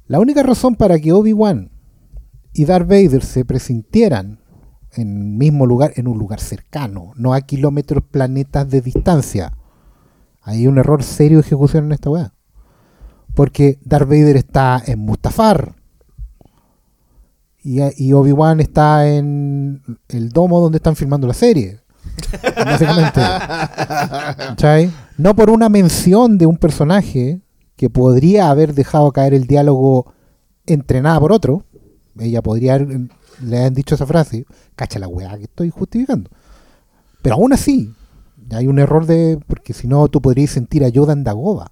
[0.06, 1.70] la única razón para que Obi-Wan
[2.54, 4.40] y Darth Vader se presintieran
[4.92, 9.58] en mismo lugar, en un lugar cercano, no a kilómetros, planetas de distancia,
[10.40, 12.32] hay un error serio de ejecución en esta weá.
[13.34, 15.74] Porque Darth Vader está en Mustafar
[17.62, 21.82] y, y Obi-Wan está en el domo donde están filmando la serie.
[22.56, 23.20] Básicamente.
[23.20, 24.90] ¿Cachai?
[25.18, 27.40] No por una mención de un personaje
[27.76, 30.12] que podría haber dejado caer el diálogo
[30.66, 31.64] entrenada por otro.
[32.18, 33.08] Ella podría haber,
[33.42, 34.46] le han dicho esa frase.
[34.74, 36.30] Cacha la weá que estoy justificando.
[37.22, 37.92] Pero aún así,
[38.50, 39.38] hay un error de.
[39.46, 41.70] Porque si no, tú podrías sentir a Yoda en Dagoba.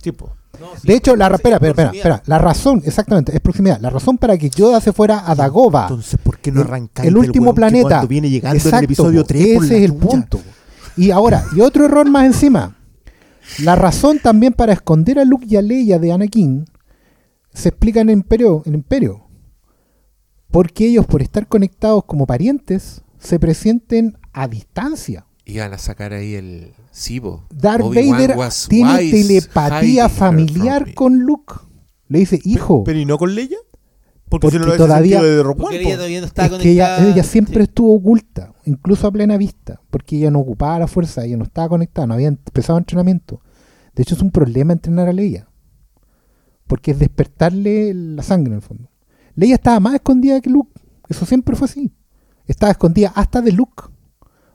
[0.00, 0.34] Tipo.
[0.58, 2.16] No, sí, De hecho, la, sí, espera, espera, espera, proximidad.
[2.16, 2.22] espera.
[2.26, 3.80] La razón, exactamente, es proximidad.
[3.80, 7.08] La razón para que Yoda se fuera a Dagoba Entonces, ¿por qué no el- arrancáis
[7.08, 7.88] el último planeta.
[7.88, 10.40] cuando viene llegando en el episodio po, 3 Ese es el punto.
[10.96, 12.76] Y ahora, y otro error más encima.
[13.62, 16.66] La razón también para esconder a Luke y a Leia de Anakin
[17.52, 19.26] se explica en Imperio, en Imperio.
[20.50, 25.26] Porque ellos, por estar conectados como parientes, se presienten a distancia.
[25.50, 27.44] Iban a sacar ahí el Sibo.
[27.50, 28.36] Darth Vader
[28.68, 31.54] tiene telepatía familiar con Luke.
[32.08, 33.58] Le dice, hijo, ¿Pero y no con Leia?
[34.28, 35.96] Porque, Porque si no lo todavía- todavía de Rogue Porque One, ella po.
[35.96, 37.12] todavía no está es que ella, conectada.
[37.12, 37.62] ella siempre Sí.
[37.62, 41.68] estuvo oculta, incluso a plena vista, porque ella no ocupaba la fuerza, ella no estaba
[41.68, 43.40] conectada, no había empezado entrenamiento.
[43.96, 45.48] De hecho, es un problema entrenar a Leia,
[46.68, 48.88] porque es despertarle la sangre en el fondo.
[49.34, 51.92] Leia estaba más escondida que Luke, eso siempre fue así.
[52.46, 53.82] Estaba escondida hasta de Luke,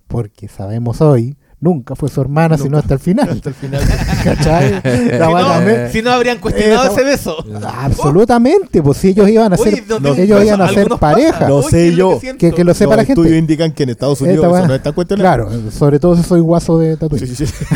[0.08, 3.30] porque sabemos hoy, nunca fue su hermana, sino hasta el final.
[3.30, 3.82] Hasta el final.
[4.24, 4.82] ¿Cachai?
[4.86, 7.38] Si no, también- si no habrían cuestionado ese beso.
[7.64, 11.48] Absolutamente, pues si ellos iban a ser, no, ellos iban a ser pareja.
[11.50, 12.10] Lo sé ¿qué es yo.
[12.16, 12.40] que siento?
[12.40, 13.22] Que, que lo sepa Los la gente.
[13.22, 15.48] estudios indican que en Estados Unidos Esta eso no está cuestionado.
[15.48, 17.28] Claro, sobre todo si soy guaso de Tatooine.
[17.28, 17.66] Sí, sí, sí.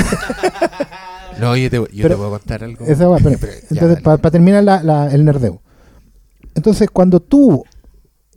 [1.39, 2.85] No, yo te, yo Pero- te puedo contar algo.
[2.85, 5.61] Esa pero- Pero- ya, entonces, para terminar la- la- el nerdeo.
[6.55, 7.63] Entonces, cuando tú.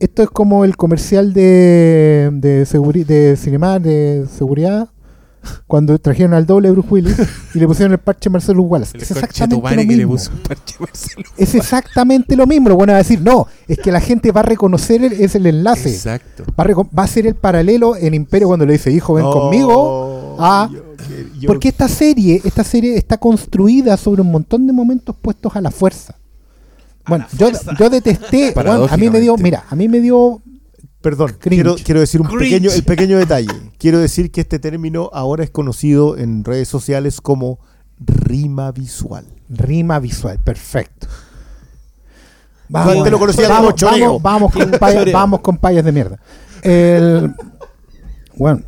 [0.03, 4.89] Esto es como el comercial de, de, seguri- de Cinemar, de seguridad,
[5.66, 7.16] cuando trajeron al doble Bruce Willis
[7.55, 8.97] y le pusieron el parche Marcelo Wallace.
[8.97, 10.15] El Es exactamente lo mismo.
[11.37, 12.69] Es exactamente lo mismo.
[12.69, 15.47] Lo bueno a decir, no, es que la gente va a reconocer el, es el
[15.47, 15.91] enlace.
[15.91, 16.45] Exacto.
[16.59, 19.24] Va a, reco- va a ser el paralelo en Imperio cuando le dice, hijo, ven
[19.24, 20.37] No, conmigo.
[20.39, 24.73] a- yo que- yo- Porque esta serie, esta serie está construida sobre un montón de
[24.73, 26.16] momentos puestos a la fuerza.
[27.07, 28.55] Bueno, yo, yo detesté,
[28.91, 30.41] a mí me dio, mira, a mí me dio,
[31.01, 31.62] Perdón, Cringe.
[31.62, 32.45] quiero, quiero decir un Cringe.
[32.55, 33.49] pequeño, el pequeño detalle.
[33.79, 37.59] Quiero decir que este término ahora es conocido en redes sociales como
[37.99, 39.24] rima visual.
[39.49, 41.09] rima visual, perfecto.
[42.73, 45.12] Antes lo conocía vamos, vamos, vamos con payas, Choreo.
[45.15, 46.19] vamos con payas de mierda.
[46.62, 47.35] El-
[48.37, 48.62] bueno,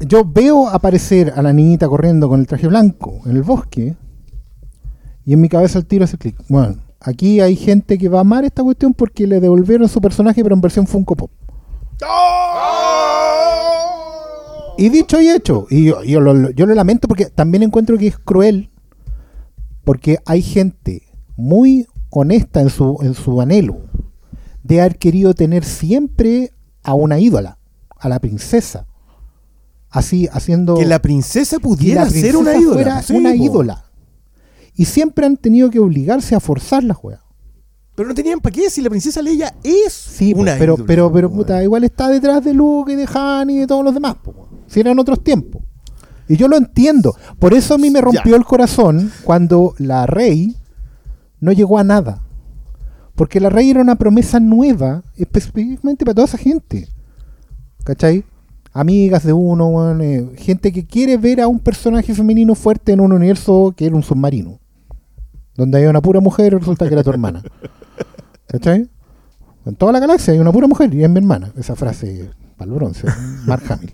[0.00, 3.96] yo veo aparecer a la niñita corriendo con el traje blanco en el bosque
[5.24, 6.36] y en mi cabeza el tiro hace clic.
[6.48, 10.42] Bueno, aquí hay gente que va a amar esta cuestión porque le devolvieron su personaje,
[10.42, 11.30] pero en versión Funko Pop.
[14.76, 18.06] Y dicho y hecho, y yo, yo lo, yo lo lamento porque también encuentro que
[18.06, 18.70] es cruel,
[19.84, 21.02] porque hay gente
[21.36, 23.80] muy honesta en su, en su anhelo
[24.62, 26.52] de haber querido tener siempre
[26.84, 27.58] a una ídola,
[27.98, 28.86] a la princesa.
[29.90, 32.74] Así, haciendo Que la princesa pudiera la ser una ídola.
[32.74, 33.36] fuera Sí, una po.
[33.36, 33.84] ídola.
[34.78, 37.22] Y siempre han tenido que obligarse a forzar la juega.
[37.94, 41.30] Pero no tenían para qué si la princesa Leia es Sí, una pero, pero, pero
[41.30, 44.14] puta, igual está detrás de Luke y de Han y de todos los demás.
[44.22, 45.62] po, si eran otros tiempos.
[46.28, 47.14] Y yo lo entiendo.
[47.40, 48.36] Por eso a mí me rompió Ya.
[48.36, 50.56] el corazón cuando la Rey
[51.40, 52.22] no llegó a nada.
[53.16, 56.86] Porque la Rey era una promesa nueva, específicamente para toda esa gente.
[57.82, 58.24] ¿Cachai?
[58.72, 63.12] Amigas de uno, eh, gente que quiere ver a un personaje femenino fuerte en un
[63.12, 64.60] universo que era un submarino.
[65.58, 67.42] Donde hay una pura mujer y resulta que era tu hermana.
[68.46, 68.88] ¿Cachai?
[69.66, 71.50] En toda la galaxia hay una pura mujer y es mi hermana.
[71.56, 73.08] Esa frase para el bronce,
[73.44, 73.92] Mark Hamill.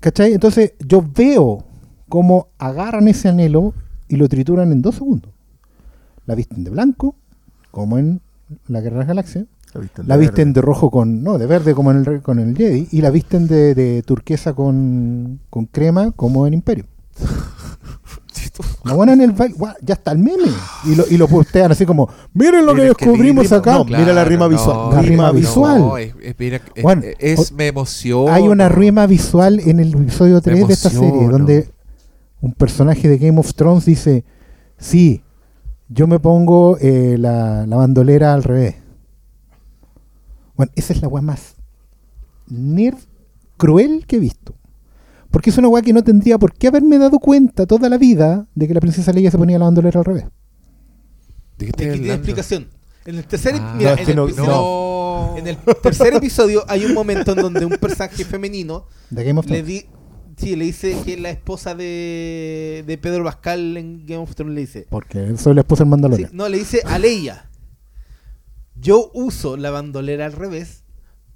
[0.00, 0.32] ¿Cachai?
[0.32, 1.62] Entonces yo veo
[2.08, 3.74] cómo agarran ese anhelo
[4.08, 5.30] y lo trituran en dos segundos.
[6.24, 7.14] La visten de blanco,
[7.70, 8.22] como en
[8.68, 9.44] la Guerra de las Galaxias.
[9.74, 11.22] La visten, La de visten de rojo con.
[11.22, 12.88] No, de verde como en el, con el Jedi.
[12.92, 16.86] Y la visten de, de turquesa con, con crema como en Imperio.
[18.84, 19.56] La buena en el baile.
[19.82, 20.48] Ya está el meme.
[20.84, 23.78] Y lo, y lo postean así como: Miren lo que descubrimos acá.
[23.78, 24.94] no, mira la rima visual.
[24.94, 25.78] La rima visual.
[25.78, 26.60] No, es, mira,
[27.54, 28.34] me emociona.
[28.34, 31.70] Hay una rima visual en el episodio 3 de esta serie donde
[32.40, 34.24] un personaje de Game of Thrones dice,
[34.78, 35.22] sí,
[35.88, 38.76] yo me pongo eh, la, la bandolera al revés.
[40.56, 41.56] Bueno, esa es la weá más
[42.48, 42.98] nerd
[43.56, 44.54] cruel que he visto.
[45.36, 48.46] Porque es una weá que no tendría por qué haberme dado cuenta toda la vida
[48.54, 50.24] de que la princesa Leia se ponía la bandolera al revés.
[50.24, 50.30] ¿De
[51.58, 52.68] qué Es estás que tiene explicación.
[53.04, 55.34] En el tercer, Ah, mira, no, es en, que el, no- tercer- no.
[55.36, 59.44] en el tercer episodio hay un momento en donde un personaje femenino De Game of
[59.44, 59.66] le Thrones.
[59.66, 59.86] di,
[60.38, 64.54] sí, le dice que es la esposa de, de Pedro Pascal en Game of Thrones
[64.54, 64.86] le dice.
[64.88, 66.32] Porque soy la esposa del Sí, mandaloriano.
[66.32, 67.50] no, le dice a Leia.
[68.74, 70.84] Yo uso la bandolera al revés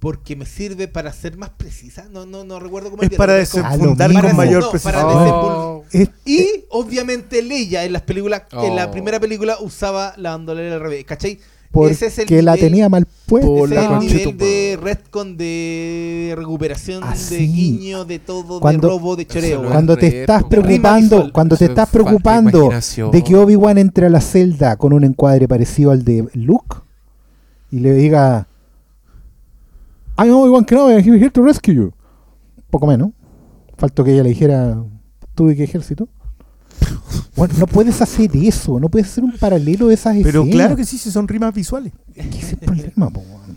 [0.01, 2.07] porque me sirve para ser más precisa.
[2.11, 5.05] No, no, no recuerdo cómo Es para Ah, desenfundar con mayor No, precisión.
[5.05, 5.85] Oh.
[6.25, 8.91] Y obviamente Leia en las películas, en la Oh.
[8.91, 11.39] primera película usaba la bandolera al revés, ¿cachai?
[11.73, 13.47] porque Ese es el la nivel- tenía mal puesta.
[13.47, 17.37] Por Ese la es el nivel de retcon, de recuperación, Así.
[17.37, 19.63] de guiño, de todo, Cuando- de robo, de choreo.
[19.63, 20.17] cuando te Reto.
[20.23, 21.33] estás preocupando, visual.
[21.33, 22.71] cuando te estás preocupando
[23.13, 26.79] de que Obi-Wan entre a la celda con un encuadre parecido al de Luke
[27.71, 28.49] y le diga
[30.23, 31.93] I'm Obi-Wan Kenobi, I'm here to rescue you.
[32.71, 33.11] Poco menos.
[33.79, 34.83] Faltó que ella le dijera
[35.35, 36.09] ¿tú de qué ejército?
[37.37, 40.51] Bueno, no puedes hacer eso, no puedes hacer un paralelo de esas Pero escenas.
[40.55, 41.93] claro que sí, sí son rimas visuales.
[42.13, 43.57] ¿Qué es el problema, po, weón?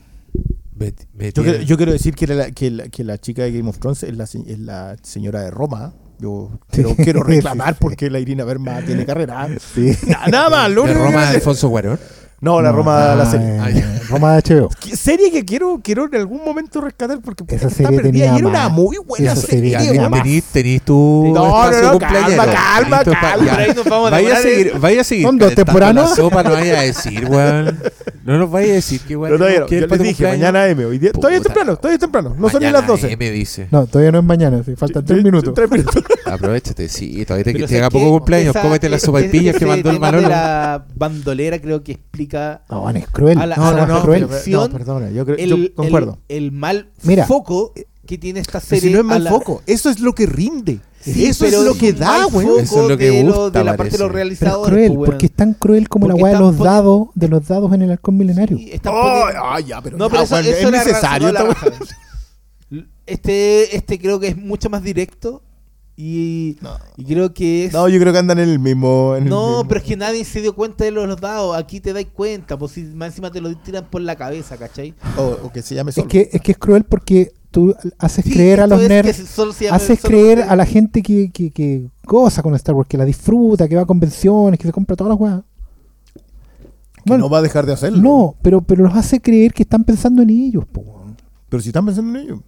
[1.34, 3.80] Yo, quiero- yo quiero decir que, la, que, la, que la chica de Game of
[3.80, 5.94] Thrones es la, se- es la señora de Roma.
[6.20, 9.50] Yo quiero, Sí, quiero reclamar porque la Irina Berma tiene carrera.
[9.74, 9.92] Sí.
[10.08, 10.72] Na- Nada más.
[10.72, 12.00] Lo de único que Roma Alfonso Cuarón.
[12.44, 13.48] No, la Roma, la serie.
[13.58, 14.02] eh, ya.
[14.10, 14.70] Roma de HBO.
[14.82, 18.36] ¿Qué Serie que quiero, quiero en algún momento rescatar porque puta Esa serie perdida tenía
[18.36, 19.78] y era una más- muy buena esa serie.
[20.10, 20.22] más.
[20.24, 24.10] tenís, tenís tu No, no, espacio no, calma, calma, calma.
[24.12, 25.26] Vaya a seguir, en- vaya a seguir.
[25.26, 26.16] ¿Son dos temporadas?
[26.16, 27.80] Sopa no vaya a decir, weón.
[28.26, 29.30] No nos vaya a decir que weón.
[29.32, 29.66] Pero todavía no.
[29.68, 30.86] que Yo les dije, mañana M.
[30.86, 32.36] Hoy día, todavía es temprano, todavía es temprano.
[32.38, 33.12] No son ni las 12.
[33.14, 33.68] M dice.
[33.72, 35.54] No, todavía no es mañana, sí, faltan tres minutos.
[35.54, 36.04] Tres minutos.
[36.26, 37.24] Aprovechate, sí.
[37.26, 38.54] Todavía te, ¿sabes poco cumpleaños.
[38.62, 40.28] Cómete las sopaipillas que mandó el Manolo.
[40.28, 42.33] la bandolera creo que explica
[42.70, 43.38] No, es cruel.
[43.40, 44.28] A la- No, a no, la no, es cruel.
[44.48, 46.18] No, perdona, yo, creo, el, yo concuerdo.
[46.28, 47.26] el, el mal Mira.
[47.26, 47.74] foco
[48.06, 48.90] que tiene esta Pero serie.
[48.90, 50.80] si no es mal la- foco, eso es lo que rinde.
[51.02, 52.48] Sí, eso es lo que da, güey.
[52.48, 53.98] foco Eso es lo que de, lo- gusta, de la parte de parece.
[53.98, 54.70] los Pero es realizadores.
[54.74, 55.06] cruel, pues, weón.
[55.06, 57.92] porque es tan cruel como la weá de los dados, de los dados en el
[57.92, 58.58] halcón milenario.
[58.58, 61.34] Sí, están Oh, poniendo- ya, pero, No, ya, pero eso, Juan, eso es necesario.
[63.06, 65.42] Este, este creo que es mucho más directo
[65.96, 66.72] y, No.
[66.98, 67.74] y creo que es...
[67.74, 69.16] No, yo creo que andan en el mismo.
[69.16, 69.68] en el No, mismo.
[69.68, 71.56] pero es que nadie se dio cuenta de los, dados.
[71.56, 74.94] Aquí te dais cuenta, pues si más encima te lo tiran por la cabeza, ¿cachai?
[75.18, 76.08] O, o que se llame Es solo.
[76.08, 79.30] que, es que es cruel porque tú haces Sí, creer a los es que nerds,
[79.30, 82.88] solo se llama- haces creer a la gente que, que, que goza con Star Wars,
[82.90, 85.42] que la disfruta, que va a convenciones, que se compra todas las weas.
[87.06, 88.02] Bueno, no va a dejar de hacerlo.
[88.02, 90.84] No, pero, pero los hace creer que están pensando en ellos, po.
[91.50, 92.44] Pero si están pensando en ello.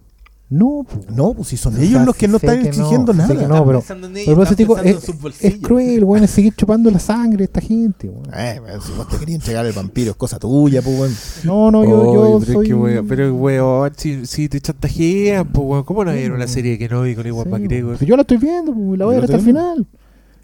[0.48, 0.86] No.
[1.12, 3.34] No, pues si son O ellos sea, los que no están que exigiendo no, nada.
[3.34, 6.88] que no, pero- pensando en ellos, Pero digo, pensando es, cruel, weón, es seguir chupando
[6.90, 8.26] la sangre de esta gente, weón.
[8.32, 11.14] Eh, si vos te querías entregar el vampiro, es cosa tuya, pues, weón.
[11.42, 12.64] No, no, yo, yo Oye, pero soy...
[12.66, 16.46] es que, weón, pero weón, si, si te chantajean, pues weón, ¿cómo no vieron la
[16.46, 19.14] serie que no vi con Iwan Sí, pues yo la estoy viendo, pues, la voy
[19.14, 19.86] a Yo ver hasta el final.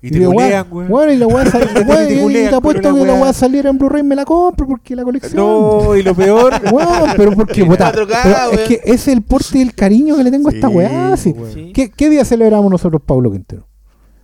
[0.04, 0.90] Y te culean, weón.
[0.92, 3.32] weón, y la weá sal- weón, te y- te apuesto que la weá.
[3.32, 5.36] saliera en Blu-ray me la compro porque la colección.
[5.36, 6.54] No, y lo peor.
[6.72, 10.24] Weón, pero porque puta, 4K, pero es que es el porte y el cariño que
[10.24, 11.16] le tengo a esta weá.
[11.16, 11.32] sí.
[11.72, 13.68] ¿Qué, qué día celebramos nosotros, Pablo Quintero?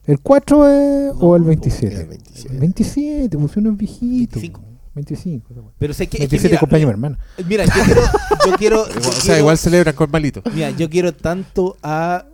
[0.05, 2.05] ¿El 4 eh, o el El 27?
[2.07, 2.55] 27.
[2.55, 4.41] El 27, pues uno es viejito.
[4.41, 4.61] 25.
[4.95, 5.47] 25.
[5.53, 5.71] esa weá.
[5.79, 6.17] Pero sé que.
[6.17, 7.19] es que 27 mira, cumpleaños mi hermana.
[7.47, 8.01] Mira, yo quiero.
[8.47, 10.43] Yo quiero yo O sea, quiero- igual celebran con malito.
[10.53, 12.25] Mira, yo quiero tanto a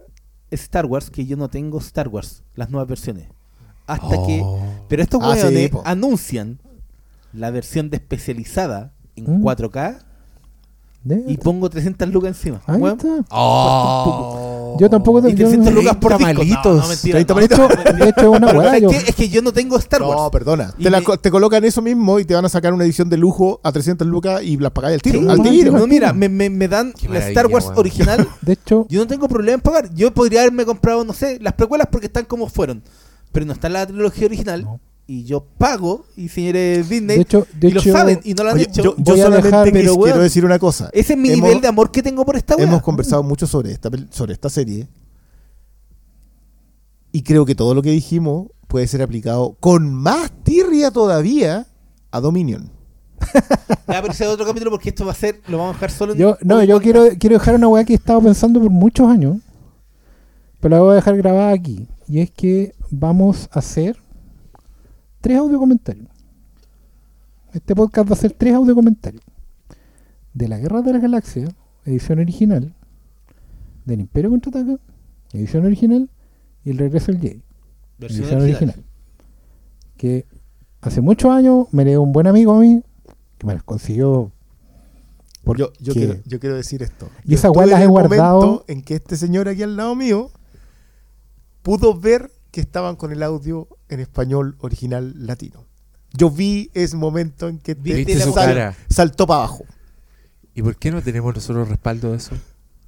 [0.50, 3.26] Star Wars que yo no tengo Star Wars, las nuevas versiones.
[3.86, 4.40] Hasta que.
[4.42, 4.58] Oh.
[4.88, 6.58] Pero estos Ah, sí, anuncian
[7.32, 9.42] la versión especializada en ¿Mm?
[9.42, 9.98] 4K
[11.10, 11.24] ¿Eh?
[11.28, 12.62] y pongo 300 lucas encima.
[12.66, 13.08] Ahí está.
[13.30, 14.76] Oh.
[14.80, 16.32] Yo tampoco te- Y yo 300 no- lucas por disco.
[16.32, 16.76] Tamalitos.
[16.76, 17.40] No, no, mentira, 30 no.
[17.40, 18.68] De hecho, de es una Pero weá.
[18.68, 18.96] ¿sabes yo- qué?
[18.96, 20.20] Es que yo no tengo Star Wars.
[20.20, 20.72] No, perdona.
[20.80, 23.60] Te, la te colocan eso mismo y te van a sacar una edición de lujo
[23.62, 25.20] a 300 lucas y las pagáis al tiro.
[25.20, 25.72] Sí, al tiro.
[25.78, 28.26] No, mira, me, me- me dan la Star Wars original.
[28.40, 29.92] De hecho, Yo no tengo problema en pagar.
[29.94, 32.82] Yo podría haberme comprado, no sé, las precuelas porque están como fueron.
[33.34, 34.62] Pero no está la trilogía original.
[34.62, 34.80] No.
[35.06, 36.06] Y yo pago.
[36.16, 37.16] Y señores Disney.
[37.16, 38.82] de hecho, de y lo hecho, saben y no lo han Oye, dicho.
[38.82, 40.88] yo, yo solamente dejar- pero, quiero decir una cosa.
[40.92, 42.64] Ese es mi Hemos- nivel de amor que tengo por esta weá.
[42.66, 44.88] Hemos conversado mucho sobre esta, sobre esta serie.
[47.12, 51.66] Y creo que todo lo que dijimos puede ser aplicado con más tirria todavía
[52.10, 52.70] a Dominion.
[53.86, 55.40] Ya, pero ese es otro capítulo porque esto va a ser.
[55.48, 56.18] Lo vamos a dejar solo en.
[56.18, 59.36] yo, no, yo quiero, quiero dejar una weá que he estado pensando por muchos años.
[60.60, 61.86] Pero la voy a dejar grabada aquí.
[62.08, 63.96] Y es que vamos a hacer
[65.20, 66.08] tres audio comentarios.
[67.52, 69.22] Este podcast va a ser tres audio comentarios.
[70.32, 71.50] De la Guerra de las Galaxias,
[71.84, 72.74] edición original.
[73.84, 74.78] Del Imperio Contraataca,
[75.32, 76.08] edición original.
[76.64, 77.42] Y el Regreso del Jedi.
[78.00, 78.42] Edición original.
[78.46, 78.84] original.
[79.96, 80.26] Que
[80.80, 82.82] hace muchos años me dio un buen amigo a mí,
[83.38, 84.32] que me las consiguió.
[85.44, 87.08] Porque- Yo, yo, quiero, yo quiero decir esto.
[87.24, 88.64] Y esas weas las he guardado.
[88.66, 90.30] En que este señor aquí al lado mío
[91.62, 95.64] pudo ver que estaban con el audio en español original latino.
[96.16, 98.76] Yo vi ese momento en que Viste ¿Viste la su sal- cara?
[98.88, 99.64] saltó para abajo.
[100.54, 102.36] ¿Y por qué no tenemos nosotros respaldo de eso?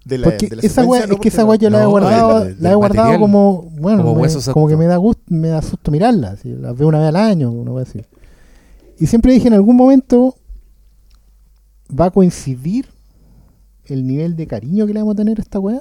[0.04, 2.70] De la, Porque de la esa es que esa weá yo la he guardado, la
[2.70, 2.78] he guardado
[3.08, 6.28] material, como, bueno, como me- hueso como que me da gusto, me da susto mirarla,
[6.30, 8.02] así, la veo una vez al año, una vez así.
[9.00, 10.36] Y siempre dije en algún momento
[11.90, 12.86] va a coincidir
[13.84, 15.80] el nivel de cariño que le vamos a tener a esta weá,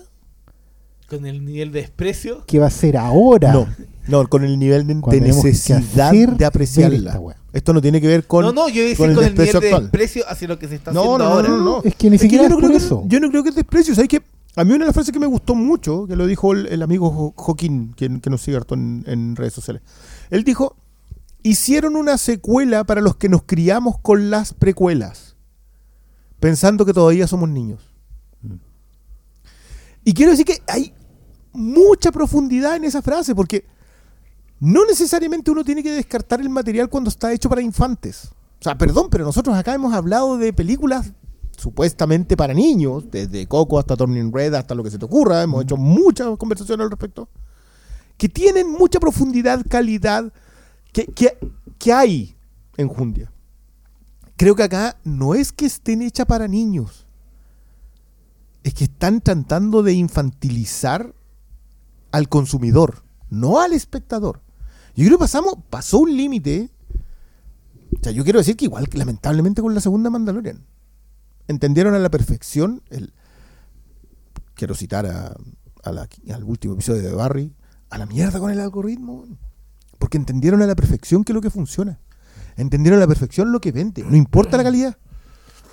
[1.10, 2.44] Con el nivel de desprecio.
[2.48, 3.54] que va a ser ahora.
[3.54, 3.68] No,
[4.08, 7.20] no, con el nivel de, que necesidad de esta apreciarla.
[7.20, 7.38] weá.
[7.54, 8.44] Esto no tiene que ver con.
[8.44, 9.84] no, no, yo iba a con decir el con el nivel desprecio de actual.
[9.84, 11.50] desprecio hacia lo que se está No, haciendo no, no, ahora.
[11.50, 11.82] no, no.
[11.84, 13.04] Es que ni Es que siquiera yo no creo que- eso.
[13.08, 13.94] yo no creo que es desprecio.
[13.96, 14.22] ¿Sabes qué?
[14.58, 16.82] A mí una de las frases que me gustó mucho, que lo dijo el, el
[16.82, 19.82] amigo Jo- Joaquín, que, que nos sigue harto en, en redes sociales.
[20.32, 20.76] Él dijo:
[21.44, 25.36] Hicieron una secuela para los que nos criamos con las precuelas,
[26.40, 27.82] pensando que todavía somos niños.
[30.06, 30.94] Y quiero decir que hay
[31.52, 33.66] mucha profundidad en esa frase, porque
[34.60, 38.30] no necesariamente uno tiene que descartar el material cuando está hecho para infantes.
[38.60, 41.12] O sea, perdón, pero nosotros acá hemos hablado de películas
[41.58, 45.64] supuestamente para niños, desde Coco hasta Turning Red, hasta lo que se te ocurra, hemos
[45.64, 47.28] hecho muchas conversaciones al respecto,
[48.18, 50.32] que tienen mucha profundidad, calidad,
[50.92, 51.38] que, que,
[51.80, 52.36] que hay
[52.78, 53.32] en Jundia.
[54.38, 57.05] Creo que acá no es que estén hechas para niños,
[58.66, 61.14] es que están tratando de infantilizar
[62.12, 64.42] al consumidor, no al espectador.
[64.96, 66.72] Yo creo que pasamos, pasó un límite.
[67.96, 70.66] O sea, yo quiero decir que igual lamentablemente con la segunda Mandalorian.
[71.48, 73.14] Entendieron a la perfección el.
[74.56, 77.54] Quiero citar a la- al último episodio de Barry.
[77.92, 79.26] A la mierda con el algoritmo.
[80.00, 82.00] Porque entendieron a la perfección que es lo que funciona.
[82.58, 84.04] Entendieron a la perfección lo que vende.
[84.04, 84.98] No importa la calidad.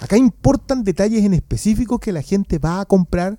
[0.03, 3.39] Acá importan detalles en específico que la gente va a comprar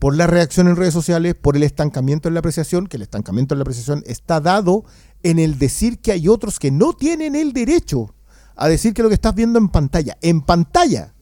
[0.00, 3.54] por la reacción en redes sociales, por el estancamiento en la apreciación, que el estancamiento
[3.54, 4.84] en la apreciación está dado
[5.22, 8.16] en el decir que hay otros que no tienen el derecho
[8.56, 11.14] a decir que lo que estás viendo en pantalla, en pantalla.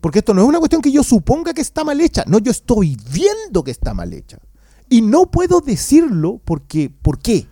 [0.00, 2.50] Porque esto no es una cuestión que yo suponga que está mal hecha, no, yo
[2.50, 4.40] estoy viendo que está mal hecha.
[4.88, 7.46] Y no puedo decirlo porque, ¿por qué?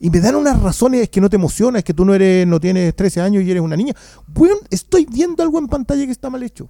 [0.00, 2.58] Y me dan unas razones que no te emociona, es que tú no eres, no
[2.58, 3.94] tienes 13 años y eres una niña.
[4.26, 6.68] Bueno, estoy viendo algo en pantalla que está mal hecho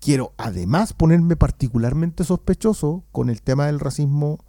[0.00, 4.42] quiero además ponerme particularmente sospechoso con el tema del racismo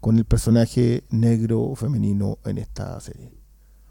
[0.00, 3.32] con el personaje negro femenino en esta serie.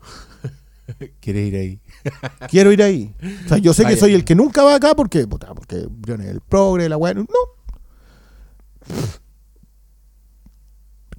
[1.20, 1.82] ¿Quieres ir ahí?
[2.50, 3.16] Quiero ir ahí.
[3.46, 6.30] O sea, yo sé que soy el que nunca va acá porque, porque Brion es
[6.30, 7.14] el progre, la weá.
[7.14, 7.26] No.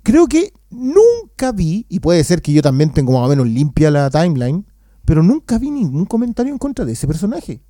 [0.04, 3.90] Creo que nunca vi, y puede ser que yo también tengo más o menos limpia
[3.90, 4.66] la timeline,
[5.06, 7.62] pero nunca vi ningún comentario en contra de ese personaje.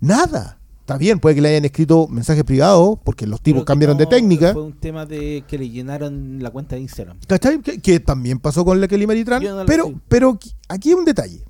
[0.00, 0.58] Nada.
[0.80, 4.52] Está bien, puede que le hayan escrito mensajes privados, porque los tipos cambiaron de técnica.
[4.52, 7.18] Fue un tema de que le llenaron la cuenta de Instagram.
[7.26, 7.62] ¿Cachai?
[7.62, 9.42] Que, que también pasó con la Kelly Maritran.
[9.42, 9.96] No pero, sé.
[10.08, 10.38] pero
[10.68, 11.42] aquí hay un detalle.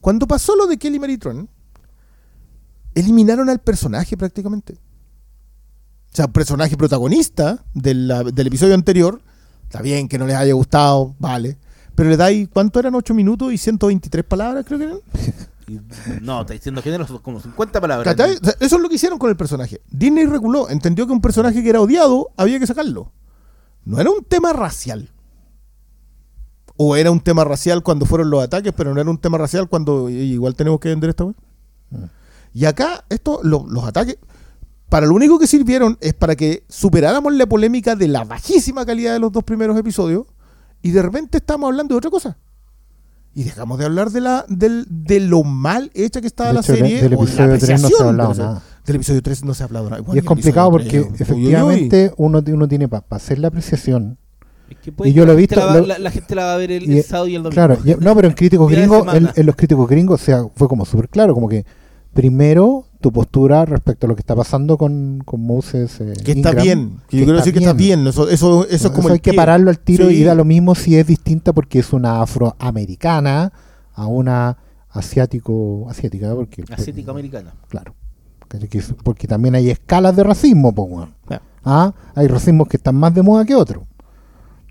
[0.00, 1.48] Cuando pasó lo de Kelly Maritran,
[2.94, 4.78] eliminaron al personaje prácticamente.
[6.12, 9.20] O sea, personaje protagonista de la- del episodio anterior.
[9.64, 11.58] Está bien que no les haya gustado, vale.
[11.94, 12.94] Pero le dais, ¿cuánto eran?
[12.94, 14.98] 8 minutos y 123 palabras, creo que eran.
[16.22, 18.16] No, está diciendo género, son como 50 palabras.
[18.58, 19.82] Eso es lo que hicieron con el personaje.
[19.90, 23.12] Disney reguló, entendió que un personaje que era odiado había que sacarlo.
[23.84, 25.10] No era un tema racial.
[26.78, 29.68] O era un tema racial cuando fueron los ataques, pero no era un tema racial
[29.68, 31.34] cuando "Oye, igual tenemos que vender esta web.
[32.54, 34.16] Y acá, esto, lo- los ataques,
[34.88, 39.12] para lo único que sirvieron es para que superáramos la polémica de la bajísima calidad
[39.12, 40.26] de los dos primeros episodios
[40.82, 42.38] y de repente estamos hablando de otra cosa.
[43.34, 46.60] Y dejamos de hablar de la del, de lo mal hecha que estaba De la
[46.60, 47.02] hecho, serie.
[47.02, 48.62] del o de la episodio 3 no se ha apreciación hablado nada.
[48.86, 50.02] Del episodio 3 no se ha hablado nada.
[50.14, 51.22] Y es complicado porque tres, uy, uy, uy.
[51.22, 54.18] efectivamente uno, uno tiene para hacer la apreciación.
[54.70, 56.56] Es que Y yo lo he visto, La, lo- la- la gente la va a
[56.56, 57.54] ver el, y- el sábado y el domingo.
[57.54, 60.84] Claro, no, pero en críticos gringos, en, en los críticos gringos, o sea, fue como
[60.84, 61.64] súper claro, como que
[62.14, 66.00] primero tu postura respecto a lo que está pasando con, con Moses.
[66.00, 66.96] eh, Que está Ingram, bien.
[67.08, 68.06] Que yo quiero decir que está bien.
[68.06, 69.36] Eso, eso, eso es Eso como el hay que pie.
[69.36, 70.16] pararlo al tiro Sí.
[70.16, 73.52] y da lo mismo si es distinta porque es una afroamericana
[73.94, 74.56] a una
[74.90, 77.54] asiático asiática porque Asiática americana.
[77.68, 77.94] claro
[79.04, 81.10] porque también hay escalas de racismo weón.
[81.28, 81.42] Ya.
[81.64, 83.84] ah hay racismos que están más de moda que otros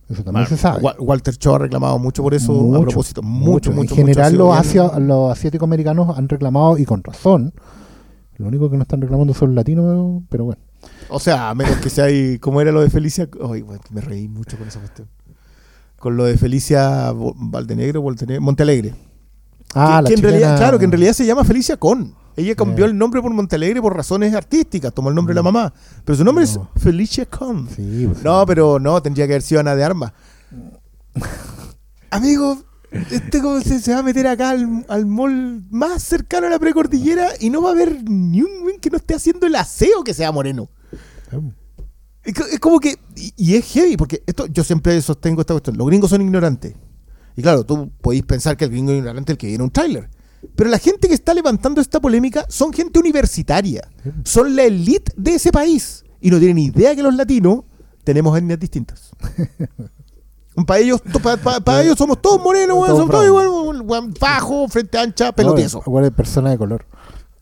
[0.09, 3.21] eso también se sabe Wa- Walter Cho ha reclamado mucho por eso a Mucho, propósito.
[3.21, 3.91] Mucho, mucho.
[3.93, 4.45] en general mucho.
[4.45, 7.53] los, asia- los asiáticos americanos han reclamado y con razón
[8.37, 10.61] lo único que no están reclamando son latinos pero bueno.
[11.09, 13.27] O sea, a menos que sea ahí, como era lo de Felicia.
[13.51, 15.07] Ay, bueno, me reí mucho con esa cuestión.
[15.99, 18.93] Con lo de Felicia Valdenegro, Voltene- Montealegre.
[19.73, 22.13] ah que, la que en realidad, claro, que en realidad se llama Felicia Con.
[22.35, 25.73] Ella cambió el nombre por Montealegre por razones artísticas, tomó el nombre de la mamá.
[26.05, 26.69] Pero su nombre No.
[26.75, 27.67] es Felicia Con.
[27.69, 30.13] sí, pues, No, pero no, tendría que haber sido Ana de Armas.
[32.11, 32.57] Amigo,
[33.11, 36.59] este como se, se va a meter acá al, al mall más cercano a la
[36.59, 40.03] precordillera y no va a haber ni un güey que no esté haciendo el aseo
[40.03, 40.69] que sea moreno.
[42.23, 42.95] Es, co- es como que.
[43.15, 45.77] Y, y es heavy, porque esto yo siempre sostengo esta cuestión.
[45.77, 46.73] Los gringos son ignorantes.
[47.35, 50.09] Y claro, tú podéis pensar que el gringo es ignorante el que viene un tráiler.
[50.55, 53.87] Pero la gente que está levantando esta polémica son gente universitaria.
[54.23, 56.03] Son la elite de ese país.
[56.21, 57.61] Y no tienen idea que los latinos
[58.03, 59.11] tenemos etnias distintas.
[60.65, 61.01] Para ellos,
[61.63, 63.47] para ellos somos todos morenos, weón, somos todos igual,
[63.83, 65.83] weón, bajo, frente ancha, pelotieso.
[65.85, 66.85] No, de persona de color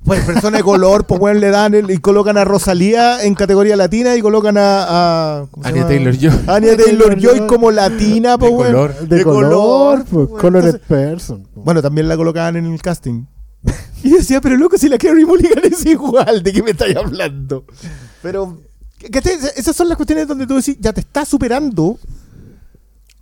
[0.03, 3.75] Pues persona de color, pues weón, le dan el- y colocan a Rosalía en categoría
[3.77, 5.87] latina y colocan a, a ¿cómo se Anya llama?
[5.89, 6.31] Taylor-Joy.
[6.47, 8.71] Anya Taylor-Joy como latina, pues De weón.
[8.73, 9.07] color.
[9.07, 13.23] de, color, pues, Entonces, person bueno, también la colocaban en el casting.
[14.03, 17.65] Y decía, pero loco, si la Carrie Mulligan es igual, ¿de qué me estáis hablando?
[18.21, 18.59] Pero.
[19.55, 21.97] Esas son las cuestiones donde tú decís, ya te está superando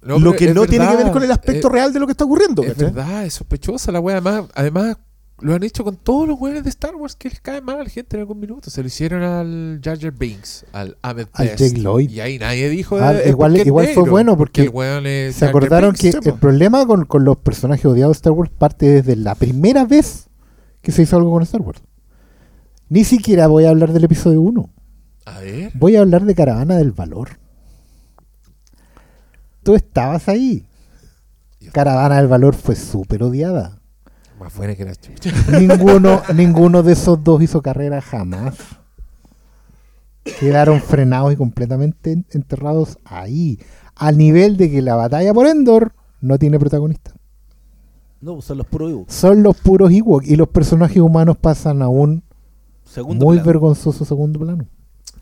[0.05, 2.11] No, lo que no tiene que ver con el aspecto eh, real de lo que
[2.11, 2.63] está ocurriendo.
[2.63, 2.91] Es ¿cachai?
[2.91, 4.17] verdad, es sospechosa la wea.
[4.17, 4.97] Además, además,
[5.39, 7.83] lo han hecho con todos los weones de Star Wars que les cae mal a
[7.83, 8.69] la gente en algún minuto.
[8.69, 11.59] Se lo hicieron al Jar Jar Binks, al Ahmed Al Best.
[11.59, 12.09] Jake Lloyd.
[12.09, 12.97] Y ahí nadie dijo.
[12.97, 16.01] Ah, eh, igual- igual fue bueno porque el se acordaron Binks.
[16.01, 19.35] que sí, el problema con, con los personajes odiados de Star Wars parte desde la
[19.35, 20.29] primera vez
[20.81, 21.81] que se hizo algo con Star Wars.
[22.89, 24.69] Ni siquiera voy a hablar del episodio 1.
[25.25, 25.71] A ver.
[25.73, 27.39] Voy a hablar de Caravana del Valor.
[29.63, 30.65] Tú estabas ahí.
[31.71, 33.79] Caravana del Valor fue súper odiada.
[34.39, 35.31] Más buena que la chucha.
[35.57, 38.55] Ninguno, ninguno de esos dos hizo carrera jamás.
[40.39, 43.59] Quedaron frenados y completamente en- enterrados ahí.
[43.95, 47.11] Al nivel de que la batalla por Endor no tiene protagonista.
[48.21, 49.13] No, son los puros Ewoks.
[49.13, 52.23] Son los puros Ewok y los personajes humanos pasan a un
[52.85, 53.47] Segundo muy plano.
[53.47, 54.65] vergonzoso segundo plano.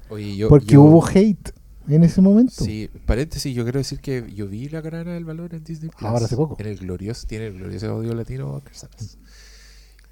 [0.10, 0.50] Oye, yo.
[0.50, 1.52] Porque yo- hubo hate
[1.88, 2.64] en ese momento.
[2.64, 6.10] Sí, paréntesis, yo quiero decir que yo vi la carana del valor en Disney Plus.
[6.10, 6.56] Ahora hace poco.
[6.60, 9.18] En el glorioso, tiene el glorioso audio latino Oscar Salas.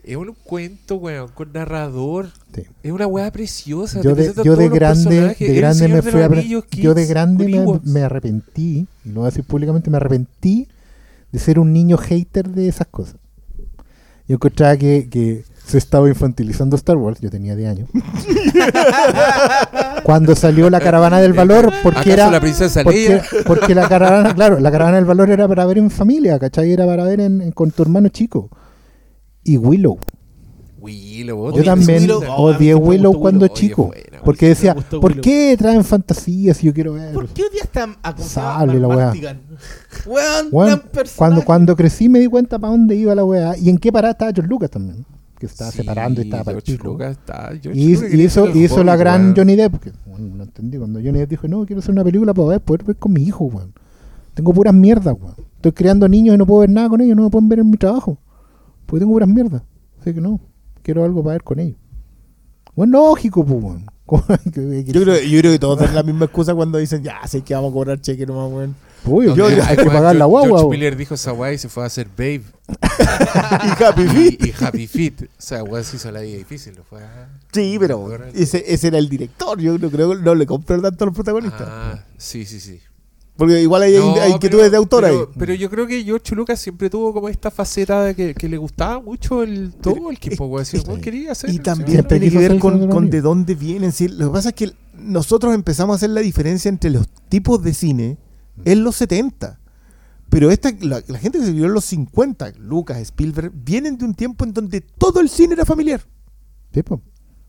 [0.03, 2.31] Es un cuento, weón, con narrador.
[2.55, 2.63] Sí.
[2.81, 4.01] Es una weá preciosa.
[4.01, 6.29] Yo de, yo de grande, de grande me fui a
[6.71, 10.67] yo de grande me, me arrepentí, y lo voy a decir públicamente, me arrepentí
[11.31, 13.17] de ser un niño hater de esas cosas.
[14.30, 17.89] Yo encontraba que, que se estaba infantilizando Star Wars, yo tenía 10 años.
[20.03, 24.34] Cuando salió la caravana del valor, porque ¿Acaso era la princesa porque, porque la caravana,
[24.34, 26.72] claro, la caravana del valor era para ver en familia, ¿cachai?
[26.72, 28.49] Era para ver en- en- con tu hermano chico.
[29.43, 29.99] Y Willow.
[30.81, 32.22] Willow, Yo también Willow.
[32.38, 33.53] Odié Willow cuando Willow.
[33.53, 33.85] Oye, chico.
[33.88, 36.61] buena, porque decía, ¿por qué traen fantasías?
[36.61, 37.14] Yo quiero ver.
[37.14, 38.18] ¿Por qué están a?
[38.18, 39.14] Sable la weá.
[40.06, 40.81] Weón,
[41.15, 44.11] cuando, cuando crecí me di cuenta para dónde iba la weá y en qué parada
[44.11, 45.06] estaba George Lucas también.
[45.38, 46.77] que se estaba Sí, separando y estaba George
[47.73, 49.35] Y, y hizo, hizo la gran weón.
[49.35, 49.80] Johnny Depp.
[49.80, 50.77] Que, bueno, no entendí.
[50.77, 53.23] Cuando Johnny Depp dijo, no, quiero hacer una película para ver, poder ver con mi
[53.23, 53.73] hijo, weón.
[54.34, 55.35] Tengo puras mierdas, weón.
[55.56, 57.69] Estoy criando niños y no puedo ver nada con ellos, no me pueden ver en
[57.69, 58.18] mi trabajo.
[58.85, 59.61] Porque tengo puras mierdas.
[60.01, 60.39] Así que no,
[60.93, 61.77] quiero algo para ver con ellos.
[62.75, 63.85] Bueno, lógico, pues, weón.
[64.09, 66.77] ¿Cómo hay que- que- Yo creo, yo creo que todos dan la misma excusa cuando
[66.79, 68.75] dicen, ya, sé que vamos a cobrar cheque nomás, weón.
[69.35, 70.59] Yo- hay que pagar la guagua.
[70.59, 70.69] George.
[70.77, 72.41] Miller dijo esa y se fue a hacer Babe
[73.79, 74.45] y Happy Feet.
[74.45, 75.23] y, y Happy Feet.
[75.23, 76.75] O sea, weón se hizo la vida difícil.
[76.75, 79.59] Lo fue a- Sí, pero ese, ese era el director.
[79.59, 81.61] Yo no creo que no le compré tanto a los protagonistas.
[81.69, 82.79] Ah, sí, sí, sí.
[83.39, 85.25] Porque igual hay, No, hay inquietudes pero- de autor pero, ahí.
[85.39, 88.57] Pero yo creo que George Lucas siempre tuvo como esta faceta de que, que le
[88.57, 90.71] gustaba mucho el todo el tiempo, es-
[91.01, 91.49] quería hacer.
[91.49, 93.91] Y también tiene que ver con, de con dónde vienen.
[93.93, 94.09] sí.
[94.09, 97.73] Lo que pasa es que nosotros empezamos a hacer la diferencia entre los tipos de
[97.73, 98.17] cine
[98.65, 99.59] en los 70.
[100.29, 104.05] Pero esta, la, la gente que se vivió en los 50, Lucas, Spielberg, vienen de
[104.05, 106.01] un tiempo en donde todo el cine era familiar.
[106.73, 107.01] Sí, po.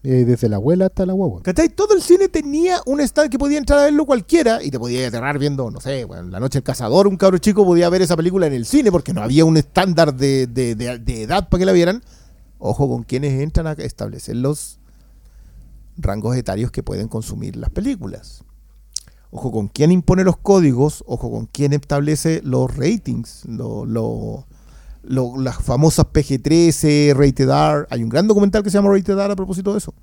[0.02, 1.43] Eh, desde la abuela hasta la guagua.
[1.43, 1.68] ¿Cachai?
[1.68, 5.06] Todo el cine tenía un stand que podía entrar a verlo cualquiera y te podía
[5.09, 8.16] aterrar viendo, no sé, bueno, La Noche del Cazador, un cabro chico podía ver esa
[8.16, 10.72] película en el cine porque no había un estándar de, de-
[11.22, 12.02] edad para que la vieran.
[12.59, 14.78] Ojo con quienes entran a establecer los
[15.98, 18.43] rangos etarios que pueden consumir las películas.
[19.31, 24.47] Ojo con quién impone los códigos, ojo con quién establece los ratings, lo- lo-
[25.02, 27.86] lo- las famosas PG-13, Rated R.
[27.90, 29.94] Hay un gran documental que se llama Rated R a propósito de eso.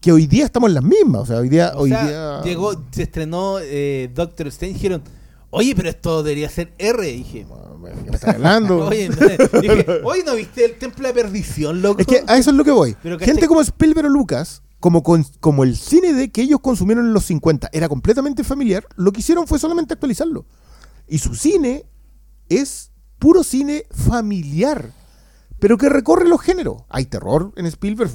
[0.00, 1.22] Que hoy día estamos en las mismas.
[1.22, 1.72] O sea, hoy día.
[1.74, 5.02] O hoy sea, día llegó, se estrenó eh, Doctor Strange dijeron,
[5.50, 7.02] oye, pero esto debería ser R.
[7.06, 8.86] Dije, ¿qué me estás hablando?
[8.86, 9.16] oye, no,
[9.60, 12.00] dije, oye, ¿no viste el Templo de Perdición, loco?
[12.00, 12.96] Es que a eso es lo que voy.
[13.02, 17.06] Pero Gente como Spielberg o Lucas, como, con- como el cine de que ellos consumieron
[17.06, 20.44] en los 50 era completamente familiar, lo que hicieron fue solamente actualizarlo.
[21.08, 21.84] Y su cine
[22.48, 24.92] es puro cine familiar,
[25.58, 26.82] pero que recorre los géneros.
[26.88, 28.10] Hay terror en Spielberg,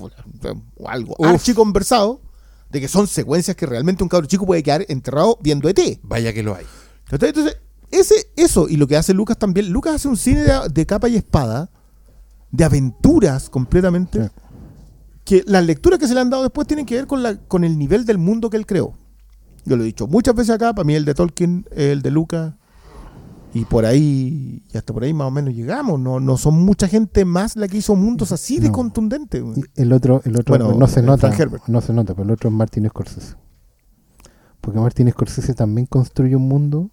[0.78, 1.28] o algo Uf.
[1.28, 2.22] archi conversado,
[2.70, 6.00] de que son secuencias que realmente un cabro chico puede quedar enterrado viendo ET.
[6.04, 6.66] Vaya que lo hay.
[7.10, 7.58] Entonces,
[7.90, 11.10] ese, eso, y lo que hace Lucas también, Lucas hace un cine de, de capa
[11.10, 11.70] y espada,
[12.52, 14.30] de aventuras completamente, Sí.
[15.26, 17.64] que las lecturas que se le han dado después tienen que ver con, la, con
[17.64, 18.94] el nivel del mundo que él creó.
[19.66, 22.54] Yo lo he dicho muchas veces acá, para mí el de Tolkien, el de Lucas,
[23.54, 26.00] y por ahí, y hasta por ahí más o menos llegamos.
[26.00, 28.74] No, no son mucha gente más la que hizo mundos así de No.
[29.56, 31.28] Y el otro, el otro Bueno, no se nota,
[31.68, 33.36] no se nota, pero el otro es Martin Scorsese.
[34.62, 36.92] Porque Martin Scorsese también construye un mundo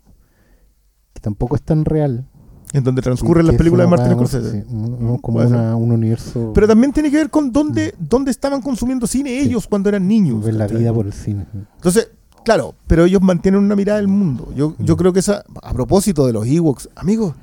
[1.13, 2.27] que tampoco es tan real.
[2.73, 4.63] En donde transcurren las películas de Martin Scorsese.
[4.63, 6.53] sí, un- como una- un universo.
[6.55, 10.45] Pero también tiene que ver con dónde, dónde estaban consumiendo cine ellos cuando eran niños.
[10.45, 11.47] ver la vida por el cine.
[11.77, 12.11] Entonces,
[12.45, 14.53] claro, pero ellos mantienen una mirada del mundo.
[14.55, 14.99] Yo, yo Mm.
[14.99, 17.35] creo que esa, a propósito de los Ewoks, amigos,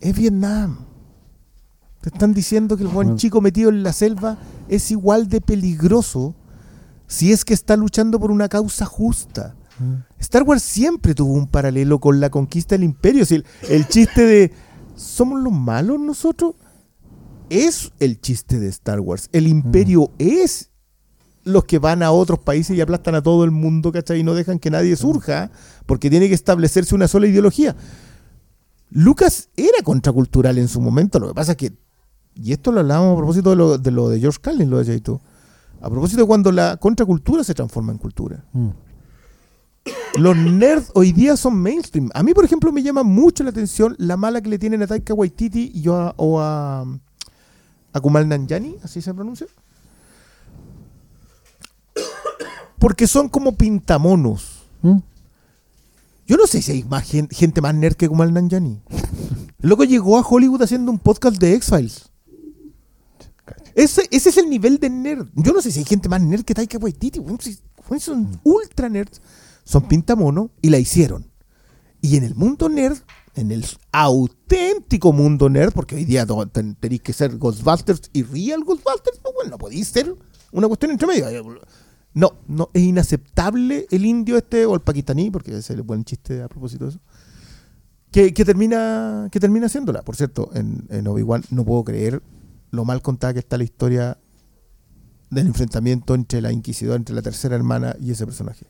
[0.00, 0.78] es Vietnam.
[2.00, 4.38] Te están diciendo que el buen chico metido en la selva
[4.68, 6.34] es igual de peligroso
[7.08, 9.54] si es que está luchando por una causa justa.
[10.18, 13.26] Star Wars siempre tuvo un paralelo con la conquista del imperio.
[13.26, 14.52] Si el, el chiste de
[14.94, 16.54] ¿somos los malos nosotros?
[17.50, 19.28] Es el chiste de Star Wars.
[19.32, 20.70] El imperio es
[21.46, 24.18] los que van a otros países y aplastan a todo el mundo, ¿cachai?
[24.18, 25.52] Y no dejan que nadie surja,
[25.86, 27.76] porque tiene que establecerse una sola ideología.
[28.90, 31.72] Lucas era contracultural en su momento, lo que pasa es que,
[32.34, 35.00] y esto lo hablábamos a propósito de lo de, lo de George Carlin, lo de
[35.00, 35.20] tú,
[35.80, 38.44] a propósito de cuando la contracultura se transforma en cultura.
[38.52, 38.70] Mm.
[40.18, 42.10] Los nerds hoy día son mainstream.
[42.12, 44.88] A mí, por ejemplo, me llama mucho la atención la mala que le tienen a
[44.88, 46.84] Taika Waititi y a, o a,
[47.92, 49.46] a Kumal Nanjiani, así se pronuncia.
[52.78, 54.64] Porque son como pintamonos.
[54.82, 54.98] Mm.
[56.26, 58.80] Yo no sé si hay más gen- gente más nerd que Kumal Nanjiani.
[59.62, 62.10] El loco llegó a Hollywood haciendo un podcast de X-Files.
[63.74, 65.28] Ese, ese es el nivel de nerd.
[65.34, 67.20] Yo no sé si hay gente más nerd que Taika Waititi.
[68.00, 69.20] Son ultra nerds.
[69.64, 71.30] Son pintamonos y la hicieron.
[72.00, 72.98] Y en el mundo nerd,
[73.34, 76.26] en el auténtico mundo nerd, porque hoy día
[76.80, 80.14] tenéis que ser Ghostbusters y Real Ghostbusters, pues bueno, no podéis ser
[80.52, 81.26] una cuestión entre medio.
[82.16, 86.42] No, no, es inaceptable el indio este o el pakistaní, porque es el buen chiste
[86.42, 87.00] a propósito de eso.
[88.10, 90.00] Que, que termina que termina haciéndola.
[90.00, 92.22] Por cierto, en, en Obi-Wan no puedo creer
[92.70, 94.16] lo mal contada que está la historia
[95.28, 98.64] del enfrentamiento entre la inquisidora, entre la tercera hermana y ese personaje.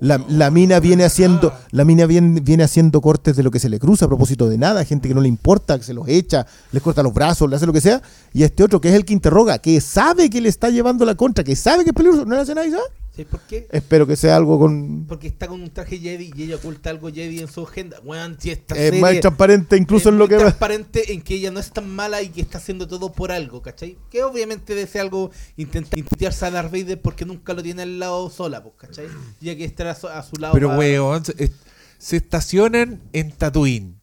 [0.00, 3.68] La, la mina viene haciendo, la mina viene, viene haciendo cortes de lo que se
[3.68, 6.46] le cruza a propósito de nada, gente que no le importa, que se los echa,
[6.70, 8.00] les corta los brazos, le hace lo que sea,
[8.32, 11.16] y este otro que es el que interroga, que sabe que le está llevando la
[11.16, 12.72] contra, que sabe que es peligroso, no le hace nada y.
[13.18, 13.66] ¿Sabes por qué?
[13.72, 15.06] Espero que sea algo con.
[15.08, 17.98] Porque está con un traje Jedi y ella oculta algo Jedi en su agenda.
[18.04, 20.36] Weón, si esta Es serie más transparente incluso es en lo que.
[20.36, 23.60] transparente en que ella no es tan mala y que está haciendo todo por algo,
[23.60, 23.98] ¿cachai?
[24.08, 28.30] Que obviamente desea algo intentar intentarse a Darth Vader porque nunca lo tiene al lado
[28.30, 29.06] sola, pues, ¿cachai?
[29.40, 30.54] Ya que estar a su, a su lado.
[30.54, 31.50] Pero, para- weón, se, es-
[31.98, 33.96] se estacionan en Tatooine.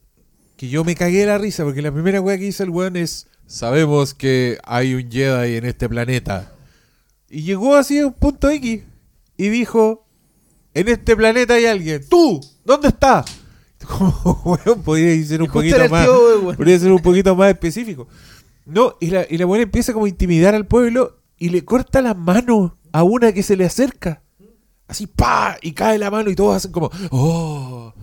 [0.57, 2.97] Que yo me cagué de la risa porque la primera weá que dice el weón
[2.97, 6.51] es: Sabemos que hay un Jedi en este planeta.
[7.29, 8.83] Y llegó así a un punto X
[9.37, 10.07] y dijo:
[10.73, 12.07] En este planeta hay alguien.
[12.09, 12.41] ¡Tú!
[12.63, 13.25] ¿Dónde estás?
[13.85, 16.05] Como, weón, ser un poquito más.
[16.05, 16.55] tío.
[16.55, 18.07] Podría ser un poquito más específico.
[18.65, 22.01] No, y la, y la buena empieza como a intimidar al pueblo y le corta
[22.01, 24.23] la mano a una que se le acerca.
[24.87, 27.93] Así, pa, y cae la mano y todos hacen como, oh.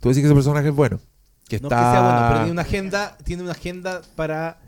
[0.00, 1.00] Tú decís que ese personaje es bueno.
[1.48, 1.80] Que No está...
[1.80, 4.60] es que sea bueno, pero tiene una agenda, tiene una agenda para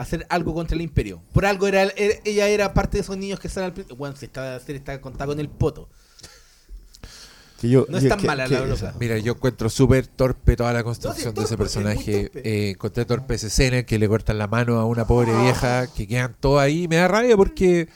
[0.00, 1.22] hacer algo contra el imperio.
[1.32, 3.72] Por algo era, era- ella era parte de esos niños que están al.
[3.96, 5.88] Bueno, si esta serie está contada con el poto.
[7.60, 8.94] que yo- No es tan que- mala que- la broma.
[8.98, 12.22] Mira, yo encuentro súper torpe toda la construcción No, de ese es personaje.
[12.30, 12.40] torpe.
[12.48, 16.08] Eh, encontré torpe esa escena que le cortan la mano a una pobre vieja, que
[16.08, 16.88] quedan todos ahí.
[16.88, 17.88] Me da rabia porque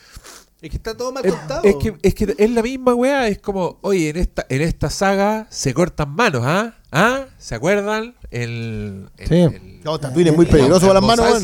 [0.64, 1.62] Es que está todo mal es, contado.
[1.62, 3.28] es que, es que es la misma weá.
[3.28, 6.72] Es como, oye, en esta, en esta saga se cortan manos, ¿ah?
[6.90, 7.26] ¿Ah?
[7.36, 8.14] ¿Se acuerdan?
[8.30, 9.34] El, el- Sí.
[9.34, 11.42] el- No, Tatooine es muy peligroso para las manos, weón.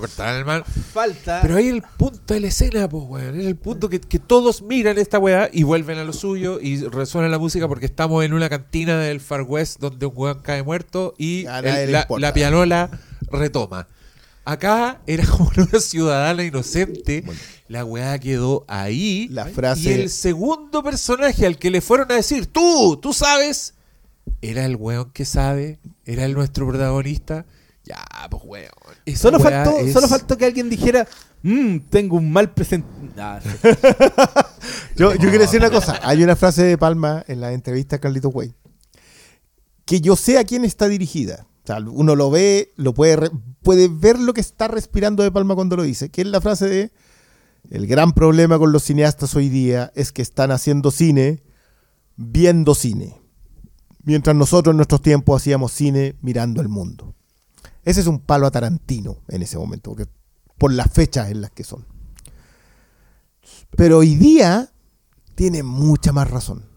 [0.00, 0.64] Cortaban el mano.
[0.94, 1.40] falta.
[1.42, 3.38] Pero ahí el punto de la escena, pues, weón.
[3.38, 6.82] Es el punto que, que todos miran esta weá y vuelven a lo suyo y
[6.84, 10.62] resuena la música porque estamos en una cantina del Far West donde un weón cae
[10.62, 11.44] muerto y
[11.84, 12.90] el- la pianola
[13.30, 13.86] retoma.
[14.50, 17.22] Acá era como una ciudadana inocente.
[17.68, 19.28] La weá quedó ahí.
[19.30, 23.74] La frase- Y el segundo personaje al que le fueron a decir, tú, tú sabes,
[24.40, 27.44] era el weón que sabe, era el nuestro protagonista.
[27.84, 28.70] Ya, pues weón.
[29.04, 31.06] Esa Solo weá faltó, es- solo faltó que alguien dijera,
[31.42, 32.88] "Mm, tengo un mal presente.
[33.18, 33.40] Ah.
[34.96, 36.00] Yo, yo quiero decir una cosa.
[36.02, 38.54] Hay una frase de Palma en la entrevista a Carlito Way.
[39.84, 41.46] Que yo sé a quién está dirigida.
[41.68, 43.30] Sea, uno lo ve, lo puede,
[43.62, 46.08] puede ver lo que está respirando de Palma cuando lo dice.
[46.08, 46.92] Que es la frase de
[47.68, 51.42] el gran problema con los cineastas hoy día es que están haciendo cine
[52.16, 53.20] viendo cine.
[54.02, 57.14] Mientras nosotros en nuestros tiempos hacíamos cine mirando el mundo.
[57.84, 60.10] Ese es un palo a Tarantino en ese momento, porque
[60.56, 61.86] por las fechas en las que son.
[63.76, 64.72] Pero hoy día
[65.34, 66.67] tiene mucha más razón.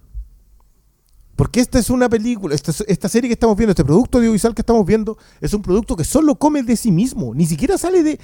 [1.35, 4.85] Porque esta es una película, esta, serie que estamos viendo, este producto audiovisual que estamos
[4.85, 7.33] viendo, es un producto que solo come de sí mismo.
[7.33, 8.19] Ni siquiera sale de.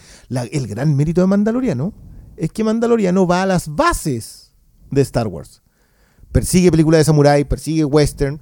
[0.51, 1.93] el gran mérito de Mandaloriano
[2.35, 4.53] es que Mandaloriano va a las bases
[4.91, 5.61] de Star Wars.
[6.31, 8.41] Persigue películas de samurái, persigue western,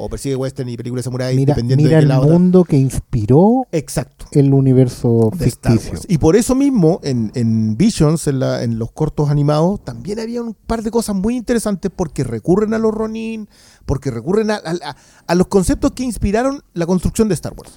[0.00, 3.66] o persigue western y películas de samurái, Mira, dependiendo mira de el mundo que inspiró
[3.72, 4.26] Exacto.
[4.32, 5.98] el universo de ficticio.
[6.08, 10.40] Y por eso mismo, en, en Visions, en, la- en los cortos animados, también había
[10.42, 13.48] un par de cosas muy interesantes porque recurren a los Ronin,
[13.86, 14.60] porque recurren a,
[15.26, 17.72] a- los conceptos que inspiraron la construcción de Star Wars.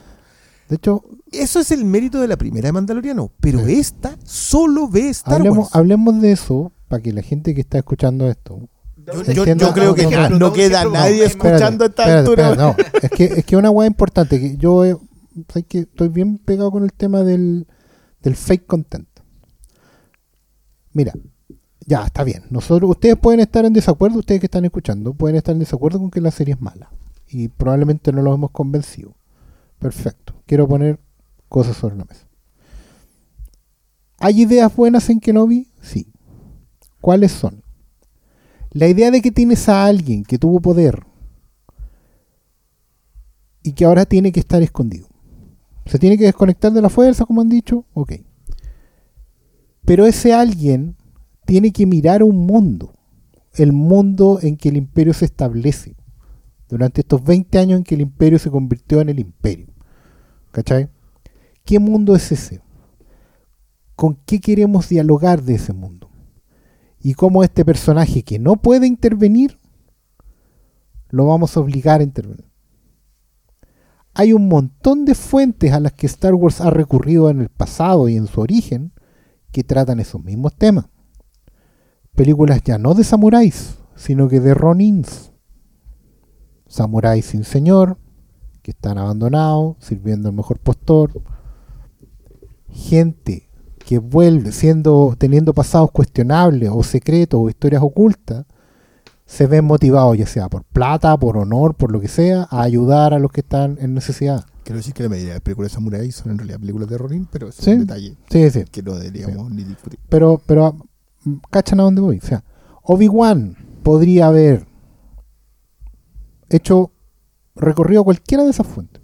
[0.70, 5.10] De hecho, Eso es el mérito de la primera de Mandaloriano, pero esta solo ve
[5.10, 5.70] Star hablemos, Wars.
[5.76, 8.70] hablemos de eso para que la gente que está escuchando esto.
[9.34, 12.50] Yo, creo que no, no, queda nadie escuchando a esta espérate, altura.
[12.52, 14.96] espérate, no, es que es que una hueá importante que yo eh,
[15.68, 17.68] que estoy bien pegado con el tema del,
[18.22, 19.08] del fake content.
[20.94, 21.14] Mira,
[21.86, 22.44] ya está bien.
[22.50, 26.12] Nosotros, ustedes pueden estar en desacuerdo, ustedes que están escuchando, pueden estar en desacuerdo con
[26.12, 26.92] que la serie es mala
[27.28, 29.16] y probablemente no los hemos convencido.
[29.80, 30.36] Perfecto.
[30.46, 31.00] Quiero poner
[31.50, 32.28] cosas sobre la mesa.
[34.20, 35.68] ¿Hay ideas buenas en Kenobi?
[35.82, 36.12] Sí.
[37.00, 37.61] ¿Cuáles son?
[38.72, 41.06] La idea de que tienes a alguien que tuvo poder
[43.64, 45.08] y que ahora tiene que estar escondido.
[45.86, 48.14] Se tiene que desconectar de la fuerza, como han dicho, ok.
[49.84, 50.96] Pero ese alguien
[51.46, 52.94] tiene que mirar un mundo,
[53.56, 55.98] el mundo en que el imperio se establece,
[56.70, 59.68] durante estos 20 años en que el imperio se convirtió en el imperio.
[60.52, 60.90] ¿Cachai?
[61.66, 62.62] ¿Qué mundo es ese?
[63.96, 66.11] ¿Con qué queremos dialogar de ese mundo?
[67.02, 69.60] Y cómo este personaje que no puede intervenir,
[71.10, 72.50] lo vamos a obligar a intervenir.
[74.14, 78.10] Hay un montón de fuentes a las que Star Wars ha recurrido en el pasado
[78.10, 78.94] y en su origen
[79.52, 80.86] que tratan esos mismos temas.
[82.16, 85.32] Películas ya no de samuráis, sino que de ronins.
[86.68, 87.98] Samuráis sin señor,
[88.62, 91.22] que están abandonados, sirviendo al mejor postor.
[92.70, 93.50] Gente
[93.92, 98.46] que vuelve siendo teniendo pasados cuestionables o secretos o historias ocultas
[99.26, 103.14] se ven motivados ya sea por plata, por honor, por lo que sea, a ayudar
[103.14, 104.46] a los que están en necesidad.
[104.64, 106.98] Quiero decir que la mayoría de las películas de Samurai son en realidad películas de
[106.98, 107.72] Ronin, pero es Sí.
[107.72, 108.64] un detalle Sí, sí.
[108.72, 110.00] que no deberíamos ni discutir.
[110.08, 110.74] Pero, pero
[111.26, 112.20] mm, cachan a dónde voy.
[112.20, 112.46] O sea,
[112.84, 114.66] Obi-Wan podría haber
[116.50, 116.92] hecho
[117.56, 119.02] recorrido cualquiera de esas fuentes.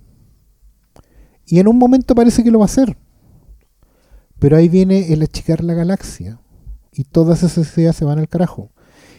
[1.45, 2.97] Y en un momento parece que lo va a hacer.
[4.39, 6.39] Pero ahí viene el achicar la galaxia.
[6.91, 8.71] Y todas esas ideas se van al carajo.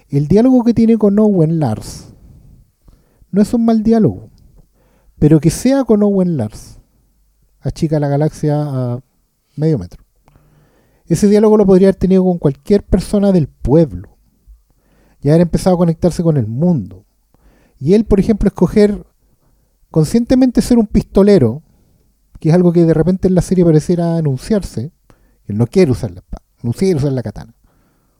[0.08, 2.14] El diálogo que tiene con Owen Lars
[3.30, 4.30] no es un mal diálogo.
[5.18, 6.80] Pero que sea con Owen Lars,
[7.60, 9.00] achica la galaxia a
[9.56, 10.04] medio metro.
[11.06, 14.16] Ese diálogo lo podría haber tenido con cualquier persona del pueblo.
[15.20, 17.04] Y haber empezado a conectarse con el mundo.
[17.80, 19.04] Y él, por ejemplo, escoger
[19.90, 21.62] conscientemente ser un pistolero,
[22.40, 24.92] que es algo que de repente en la serie pareciera anunciarse.
[25.48, 27.54] Él no quiere usar la espada, no quiere usar la katana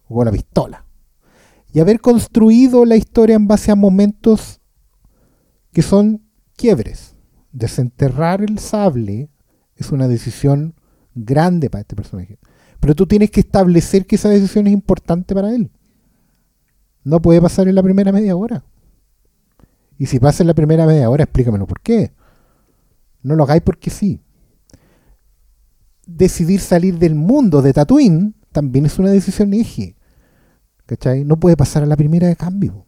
[0.08, 0.84] o la pistola.
[1.72, 4.60] Y haber construido la historia en base a momentos
[5.72, 6.22] que son
[6.56, 7.14] quiebres.
[7.52, 9.30] Desenterrar el sable
[9.76, 10.74] es una decisión
[11.14, 12.38] grande para este personaje.
[12.80, 15.70] Pero tú tienes que establecer que esa decisión es importante para él.
[17.04, 18.64] No puede pasar en la primera media hora.
[19.98, 22.12] Y si pasa en la primera media hora, explícamelo por qué.
[23.22, 24.22] No lo hagáis porque sí.
[26.10, 29.94] Decidir salir del mundo de Tatooine también es una decisión eje.
[30.86, 31.22] ¿Cachai?
[31.24, 32.86] No puede pasar a la primera de cambio.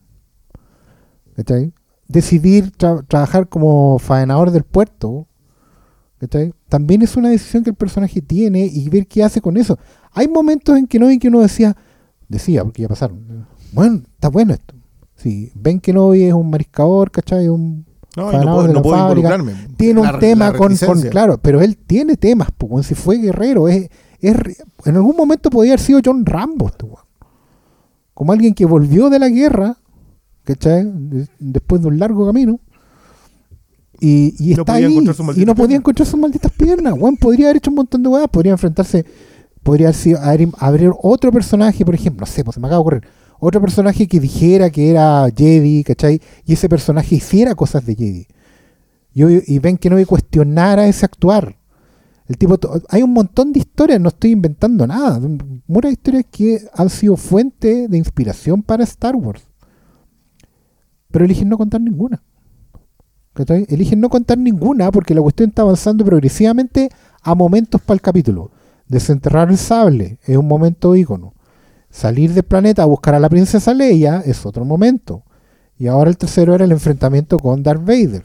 [1.37, 1.73] ¿Cachai?
[2.09, 5.29] Decidir tra- trabajar como faenador del puerto.
[6.19, 6.53] ¿cachai?
[6.69, 9.79] También es una decisión que el personaje tiene y ver qué hace con eso.
[10.13, 11.77] Hay momentos en que no en que uno decía,
[12.29, 13.47] decía, porque ya pasaron.
[13.73, 14.75] Bueno, está bueno esto.
[15.15, 17.49] Si ven que no es un mariscador, ¿cachai?
[17.49, 17.85] Un
[18.17, 19.29] No, no puedo, no puedo fábrica.
[19.37, 19.75] involucrarme.
[19.77, 20.75] tiene un tema con,
[21.11, 23.89] claro, pero él tiene temas, pues, weón, si fue guerrero, es,
[24.21, 24.37] es
[24.85, 27.05] en algún momento podía haber sido John Rambo, este weón.
[28.15, 29.77] como alguien que volvió de la guerra,
[30.45, 30.85] ¿cachai?
[30.93, 32.59] De- después de un largo camino,
[34.01, 34.99] y, y No está ahí,
[35.37, 38.29] y no podía encontrar sus malditas piernas, weón, podría haber hecho un montón de weas,
[38.29, 39.05] podría enfrentarse,
[39.63, 40.19] podría haber sido,
[40.59, 43.03] haber otro personaje, por ejemplo, no sé, pues se me acaba de ocurrir,
[43.41, 46.21] otro personaje que dijera que era Jedi, ¿cachai?
[46.45, 48.27] Y ese personaje hiciera cosas de Jedi.
[49.13, 51.57] Y, ven que no hay cuestionara ese actuar.
[52.29, 52.59] El tipo,
[52.89, 55.21] hay un montón de historias, no estoy inventando nada.
[55.67, 59.43] Muchas historias que han sido fuente de inspiración para Star Wars.
[61.11, 62.23] Pero eligen no contar ninguna.
[63.69, 66.91] Eligen no contar ninguna porque la cuestión está avanzando progresivamente
[67.23, 68.51] a momentos para el capítulo.
[68.87, 71.35] Desenterrar el sable es un momento ícono.
[71.91, 75.25] Salir del planeta a buscar a la princesa Leia es otro momento.
[75.77, 78.25] Y ahora el tercero era el enfrentamiento con Darth Vader.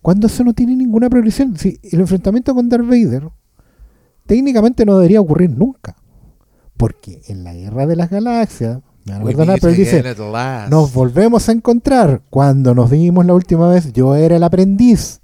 [0.00, 1.56] Cuando eso no tiene ninguna progresión.
[1.56, 3.28] Si el enfrentamiento con Darth Vader
[4.26, 5.96] técnicamente no debería ocurrir nunca.
[6.76, 10.04] Porque en la guerra de las galaxias, me van a meet pero él dice,
[10.70, 12.22] nos volvemos a encontrar.
[12.30, 15.20] Cuando nos vimos la última vez, yo era el aprendiz.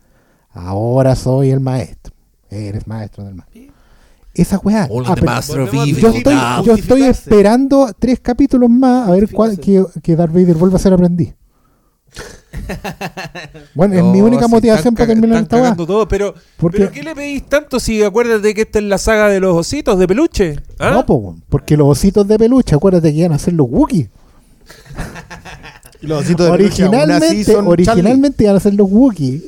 [0.51, 2.15] Ahora soy el maestro.
[2.51, 3.47] Eres maestro del mal.
[4.35, 4.89] Esa weá.
[5.06, 6.35] Ah, pero- yo estoy,
[6.65, 10.93] yo esperando tres capítulos más a ver cuál, que, que Darth Vader vuelva a ser
[10.93, 11.35] aprendiz.
[13.74, 15.77] Bueno, es mi única motivación para terminar esta weá.
[15.77, 19.28] todo, pero, Porque- pero ¿qué le pedís tanto si acuérdate que esta es la saga
[19.28, 20.56] de los ositos de peluche?
[20.78, 20.90] ¿Ah?
[20.90, 24.09] No, po, porque los ositos de peluche, acuérdate que iban a ser los Wookiees.
[26.01, 29.43] Los ositos de peluche Originalmente, son originalmente iban a ser los Wookiees.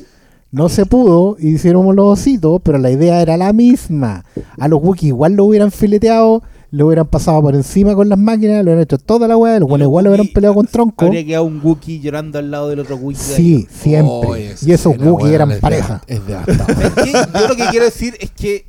[0.57, 4.25] No se pudo, hicieron los ositos, pero la idea era la misma.
[4.59, 8.57] A los Wookiees igual lo hubieran fileteado, lo hubieran pasado por encima con las máquinas,
[8.57, 11.05] lo hubieran hecho toda la weá, los buenos igual lo hubieran peleado con tronco.
[11.05, 13.19] Habría quedado un Wookiee llorando al lado del otro Wookiee.
[13.35, 14.09] Sí, siempre.
[14.27, 16.01] Oh, y esos Wookiees eran es pareja.
[16.07, 16.75] de- Es devastador.
[16.75, 17.11] ¿Sabes qué?
[17.39, 18.65] Yo lo que quiero decir es que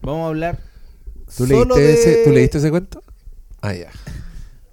[0.00, 0.58] vamos a hablar
[1.36, 1.92] ¿Tú, solo leíste de...
[1.94, 3.02] ese, ¿Tú leíste ese cuento?
[3.60, 3.88] Ah, ya.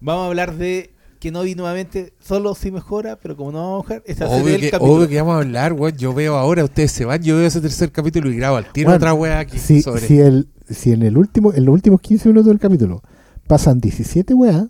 [0.01, 0.92] Vamos a hablar de
[1.23, 4.61] Kenobi nuevamente, solo si mejora, pero como no vamos a bajar, esa sería Obvio el
[4.61, 4.93] que, capítulo.
[4.93, 5.97] obvio que vamos a hablar, weón.
[5.97, 8.87] Yo veo ahora, ustedes se van, yo veo ese tercer capítulo y grabo al tiro
[8.89, 10.01] Bueno, otra weá aquí Si, sobre.
[10.05, 13.01] si, el, si en el último, en los últimos 15 minutos del capítulo
[13.47, 14.65] pasan 17 weas,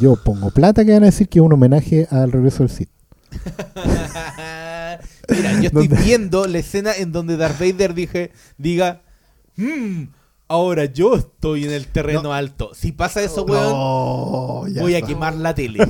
[0.00, 2.90] yo pongo plata que van a decir que es un homenaje al regreso del Sith.
[5.28, 6.04] Mira, yo estoy ¿Dónde?
[6.04, 9.02] viendo la escena en donde Darth Vader dije, diga,
[9.56, 10.04] "Hmm,
[10.48, 12.70] ahora yo estoy en el terreno alto.
[12.74, 15.80] Si pasa eso, weón, No, voy a quemar la tele.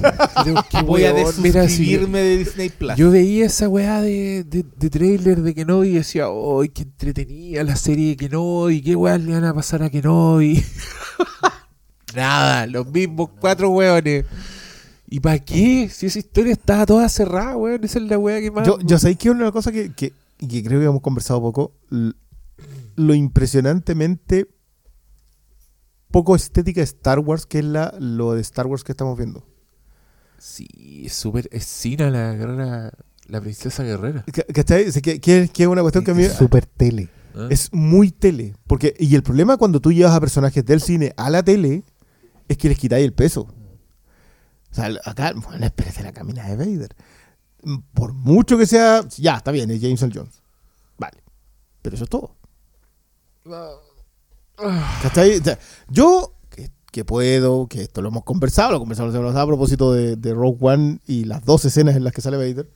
[0.87, 2.95] Voy a desuscribirme de Disney Plus.
[2.97, 7.65] Yo veía esa weá de, de, de trailer de Kenobi y decía, ¡ay, qué entretenida
[7.65, 8.83] la serie de Kenobi!
[8.83, 10.63] ¿Qué weá le van a pasar a Kenobi?
[12.15, 14.25] Nada, los mismos cuatro weones.
[15.09, 15.89] ¿Y para qué?
[15.93, 17.85] Si esa historia estaba toda cerrada, weón.
[17.85, 18.67] Esa es la weá que más.
[18.67, 22.13] Yo, yo sé que una cosa que, que, que creo que hemos conversado poco, l-
[22.97, 24.49] lo impresionantemente
[26.11, 29.47] poco estética de Star Wars, que es la, lo de Star Wars que estamos viendo.
[30.39, 30.67] Sí,
[31.07, 31.49] es súper.
[31.53, 32.93] Es Sina la guerrera.
[33.27, 34.25] La princesa guerrera.
[34.33, 34.91] ¿Ca- ¿Cachai?
[35.03, 37.09] Que, que- que es una cuestión que a mí Es super tele.
[37.35, 37.49] ¿Ah?
[37.51, 38.55] es muy tele.
[38.67, 41.83] Porque, y el problema cuando tú llevas a personajes del cine a la tele
[42.49, 43.49] es que les quitáis el peso.
[44.71, 46.95] O sea, acá, bueno, espérate la camina de Vader.
[47.63, 50.43] Mm, Por mucho que sea, ya, está bien, es James Earl Jones.
[50.97, 51.23] Vale.
[51.83, 52.37] Pero eso es todo.
[55.03, 55.39] ¿Cachai?
[55.39, 55.59] O sea,
[55.89, 60.35] yo, que, que puedo, que esto lo hemos conversado, lo conversamos a propósito de, de
[60.35, 62.69] Rogue One y las dos escenas en las que sale Vader.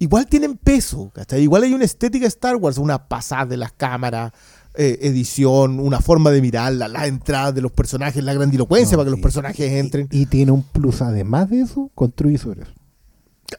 [0.00, 1.42] Igual tienen peso, ¿cachai?
[1.42, 4.32] Igual hay una estética Star Wars, una pasada de las cámaras,
[4.74, 9.06] eh, edición, una forma de mirarla, la entrada de los personajes, la grandilocuencia No, para
[9.06, 10.08] que los personajes entren.
[10.12, 12.62] Y tiene un plus, además de eso, construye sobre.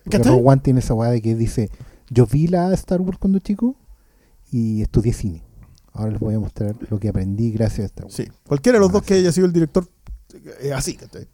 [0.06, 1.70] Rogue One tiene esa weá de que dice,
[2.10, 3.76] yo vi la Star Wars cuando chico
[4.52, 5.44] y estudié cine.
[5.94, 8.16] Ahora les voy a mostrar lo que aprendí gracias a Wars.
[8.16, 9.88] Sí, cualquiera de los dos que haya sido el director
[10.62, 11.28] es así, ¿cachai?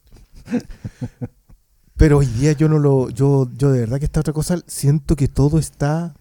[1.98, 5.16] Pero hoy día yo no lo, yo, yo de verdad que esta otra cosa, siento
[5.16, 6.14] que todo está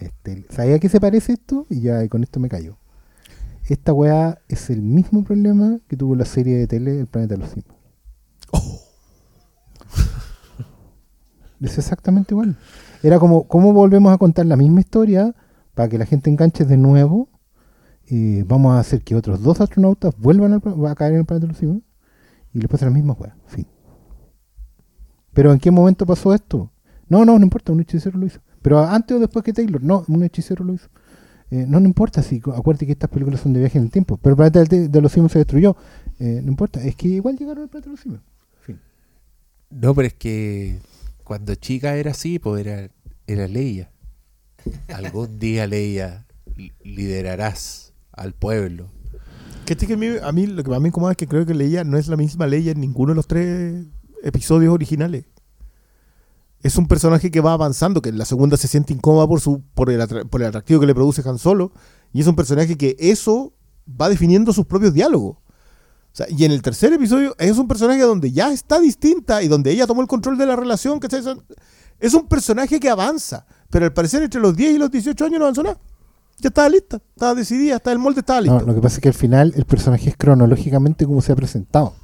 [0.00, 1.66] Este, ¿Sabía a qué se parece esto?
[1.70, 2.76] Y ya y con esto me callo.
[3.68, 7.40] Esta weá es el mismo problema que tuvo la serie de tele El Planeta de
[7.40, 7.74] los Simios.
[11.60, 12.56] Es exactamente igual.
[13.02, 15.34] Era como, ¿cómo volvemos a contar la misma historia
[15.78, 17.28] para que la gente enganche de nuevo?
[18.46, 21.82] Vamos a hacer que otros dos astronautas vuelvan pla- a caer en el planeta simios
[22.52, 23.36] y les pasa la misma weá.
[23.46, 23.64] Fin.
[25.32, 26.72] Pero ¿en qué momento pasó esto?
[27.08, 28.40] No, no, no importa, un hechicero lo hizo.
[28.60, 30.88] Pero antes o después que Taylor, no, un hechicero lo hizo.
[31.52, 34.16] Eh, no, no importa, si acuérdate que estas películas son de viaje en el tiempo.
[34.16, 35.76] Pero el planeta de, de los simios se destruyó.
[36.18, 38.22] Eh, no importa, es que igual llegaron al planeta de los simios.
[38.62, 38.80] Fin.
[39.70, 40.80] No, pero es que
[41.22, 42.90] cuando chica era así, pues era,
[43.28, 43.92] era Leia.
[44.92, 46.26] Algún día, Leia,
[46.56, 48.88] li- liderarás al pueblo.
[49.66, 51.54] ¿Cachai que a mí, a mí lo que más me incomoda es que creo que
[51.54, 53.86] Leia no es la misma Leia en ninguno de los tres
[54.22, 55.24] episodios originales.
[56.62, 59.62] Es un personaje que va avanzando, que en la segunda se siente incómoda por, su,
[59.74, 61.72] por, el, atractivo que le produce Han Solo,
[62.12, 63.52] y es un personaje que eso
[63.88, 65.36] va definiendo sus propios diálogos.
[66.30, 69.86] Y en el tercer episodio es un personaje donde ya está distinta y donde ella
[69.86, 70.98] tomó el control de la relación.
[71.22, 71.44] Son-
[72.00, 75.38] Es un personaje que avanza, pero al parecer entre los 10 y los 18 años
[75.38, 75.78] no avanzó nada.
[76.40, 78.60] Ya estaba lista, estaba decidida, hasta el molde estaba listo.
[78.60, 81.36] No, lo que pasa es que al final el personaje es cronológicamente como se ha
[81.36, 81.94] presentado.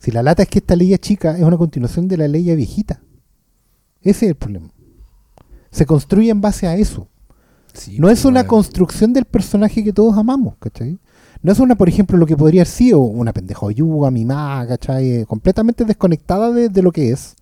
[0.00, 3.00] Si la lata es que esta Leia chica es una continuación de la Leia viejita.
[4.00, 4.72] Ese es el problema.
[5.70, 7.08] Se construye en base a eso.
[7.72, 10.98] Sí, No es pues, una construcción del personaje que todos amamos, ¿cachai?
[11.42, 15.24] No es una, por ejemplo, lo que podría haber sido una pendejoyuga, mimada, ¿cachai?
[15.26, 17.36] Completamente desconectada de, de lo que es.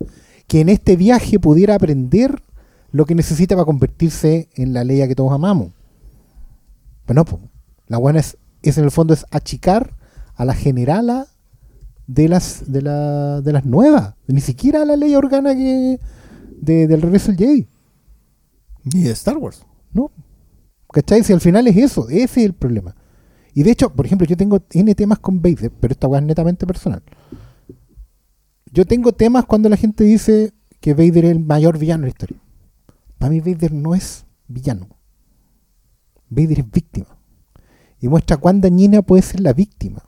[0.46, 2.42] Que en este viaje pudiera aprender
[2.90, 5.72] lo que necesita para convertirse en la Leia que todos amamos.
[7.06, 7.40] Pero no, po.
[7.86, 9.96] la buena es, es en el fondo es achicar
[10.34, 11.26] a la generala
[12.06, 14.14] de las de, la, de las nuevas.
[14.26, 15.98] Ni siquiera a la Leia organa que
[16.60, 17.68] de, del regreso del Jedi.
[18.84, 19.64] Ni de Star Wars.
[19.92, 20.10] ¿No?
[20.90, 21.22] ¿Cachai?
[21.22, 22.94] Si al final es eso, ese es el problema.
[23.54, 26.26] Y de hecho, por ejemplo, yo tengo N temas con Vader, pero esta weá es
[26.26, 27.02] netamente personal.
[28.72, 32.10] Yo tengo temas cuando la gente dice que Vader es el mayor villano de la
[32.10, 32.38] historia.
[33.18, 34.88] Para mí Vader no es villano.
[36.30, 37.18] Vader es víctima.
[38.00, 40.02] Y muestra cuán dañina puede ser la víctima.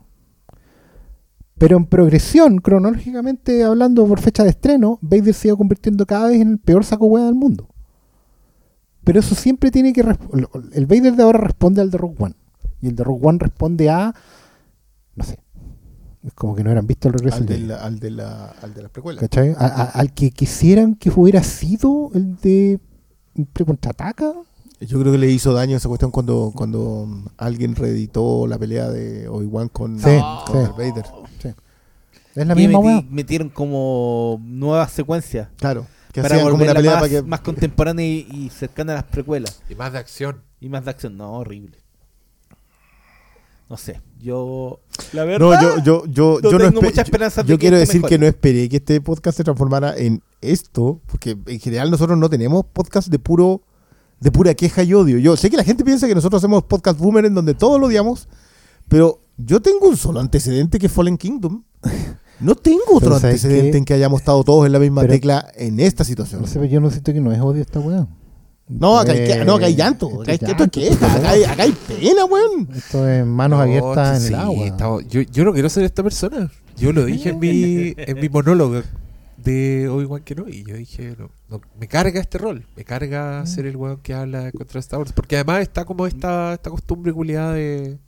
[1.57, 6.41] Pero en progresión, cronológicamente hablando por fecha de estreno, Vader se iba convirtiendo cada vez
[6.41, 7.67] en el peor saco hueá del mundo.
[9.03, 10.01] Pero eso siempre tiene que...
[10.73, 12.35] El Vader de ahora responde al de Rogue One.
[12.81, 14.15] Y el de Rogue One responde a...
[15.15, 15.39] No sé.
[16.23, 18.73] Es como que no eran visto el regreso Al de, la, al, de la, al
[18.73, 19.19] de las precuelas.
[19.21, 19.51] ¿Cachai?
[19.57, 22.79] A- a- al que quisieran que hubiera sido el de
[23.41, 24.33] Imperio contraataca.
[24.79, 27.07] Yo creo que le hizo daño esa cuestión cuando, cuando
[27.37, 30.71] alguien reeditó la pelea de Obi-Wan con, Sí, con sí.
[30.77, 31.05] Vader.
[32.33, 35.85] Es la Que misma metieron como nuevas secuencias Claro.
[36.13, 37.21] Que para hacían como una pelea más, para que.
[37.21, 39.61] más contemporánea y, y cercana a las precuelas.
[39.69, 40.41] Y más de acción.
[40.59, 41.15] Y más de acción.
[41.17, 41.77] No, horrible.
[43.69, 44.01] No sé.
[44.19, 44.79] Yo.
[45.13, 45.39] La verdad.
[45.61, 47.61] No, yo, yo, yo, no yo no tengo espe- muchas yo- esperanzas de Yo que
[47.61, 48.09] quiero esto decir mejore.
[48.15, 52.29] que no esperé que este podcast se transformara en esto, porque en general nosotros no
[52.29, 53.61] tenemos podcast de puro
[54.19, 55.17] de pura queja y odio.
[55.17, 57.87] Yo sé que la gente piensa que nosotros hacemos podcast boomer en donde todos lo
[57.87, 58.27] odiamos,
[58.87, 61.63] pero yo tengo un solo antecedente que es Fallen Kingdom.
[62.39, 65.13] No tengo otro Pero ¿sabes antecedente en que hayamos estado todos en la misma Pero-
[65.13, 66.41] tecla en esta situación.
[66.41, 68.07] No sé, pero yo no siento que no es odio esta weá.
[68.67, 70.07] No, acá hay, Eh, que- no, acá hay llanto.
[70.07, 71.15] esto Acá hay, es esto es llanto, queja.
[71.17, 72.67] Acá hay, acá hay pena, weón.
[72.75, 75.01] Esto es manos No, abiertas en sí, el agua.
[75.07, 76.51] yo, yo no quiero ser esta persona.
[76.77, 78.81] Yo lo dije en mi, en mi monólogo
[79.43, 80.47] de Obi-Wan que no.
[80.47, 82.65] Y yo dije, no, no, me carga este rol.
[82.75, 85.13] Me carga ser el weón que habla contra Star Wars.
[85.13, 87.99] Porque además está como esta, esta costumbre culiada de.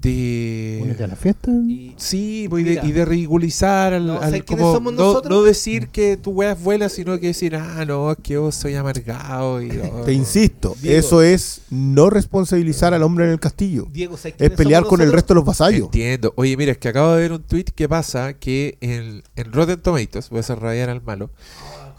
[0.00, 1.50] Únete a de la fiesta.
[1.50, 4.92] Y- sí, pues, y de, y de ridiculizar al, No, al- ¿sabes quiénes como somos
[4.94, 5.30] no, nosotros?
[5.30, 8.52] no decir que tu weá es buena, sino que decir, ah, no, es que yo
[8.52, 10.98] soy amargado y oh, Te insisto, Diego.
[10.98, 13.86] eso es no responsabilizar al hombre en el castillo.
[13.92, 15.14] Diego, ¿sabes Es pelear con el nosotros?
[15.14, 15.84] resto de los vasallos.
[15.86, 16.32] Entiendo.
[16.36, 19.80] Oye, mira, es que acabo de ver un tweet que pasa que en, en Rotten
[19.80, 21.30] Tomatoes, voy a hacer rayar al malo,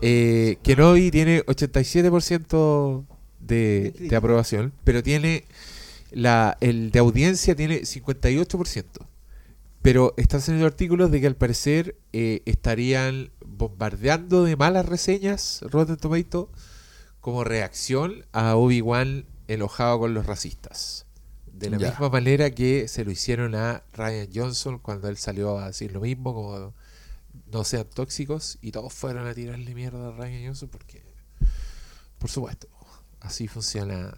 [0.01, 3.03] eh, Kenobi tiene 87%
[3.41, 5.43] de, de aprobación, pero tiene
[6.11, 8.85] la, el de audiencia tiene 58%.
[9.81, 15.95] Pero están saliendo artículos de que al parecer eh, estarían bombardeando de malas reseñas Rotten
[15.97, 16.47] Tomatoes
[17.21, 21.05] como reacción a Obi-Wan enojado con los racistas.
[21.53, 21.89] De la Ya.
[21.91, 26.01] misma manera que se lo hicieron a Ryan Johnson cuando él salió a decir lo
[26.01, 26.73] mismo, como
[27.51, 31.03] no sean tóxicos, y todos fueron a tirarle mierda a Ryan Johnson porque,
[32.17, 32.67] por supuesto,
[33.21, 34.15] así funciona.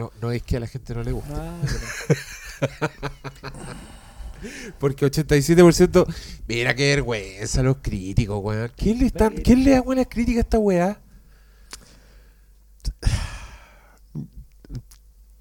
[0.00, 1.60] No, no es que a la gente no le guste, Ah,
[4.78, 6.06] porque 87%,
[6.48, 8.72] mira qué vergüenza los críticos, weón.
[8.74, 10.98] ¿Quién le, están, ¿Quién le da buenas críticas a esta weá?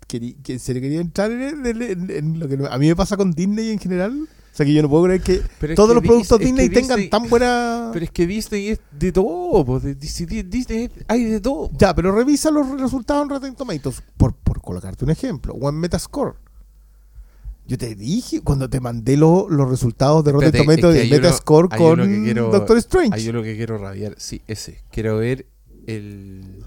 [0.08, 3.16] Que en serio quería entrar en, en- en- en lo que a mí me pasa
[3.16, 4.28] con Disney en general.
[4.52, 7.10] O sea que yo no puedo creer que Pero todos los productos Disney tengan Disney-
[7.10, 7.90] tan buena.
[7.94, 11.70] Pero es que Disney es de todo, po, Disney, Disney hay de todo.
[11.78, 14.04] Ya, pero revisa los resultados en Rotten Tomatoes.
[14.18, 15.54] Por, por colocarte un ejemplo.
[15.54, 16.34] O en Metascore.
[17.68, 21.16] Yo te dije cuando te mandé lo- los resultados de Rotten Tomatoes es que de
[21.20, 23.12] uno- Metascore con quiero- Doctor Strange.
[23.14, 24.84] Hay uno que quiero rabiar, sí, ese.
[24.92, 25.46] Quiero ver
[25.88, 26.66] el.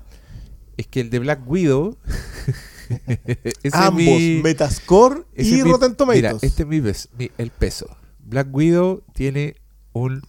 [0.77, 1.99] Es que el de Black Widow.
[3.73, 6.23] Ambos, mi- Metascore y mi- Rotten Tomatoes.
[6.23, 7.87] Mira, este es mi, pes- mi- el peso.
[8.25, 9.57] Black Widow tiene
[9.93, 10.23] un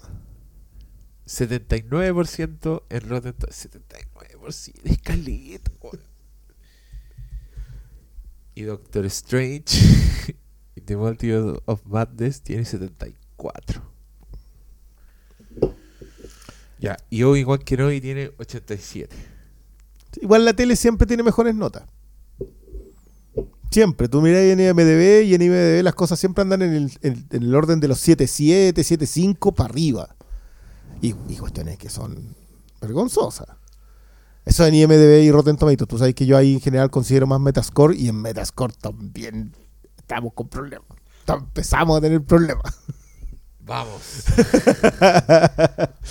[1.26, 3.70] 79% en Rotten Tomatoes.
[3.72, 6.00] 79%, es caleta, weón.
[8.56, 9.64] Y Doctor Strange
[10.76, 13.82] y The Multiverse of Madness tiene 74.
[16.80, 19.16] Ya, y Obi-Wan Kenobi tiene 87.
[20.22, 21.84] Igual la tele siempre tiene mejores notas.
[23.74, 24.08] Siempre.
[24.08, 27.44] Tú miras en IMDB y en IMDB las cosas siempre andan en el, en- en
[27.44, 30.16] el orden de los 7.7, 7.5 para arriba.
[31.02, 32.36] Y, y cuestiones que son
[32.80, 33.48] vergonzosas.
[34.46, 35.88] Eso en IMDB y Rotten Tomatoes.
[35.88, 39.54] Tú sabes que yo ahí en general considero más Metascore y en Metascore también
[39.98, 40.88] estamos con problemas.
[41.28, 42.64] Empezamos a tener problemas.
[43.66, 44.26] Vamos.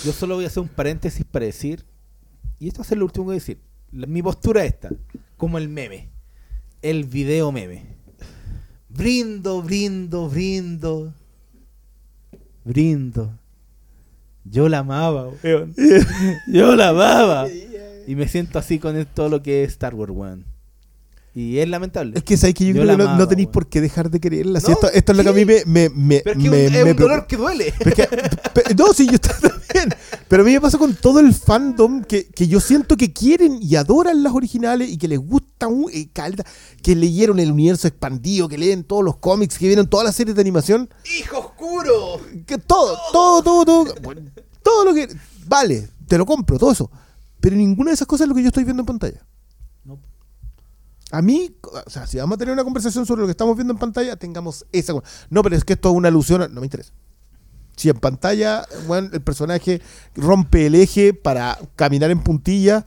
[0.03, 1.85] Yo solo voy a hacer un paréntesis para decir,
[2.59, 3.61] y esto va a ser lo último que voy a decir.
[3.91, 4.89] La- mi postura es esta,
[5.37, 6.09] como el meme,
[6.83, 7.81] el video meme.
[8.89, 11.13] Brindo, brindo, brindo,
[12.63, 13.31] brindo.
[14.45, 15.73] Yo la amaba, weón.
[16.47, 17.47] Yo la amaba.
[18.05, 20.45] Y me siento así con el- todo lo que es Star Wars, weón.
[21.35, 22.13] Y es lamentable.
[22.15, 24.11] Es que sabes que yo, Yo creo que no, amaba, no tenéis por qué dejar
[24.11, 24.59] de quererla.
[24.59, 26.49] Si No, esto, esto es lo que a mí me, me, me, Pero es que
[26.51, 27.73] me- un, es dolor que duele.
[27.79, 29.89] Pero que- no, sí, yo también.
[30.33, 33.59] Pero a mí me pasa con todo el fandom que, que yo siento que quieren
[33.61, 36.43] y adoran las originales y que les gusta un- eh, caleta,
[36.81, 40.33] que leyeron el universo expandido, que leen todos los cómics, que vieron todas las series
[40.35, 40.89] de animación.
[41.19, 42.19] ¡Hijo oscuro!
[42.47, 43.93] Que todo, todo, todo, todo.
[44.01, 44.21] bueno,
[44.63, 45.07] todo lo que.
[45.45, 46.89] Vale, te lo compro, todo eso.
[47.39, 49.23] Pero ninguna de esas cosas es lo que yo estoy viendo en pantalla.
[49.85, 49.99] No.
[51.11, 51.55] A mí,
[51.85, 54.15] o sea, si vamos a tener una conversación sobre lo que estamos viendo en pantalla,
[54.15, 54.93] tengamos esa.
[55.29, 56.41] No, pero es que esto es una alusión.
[56.41, 56.91] a- No me interesa.
[57.75, 59.81] Si en pantalla, bueno, el personaje
[60.15, 62.85] rompe el eje para caminar en puntilla,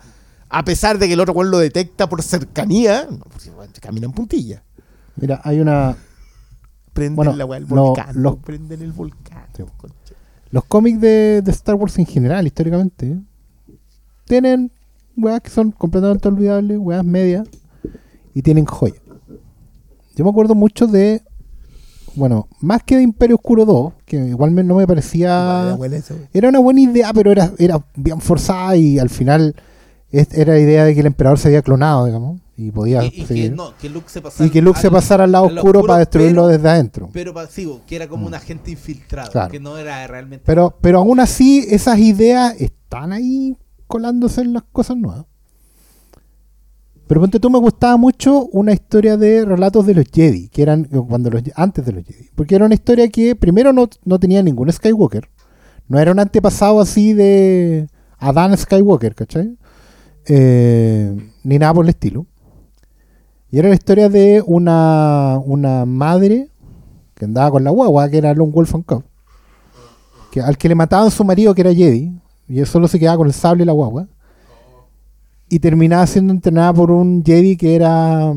[0.48, 3.50] a pesar de que el otro weón lo detecta por cercanía, no, pues,
[3.80, 4.62] camina en puntilla.
[5.16, 5.96] Mira, hay una.
[6.92, 8.22] Prenden Bueno, la weá del volcán.
[8.22, 9.46] lo- prenden el volcán.
[9.56, 9.64] Sí.
[10.50, 13.18] Los cómics de, de Star Wars en general, históricamente,
[14.24, 14.70] tienen
[15.16, 17.48] weas que son completamente olvidables, weas medias,
[18.34, 19.00] y tienen joyas.
[20.14, 21.22] Yo me acuerdo mucho de.
[22.16, 25.76] Bueno, más que de Imperio Oscuro 2, que igual me- no me parecía.
[26.32, 29.54] Era una buena idea, pero era, era bien forzada y al final
[30.10, 33.08] es- era la idea de que el emperador se había clonado, digamos, y podía Y,
[33.08, 33.52] y que seguir.
[33.54, 35.82] no, que Luke se pasara y que Luke se al- pasara al lado al oscuro
[35.84, 37.10] para destruirlo pero- desde adentro.
[37.12, 39.50] Pero pasivo, que era como un agente infiltrado, Claro.
[39.50, 40.42] que no era realmente.
[40.46, 43.56] Pero, pero aún así, esas ideas están ahí
[43.86, 45.26] colándose en las cosas nuevas.
[47.06, 50.88] Pero ponte tú, me gustaba mucho una historia de relatos de los Jedi, que eran
[50.90, 52.30] eh, cuando los, antes de los Jedi.
[52.34, 55.28] Porque era una historia que primero no, no tenía ningún Skywalker.
[55.88, 57.88] No era un antepasado así de
[58.18, 59.56] Adán Skywalker, ¿cachai?
[60.26, 61.14] Eh,
[61.44, 62.26] ni nada por el estilo.
[63.50, 66.50] Y era la historia de una, una madre
[67.14, 69.04] que andaba con la guagua, que era Lone Wolf and Cub
[70.36, 72.12] que al que le mataban su marido que era Jedi
[72.46, 74.06] y él solo se quedaba con el sable y la guagua
[75.48, 78.32] y terminaba siendo entrenada por un Jedi que era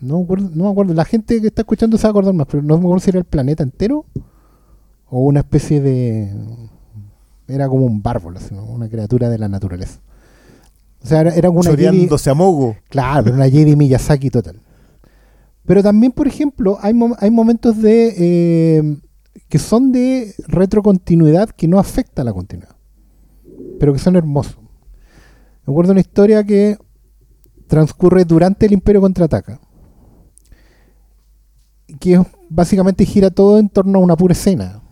[0.00, 0.92] No me, acuerdo, no me acuerdo.
[0.94, 3.10] La gente que está escuchando se va a acordar más, pero no me acuerdo si
[3.10, 4.04] era el planeta entero
[5.08, 6.32] o una especie de.
[7.46, 8.38] Era como un bárbaro,
[8.68, 10.00] una criatura de la naturaleza.
[11.02, 11.98] O sea, era, era una Jedi,
[12.30, 12.76] a mogo.
[12.88, 14.60] Claro, pero una Jedi Miyazaki total.
[15.66, 18.96] Pero también, por ejemplo, hay, mom- hay momentos de eh,
[19.48, 22.74] que son de retrocontinuidad que no afecta a la continuidad,
[23.78, 24.56] pero que son hermosos.
[25.66, 26.76] Me acuerdo una historia que
[27.66, 29.60] transcurre durante el Imperio contraataca,
[31.98, 34.82] que básicamente gira todo en torno a una pura escena,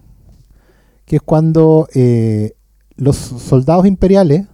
[1.04, 2.54] que es cuando eh,
[2.96, 4.46] los soldados imperiales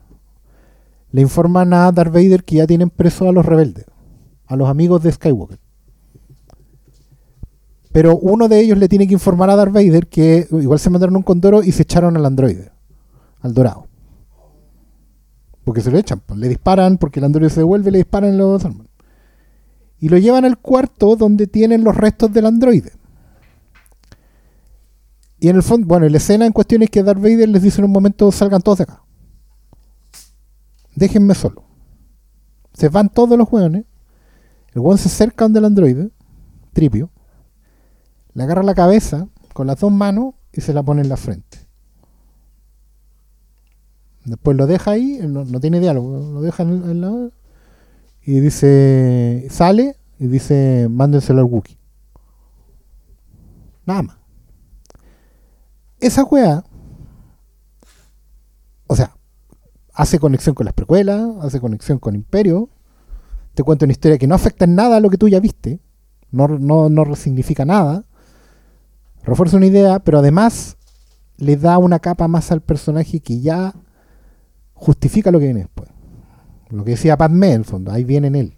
[1.11, 3.86] le informan a Darth Vader que ya tienen preso a los rebeldes,
[4.47, 5.59] a los amigos de Skywalker.
[7.93, 11.16] Pero uno de ellos le tiene que informar a Darth Vader que igual se mandaron
[11.16, 12.73] un condoro y se echaron al androide,
[13.40, 13.88] al dorado.
[15.69, 18.39] Porque se lo echan, pues, le disparan porque el androide se devuelve, le disparan y
[18.39, 18.89] lo desarman.
[19.99, 22.93] Y lo llevan al cuarto donde tienen los restos del androide.
[25.39, 27.82] Y en el fondo, bueno, la escena en cuestión es que Darth Vader les dice
[27.82, 29.03] en un momento, salgan todos de acá.
[30.95, 31.65] Déjenme solo.
[32.73, 33.85] Se van todos los hueones.
[34.73, 36.11] El hueón se acerca donde el androide,
[36.73, 37.11] tripio,
[38.32, 41.68] le agarra la cabeza con las dos manos y se la pone en la frente.
[44.28, 47.30] Después lo deja ahí, no, no tiene diálogo, lo deja en, la...
[48.22, 51.78] Y dice, sale y dice, mándenselo al Wookiee.
[53.86, 54.16] Nada más.
[55.98, 56.62] Esa wea,
[58.86, 59.16] o sea,
[59.94, 62.68] hace conexión con las precuelas, hace conexión con Imperio,
[63.55, 65.80] te cuenta una historia que no afecta en nada a lo que tú ya viste,
[66.30, 68.05] no, no, no resignifica nada,
[69.24, 70.76] refuerza una idea, pero además
[71.38, 73.74] le da una capa más al personaje que ya
[74.78, 75.90] justifica lo que viene después.
[76.70, 78.55] Lo que decía Padmé, en el fondo, ahí viene en él.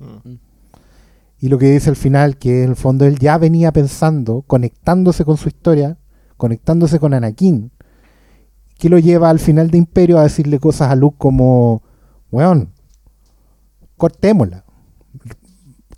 [1.39, 5.25] Y lo que dice al final, que en el fondo él ya venía pensando, conectándose
[5.25, 5.97] con su historia,
[6.37, 7.71] conectándose con Anakin,
[8.79, 11.83] que lo lleva al final de Imperio a decirle cosas a Luke como,
[12.31, 12.73] weón,
[13.97, 14.65] cortémosla.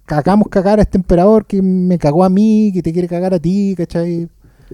[0.05, 3.39] Cagamos cagar a este emperador que me cagó a mí, que te quiere cagar a
[3.39, 4.29] ti, ¿cachai?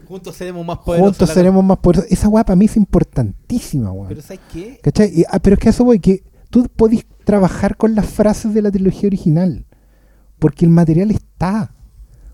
[0.06, 1.16] Juntos seremos más poderosos.
[1.16, 2.10] Juntos seremos más poderosos.
[2.10, 4.08] Esa weá para mí es importantísima, weón.
[4.08, 4.78] Pero ¿sabes qué?
[4.82, 5.10] ¿Cachai?
[5.20, 8.62] Y- ah, pero es que eso voy, que tú podís trabajar con las frases de
[8.62, 9.66] la trilogía original,
[10.38, 11.72] porque el material está.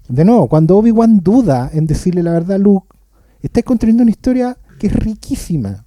[0.09, 2.89] De nuevo, cuando Obi-Wan duda en decirle la verdad a Luke,
[3.41, 5.84] estáis construyendo una historia que es riquísima.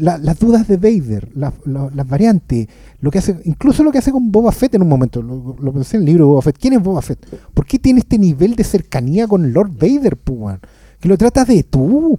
[0.00, 2.68] La- las dudas de Vader, la- la- las variantes,
[3.00, 5.72] lo que hace, incluso lo que hace con Boba Fett en un momento, lo, lo
[5.72, 6.58] pensé en el libro de Boba Fett.
[6.58, 7.26] ¿Quién es Boba Fett?
[7.54, 10.60] ¿Por qué tiene este nivel de cercanía con Lord Vader, pu, weón?
[11.00, 12.18] Que lo trata de tú.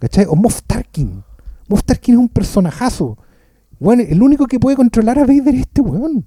[0.00, 0.26] ¿Cachai?
[0.28, 1.22] O Moff Tarkin.
[1.68, 3.16] Moff Tarkin es un personajazo.
[3.78, 6.24] Bueno, el único que puede controlar a Vader es este weón.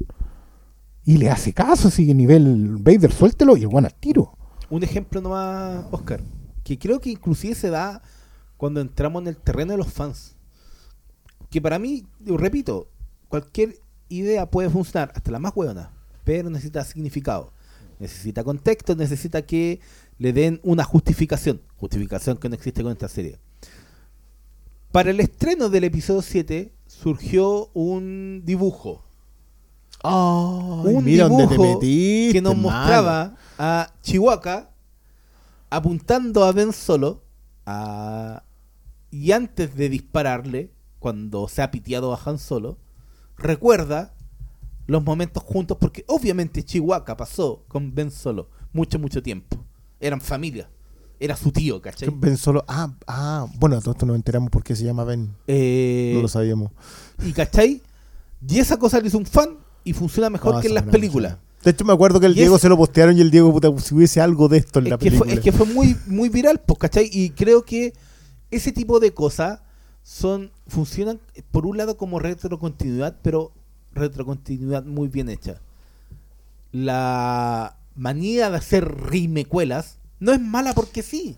[1.06, 4.32] Y le hace caso, sigue nivel Vader, suéltelo y el weón al tiro.
[4.70, 6.22] Un ejemplo nomás, Oscar,
[6.64, 8.02] que creo que inclusive se da
[8.60, 10.36] cuando entramos en el terreno de los fans.
[11.50, 12.90] Que para mí, repito,
[13.30, 13.80] cualquier
[14.10, 15.94] idea puede funcionar, hasta la más hueona,
[16.26, 17.54] pero necesita significado,
[18.00, 19.80] necesita contexto, necesita que
[20.18, 23.40] le den una justificación, justificación que no existe con esta serie.
[24.92, 29.06] Para el estreno del episodio 7 surgió un dibujo
[30.04, 34.70] Ay, un mira dónde te dibujo metiste, que nos mostraba a Chihuahua
[35.70, 37.22] apuntando a Ben Solo
[37.66, 38.44] a-
[39.12, 42.78] y antes de dispararle, cuando se ha piteado a Han Solo,
[43.38, 44.14] recuerda
[44.88, 49.58] los momentos juntos porque obviamente Chihuahua pasó con Ben Solo mucho, mucho tiempo.
[50.00, 50.70] Eran familia.
[51.20, 52.10] Era su tío, ¿cachai?
[52.16, 52.64] Ben solo.
[52.68, 55.36] Ah, ah, bueno, todo esto nos enteramos por qué se llama Ben.
[55.48, 56.72] Eh, No lo sabíamos.
[57.26, 57.82] y ¿cachai?
[58.48, 61.38] Y esa cosa le hizo un fan y funciona mejor No, que en las películas.
[61.62, 63.52] De hecho, me acuerdo que el Y Diego es- se lo postearon y el Diego,
[63.52, 65.26] puta, si hubiese algo de esto en la es película.
[65.26, 67.10] fue, es que fue muy, muy viral, pues, ¿cachai?
[67.12, 67.94] Y creo que
[68.52, 69.62] ese tipo de cosas
[70.04, 71.20] son funcionan,
[71.52, 73.52] por un lado, como retrocontinuidad, pero
[73.94, 75.62] retrocontinuidad muy bien hecha.
[76.72, 81.38] La manía de hacer rimecuelas no es mala porque sí.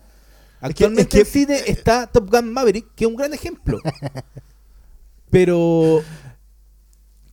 [0.60, 3.78] que- Actualmente es que- en cine está Top Gun Maverick, que es un gran ejemplo.
[5.30, 6.02] Pero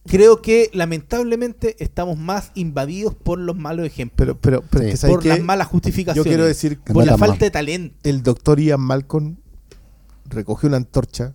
[0.07, 4.37] creo que lamentablemente estamos más invadidos por los malos ejemplos.
[4.39, 4.87] Pero, pero, pero Sí.
[4.87, 6.25] es que, ¿sabes por las malas justificaciones.
[6.25, 7.39] Yo quiero decir por la falta mal.
[7.39, 7.97] de talento.
[8.03, 9.35] el doctor Ian Malcolm
[10.29, 11.33] recoge una antorcha,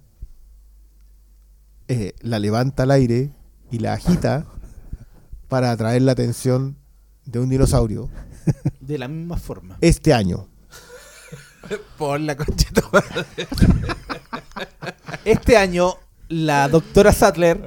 [1.88, 3.30] eh, la levanta al aire
[3.70, 4.46] y la agita
[5.48, 6.76] para atraer la atención
[7.26, 8.08] de un dinosaurio
[8.80, 9.76] De la misma forma.
[9.80, 10.48] este año.
[11.98, 12.82] Por la conchita.
[15.24, 15.94] Este año,
[16.28, 17.60] la doctora Sattler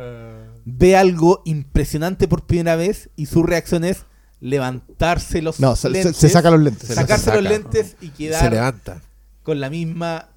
[0.66, 4.06] ve algo impresionante por primera vez y su reacción es:
[4.40, 6.88] levantarse los No, se, se- lentes, se saca los lentes.
[6.88, 7.42] Se sacarse saca.
[7.42, 9.02] los lentes y Se quedar levanta.
[9.44, 10.30] con la misma.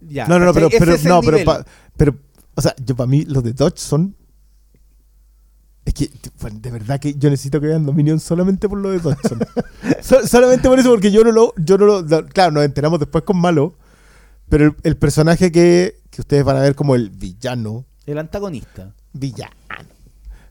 [0.00, 1.64] Ya, no, no, no, pero, pero, no, pero, pa-
[1.96, 2.14] pero,
[2.54, 4.14] o sea, yo para mí los de Dodge son.
[5.84, 6.10] Es que,
[6.52, 9.18] de verdad que yo necesito que vean Dominion solamente por lo de Dodge.
[10.02, 11.54] So- solamente por eso, porque yo no lo.
[11.56, 13.74] Yo no lo claro, nos enteramos después con Malo,
[14.48, 18.94] pero el, el personaje que, que ustedes van a ver como el villano, El antagonista.
[19.14, 19.54] villano,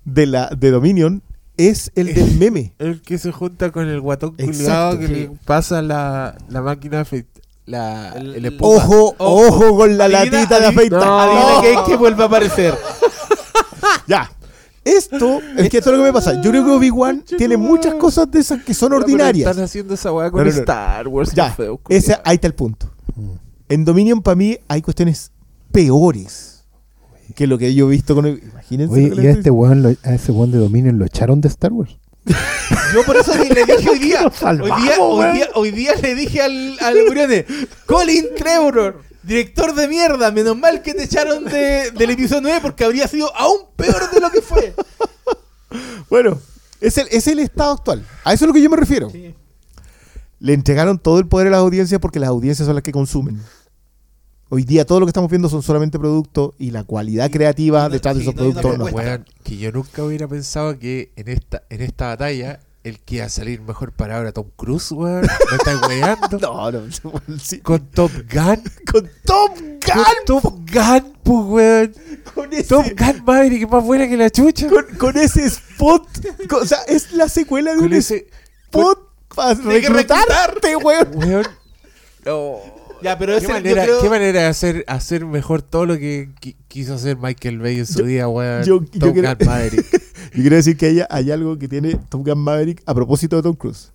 [0.05, 1.21] de, la, de Dominion
[1.55, 2.73] es el del meme.
[2.79, 7.05] El que se junta con el guatón Exacto, culiado que le pasa la, la máquina
[7.67, 8.69] la, El- el, el- espuma.
[8.75, 9.47] Ojo, Ojo.
[9.47, 10.99] ojo con la Adivina- latita de afeitar.
[11.05, 11.19] No.
[11.19, 12.73] Adivina que es que vuelve a aparecer.
[14.07, 14.31] Ya.
[14.83, 16.41] Esto, es que esto es lo que me pasa.
[16.41, 19.49] Yo creo que Obi-Wan tiene muchas cosas de esas que son pero ordinarias.
[19.49, 20.59] Están haciendo esa weá con No, no, no.
[20.61, 21.33] Star Wars.
[21.33, 22.89] Ya, feo, ese, ahí está el punto.
[23.67, 25.31] En Dominion, para mí, hay cuestiones
[25.73, 26.63] peores
[27.35, 28.27] que lo que yo he visto con.
[28.27, 28.93] Imagínense.
[28.93, 31.41] Oye, lo que y a este weón, lo- a ese weón de Dominion lo echaron
[31.41, 31.97] de Star Wars.
[32.93, 34.31] Yo por eso le dije hoy día.
[34.41, 35.33] Hoy día, hoy weón.
[35.33, 36.95] día, hoy día le dije al, al
[37.85, 42.85] Colin Trevor, director de mierda, menos mal que te echaron de, del episodio 9 porque
[42.85, 44.73] habría sido aún peor de lo que fue.
[46.09, 46.39] Bueno,
[46.79, 48.05] es el, es el estado actual.
[48.23, 49.11] A eso es lo que yo me refiero.
[50.39, 53.41] Le entregaron todo el poder a las audiencias porque las audiencias son las que consumen.
[54.49, 57.89] Hoy día todo lo que estamos viendo son solamente productos y la cualidad creativa no-
[57.89, 58.85] detrás de esos no productos no.
[58.85, 63.25] Weón, que yo nunca hubiera pensado que en esta, en esta batalla el que iba
[63.25, 65.21] a salir mejor para ahora Tom Cruise, weón.
[65.23, 66.39] Me estás weando.
[66.39, 66.81] No, no,
[67.37, 67.59] sí.
[67.59, 68.61] Con Top Gun.
[68.89, 69.51] Con Tom
[69.85, 71.95] Con Top Gun, pues, weón.
[72.33, 74.69] con ese, Top Gun Maverick es más buena que la chucha.
[74.69, 76.07] con, con ese spot.
[76.47, 78.27] con- o sea, es la secuela de Con un ese.
[78.67, 78.99] spot
[79.35, 81.07] para Hay que reclutarte, weón.
[81.15, 81.47] Weón.
[82.25, 82.76] No.
[83.01, 86.29] Ya, pero ¿Qué ese, manera, creo- qué manera de hacer, hacer mejor todo lo que
[86.41, 88.63] qui- quiso hacer Michael Bay en su Yo- día, weón?
[88.63, 89.85] yo- yo Gun Maverick.
[90.33, 93.41] Yo quiero decir que hay, hay algo que tiene Top Gun Maverick a propósito de
[93.43, 93.91] Tom Cruise.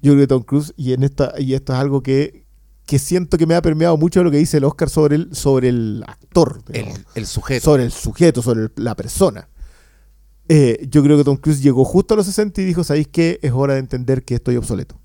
[0.00, 2.46] Yo creo que Tom Cruise, y, en esta, y esto es algo que,
[2.86, 5.68] que siento que me ha permeado mucho lo que dice el Oscar sobre el, sobre
[5.70, 7.64] el actor, El, el sujeto.
[7.64, 9.48] sobre el sujeto, sobre el- la persona.
[10.48, 13.38] Eh, yo creo que Tom Cruise llegó justo a los 60 y dijo, ¿sabéis qué?
[13.42, 15.00] Es hora de entender que estoy obsoleto.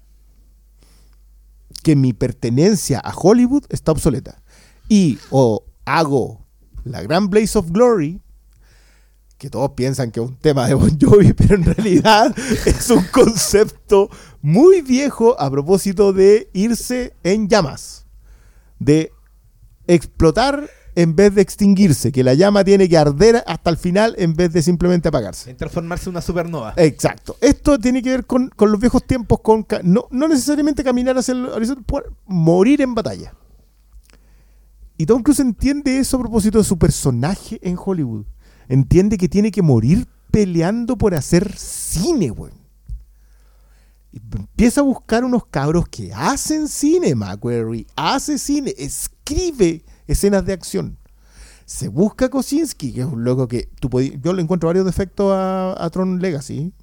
[1.81, 4.41] Que mi pertenencia a Hollywood está obsoleta.
[4.87, 6.45] Y o hago
[6.83, 8.21] la gran Blaze of Glory,
[9.37, 12.35] que todos piensan que es un tema de Bon Jovi, pero en realidad
[12.65, 14.09] es un concepto
[14.41, 18.05] muy viejo a propósito de irse en llamas.
[18.79, 19.11] De
[19.87, 24.33] explotar en vez de extinguirse, que la llama tiene que arder hasta el final en
[24.33, 25.51] vez de simplemente apagarse.
[25.51, 26.73] En transformarse en una supernova.
[26.77, 27.37] Exacto.
[27.41, 31.33] Esto tiene que ver con, con los viejos tiempos, con no, no necesariamente caminar hacia
[31.33, 33.33] el horizonte, por- morir en batalla.
[34.97, 38.25] Y Tom Cruise entiende eso a propósito de su personaje en Hollywood.
[38.67, 42.51] Entiende que tiene que morir peleando por hacer cine, güey.
[44.11, 47.85] Y empieza a buscar unos cabros que hacen cine, Macquarie.
[47.95, 50.97] Hace cine, escribe escenas de acción.
[51.65, 55.75] Se busca Kosinski, que es un loco que tú yo le encuentro varios defectos a,
[55.83, 56.73] a Tron Legacy.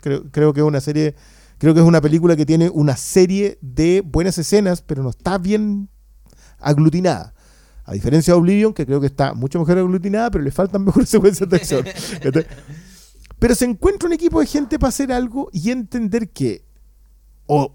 [0.00, 1.14] Creo, creo que es una serie,
[1.58, 5.36] creo que es una película que tiene una serie de buenas escenas, pero no está
[5.36, 5.90] bien
[6.58, 7.34] aglutinada.
[7.84, 11.08] A diferencia de Oblivion, que creo que está mucho mejor aglutinada, pero le faltan mejores
[11.08, 11.84] secuencias de acción.
[13.38, 16.62] Pero se encuentra un equipo de gente para hacer algo y entender que
[17.46, 17.74] o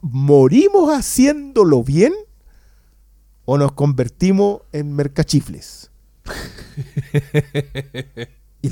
[0.00, 2.12] morimos haciéndolo bien
[3.52, 5.90] o nos convertimos en mercachifles.
[8.62, 8.68] Y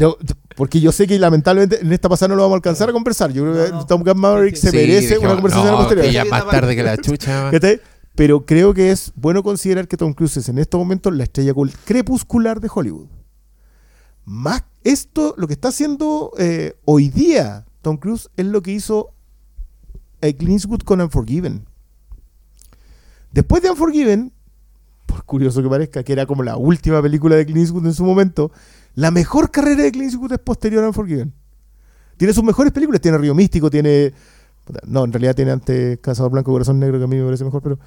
[0.55, 3.33] porque yo sé que lamentablemente en esta pasada no lo vamos a alcanzar a conversar.
[3.33, 3.87] Yo creo que No, no.
[3.87, 6.05] Tom Gun Maverick Sí, se merece una conversación no, posterior.
[6.07, 7.51] que ya más tarde que la chucha.
[8.15, 11.55] Pero creo que es bueno considerar que Tom Cruise es en estos momentos la estrella
[11.55, 13.07] cul- crepuscular de Hollywood.
[14.27, 19.15] Más esto, lo que está haciendo eh, hoy día Tom Cruise es lo que hizo
[20.21, 21.65] eh, Clint Eastwood con Unforgiven.
[23.33, 24.33] Después de Unforgiven,
[25.09, 28.05] por curioso que parezca, que era como la última película de Clint Eastwood en su
[28.05, 28.53] momento,
[28.95, 31.33] la mejor carrera de Clint Eastwood es posterior a Unforgiven.
[32.19, 34.13] Tiene sus mejores películas, tiene Río Místico, tiene...
[34.87, 37.63] No, en realidad tiene antes Cazador Blanco Corazón Negro, que a mí me parece mejor,
[37.63, 37.79] pero...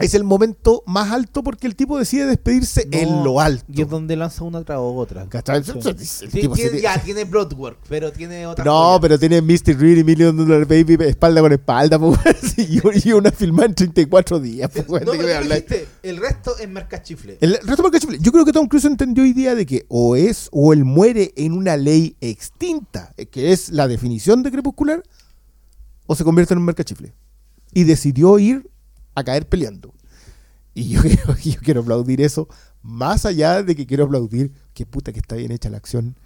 [0.00, 3.64] Es el momento más alto porque el tipo decide despedirse No, en lo alto.
[3.68, 5.26] Y es donde lanza una tras otra.
[5.28, 5.62] ¿Cachai?
[5.64, 6.26] Sí.
[6.28, 9.00] Tiene- ya, tiene Bloodwork, pero tiene otra No, joya.
[9.00, 9.76] pero tiene Mr.
[9.78, 14.40] Reed y Million Dollar Baby espalda con espalda, pues, y, y una filmada en 34
[14.40, 14.70] días.
[14.86, 17.38] Pues, No, dijiste, el resto es mercachifle.
[17.40, 18.18] El resto del cachifle.
[18.20, 21.32] Yo creo que Tom Cruise entendió hoy día de que o es o él muere
[21.36, 25.02] en una ley extinta, eh, que es la definición de crepuscular,
[26.06, 27.12] o se convierte en un mercachifle.
[27.72, 28.68] Y decidió ir
[29.14, 29.94] a caer peleando.
[30.74, 32.48] Y yo, quiero- yo quiero aplaudir eso,
[32.82, 36.16] más allá de que quiero aplaudir que puta que está bien hecha la acción.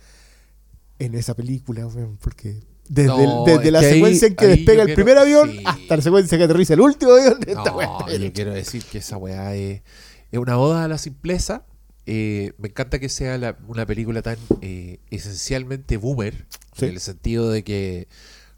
[1.00, 1.88] en esa película,
[2.20, 5.18] porque desde, No, el- desde es la ahí- secuencia en que despega el quiero- primer
[5.18, 5.62] avión sí.
[5.66, 8.98] hasta la secuencia que aterriza el último avión, esta No, weá yo quiero decir que
[8.98, 9.82] esa weá es,
[10.30, 11.64] es una oda a la simpleza.
[12.06, 16.46] Eh, me encanta que sea la- una película tan eh, esencialmente boomer,
[16.76, 16.84] Sí.
[16.86, 18.06] en el sentido de que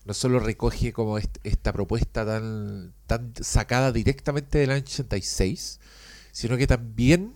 [0.07, 5.81] no solo recoge como est- esta propuesta tan, tan sacada directamente del año 86,
[6.33, 7.35] sino que también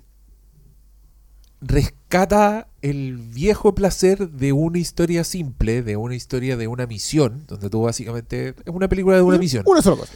[1.60, 7.68] rescata el viejo placer de una historia simple, de una historia de una misión, donde
[7.68, 10.12] tú básicamente es una película de una misión Una sola cosa.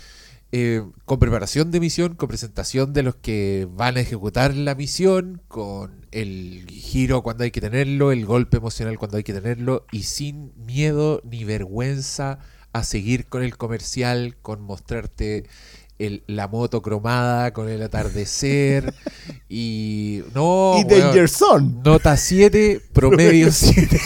[0.57, 5.43] Eh, con preparación de misión, con presentación de los que van a ejecutar la misión,
[5.49, 10.05] con el giro cuando hay que tenerlo, el golpe emocional cuando hay que tenerlo, y
[10.05, 12.39] sin miedo ni vergüenza
[12.73, 15.49] a seguir con el comercial, con mostrarte
[15.99, 18.93] el- la moto cromada, con el atardecer,
[19.49, 20.77] y no...
[20.79, 21.75] y weón, Danger Zone.
[21.85, 24.01] Nota 7, promedio 7.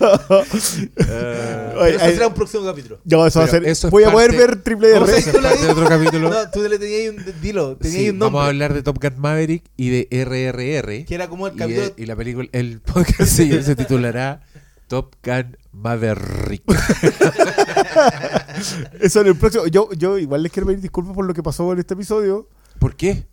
[0.00, 3.00] Oye, Pero eso será un próximo capítulo.
[3.04, 3.64] no, eso va a ser.
[3.66, 5.18] eso es voy a poder parte- ver triple ¿Cómo R.
[5.18, 6.30] Eso parte otro capítulo.
[6.30, 7.40] No, tú le tenías un.
[7.40, 8.26] Dilo, tenías Sí, un nombre.
[8.36, 11.04] vamos a hablar de Top Gun Maverick y de RRR.
[11.06, 11.86] Que era como el Y, capítulo.
[11.88, 14.42] de- y la película, el podcast se titulará
[14.88, 16.62] Top Gun Maverick.
[19.00, 19.66] Eso en el próximo.
[19.66, 22.48] Yo, yo igual les quiero pedir disculpas por lo que pasó en este episodio,
[22.78, 23.26] ¿Por qué?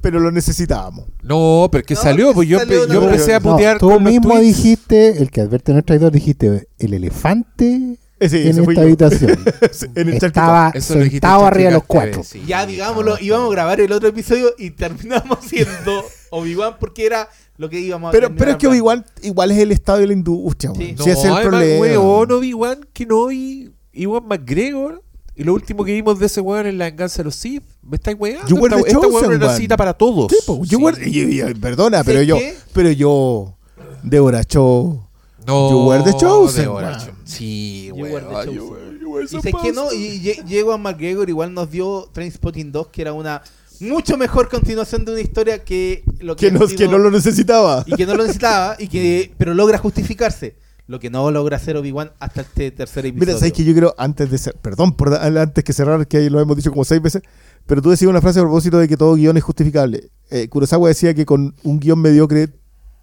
[0.00, 1.06] pero lo necesitábamos.
[1.22, 3.78] No, pero es que No, salió, pues yo, salió, yo no, empecé a No, putear
[3.78, 8.58] tú con mismo dijiste, el que advierte no es traidor, dijiste el elefante Ese, en
[8.68, 9.38] esta habitación.
[9.94, 12.24] en el Estaba Eso sentado arriba de los cuatro.
[12.24, 12.42] Sí.
[12.44, 17.68] Ya, digámoslo, íbamos a grabar el otro episodio y terminamos siendo Obi-Wan porque era lo
[17.68, 19.04] que íbamos a Pero, pero es que hablando.
[19.22, 20.72] igual, es el estado de la industria.
[20.76, 20.96] Sí.
[20.98, 21.80] No, Si es el además, problema.
[21.80, 25.02] weón, Obi-Wan Kenobi, Iwan McGregor.
[25.34, 27.62] Y lo último que vimos de ese weón es la venganza de los Sith.
[27.82, 28.54] ¿Me estáis weando?
[28.54, 30.30] Were Esta, esta weón chosen era una cita para todos.
[30.30, 30.84] Sí, po, yo Sí.
[30.84, 32.54] were- y- y- perdona, pero ¿Sabes yo, qué?
[32.74, 33.54] pero yo,
[34.02, 35.08] Deborah Cho,
[35.46, 38.44] No, You were the chosen Deborah Sí, You were the weón.
[38.44, 38.54] chosen.
[38.54, 42.08] you were- you were Y que no, y lle- llegó a McGregor, igual nos dio
[42.12, 43.42] Trainspotting 2, que era una
[43.80, 46.98] mucho mejor continuación de una historia que lo que, que no, ha sido- que no
[46.98, 47.82] lo necesitaba.
[47.86, 50.54] y que no lo necesitaba, y que, pero logra justificarse.
[50.86, 53.26] Lo que no logra hacer Obi-Wan hasta este tercer episodio.
[53.26, 56.40] Mira, sabes que yo creo, antes de ser, perdón por antes que cerrar, que lo
[56.40, 57.22] hemos dicho como seis veces,
[57.66, 60.10] pero tú decías una frase a propósito de que todo guion es justificable.
[60.30, 62.48] Eh, Kurosawa decía que con un guion mediocre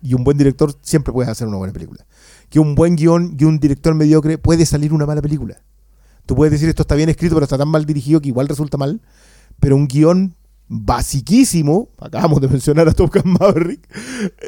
[0.02, 2.06] y un buen director siempre puedes hacer una buena película.
[2.50, 5.62] Que un buen guion y un director mediocre puede salir una mala película.
[6.26, 8.78] Tú puedes decir esto está bien escrito, pero está tan mal dirigido que igual resulta
[8.78, 9.02] mal.
[9.60, 10.36] Pero un guion
[10.68, 13.88] basiquísimo, acabamos de mencionar a Top Gun Maverick,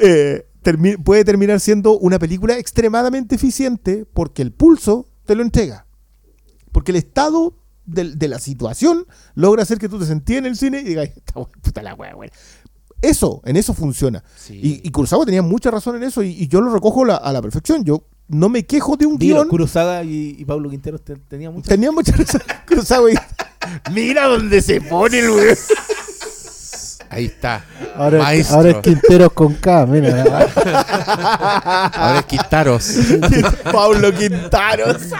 [0.00, 5.86] eh, termi- puede terminar siendo una película extremadamente eficiente porque el pulso te lo entrega.
[6.72, 10.80] Porque el estado de, la situación logra hacer que tú te sentíes en el cine
[10.80, 11.10] y digas,
[11.62, 12.30] puta la wea, wea".
[13.02, 14.22] Eso, en eso funciona.
[14.36, 14.60] Sí.
[14.62, 17.32] Y, y Kurosawa tenía mucha razón en eso y, y yo lo recojo la- a
[17.32, 17.84] la perfección.
[17.84, 19.48] Yo no me quejo de un Dilo, guion.
[19.48, 22.40] Kurosaga y, y Pablo Quintero te- tenían mucha Tenía mucha razón.
[22.68, 23.16] Kurosawa y-
[23.92, 25.56] Mira dónde se pone el weón.
[27.12, 27.62] Ahí está.
[27.94, 28.48] Ahora, es
[28.82, 30.24] Quinteros con K, mira.
[31.94, 32.96] ahora es Quintaros.
[33.70, 34.96] Pablo Quintaros.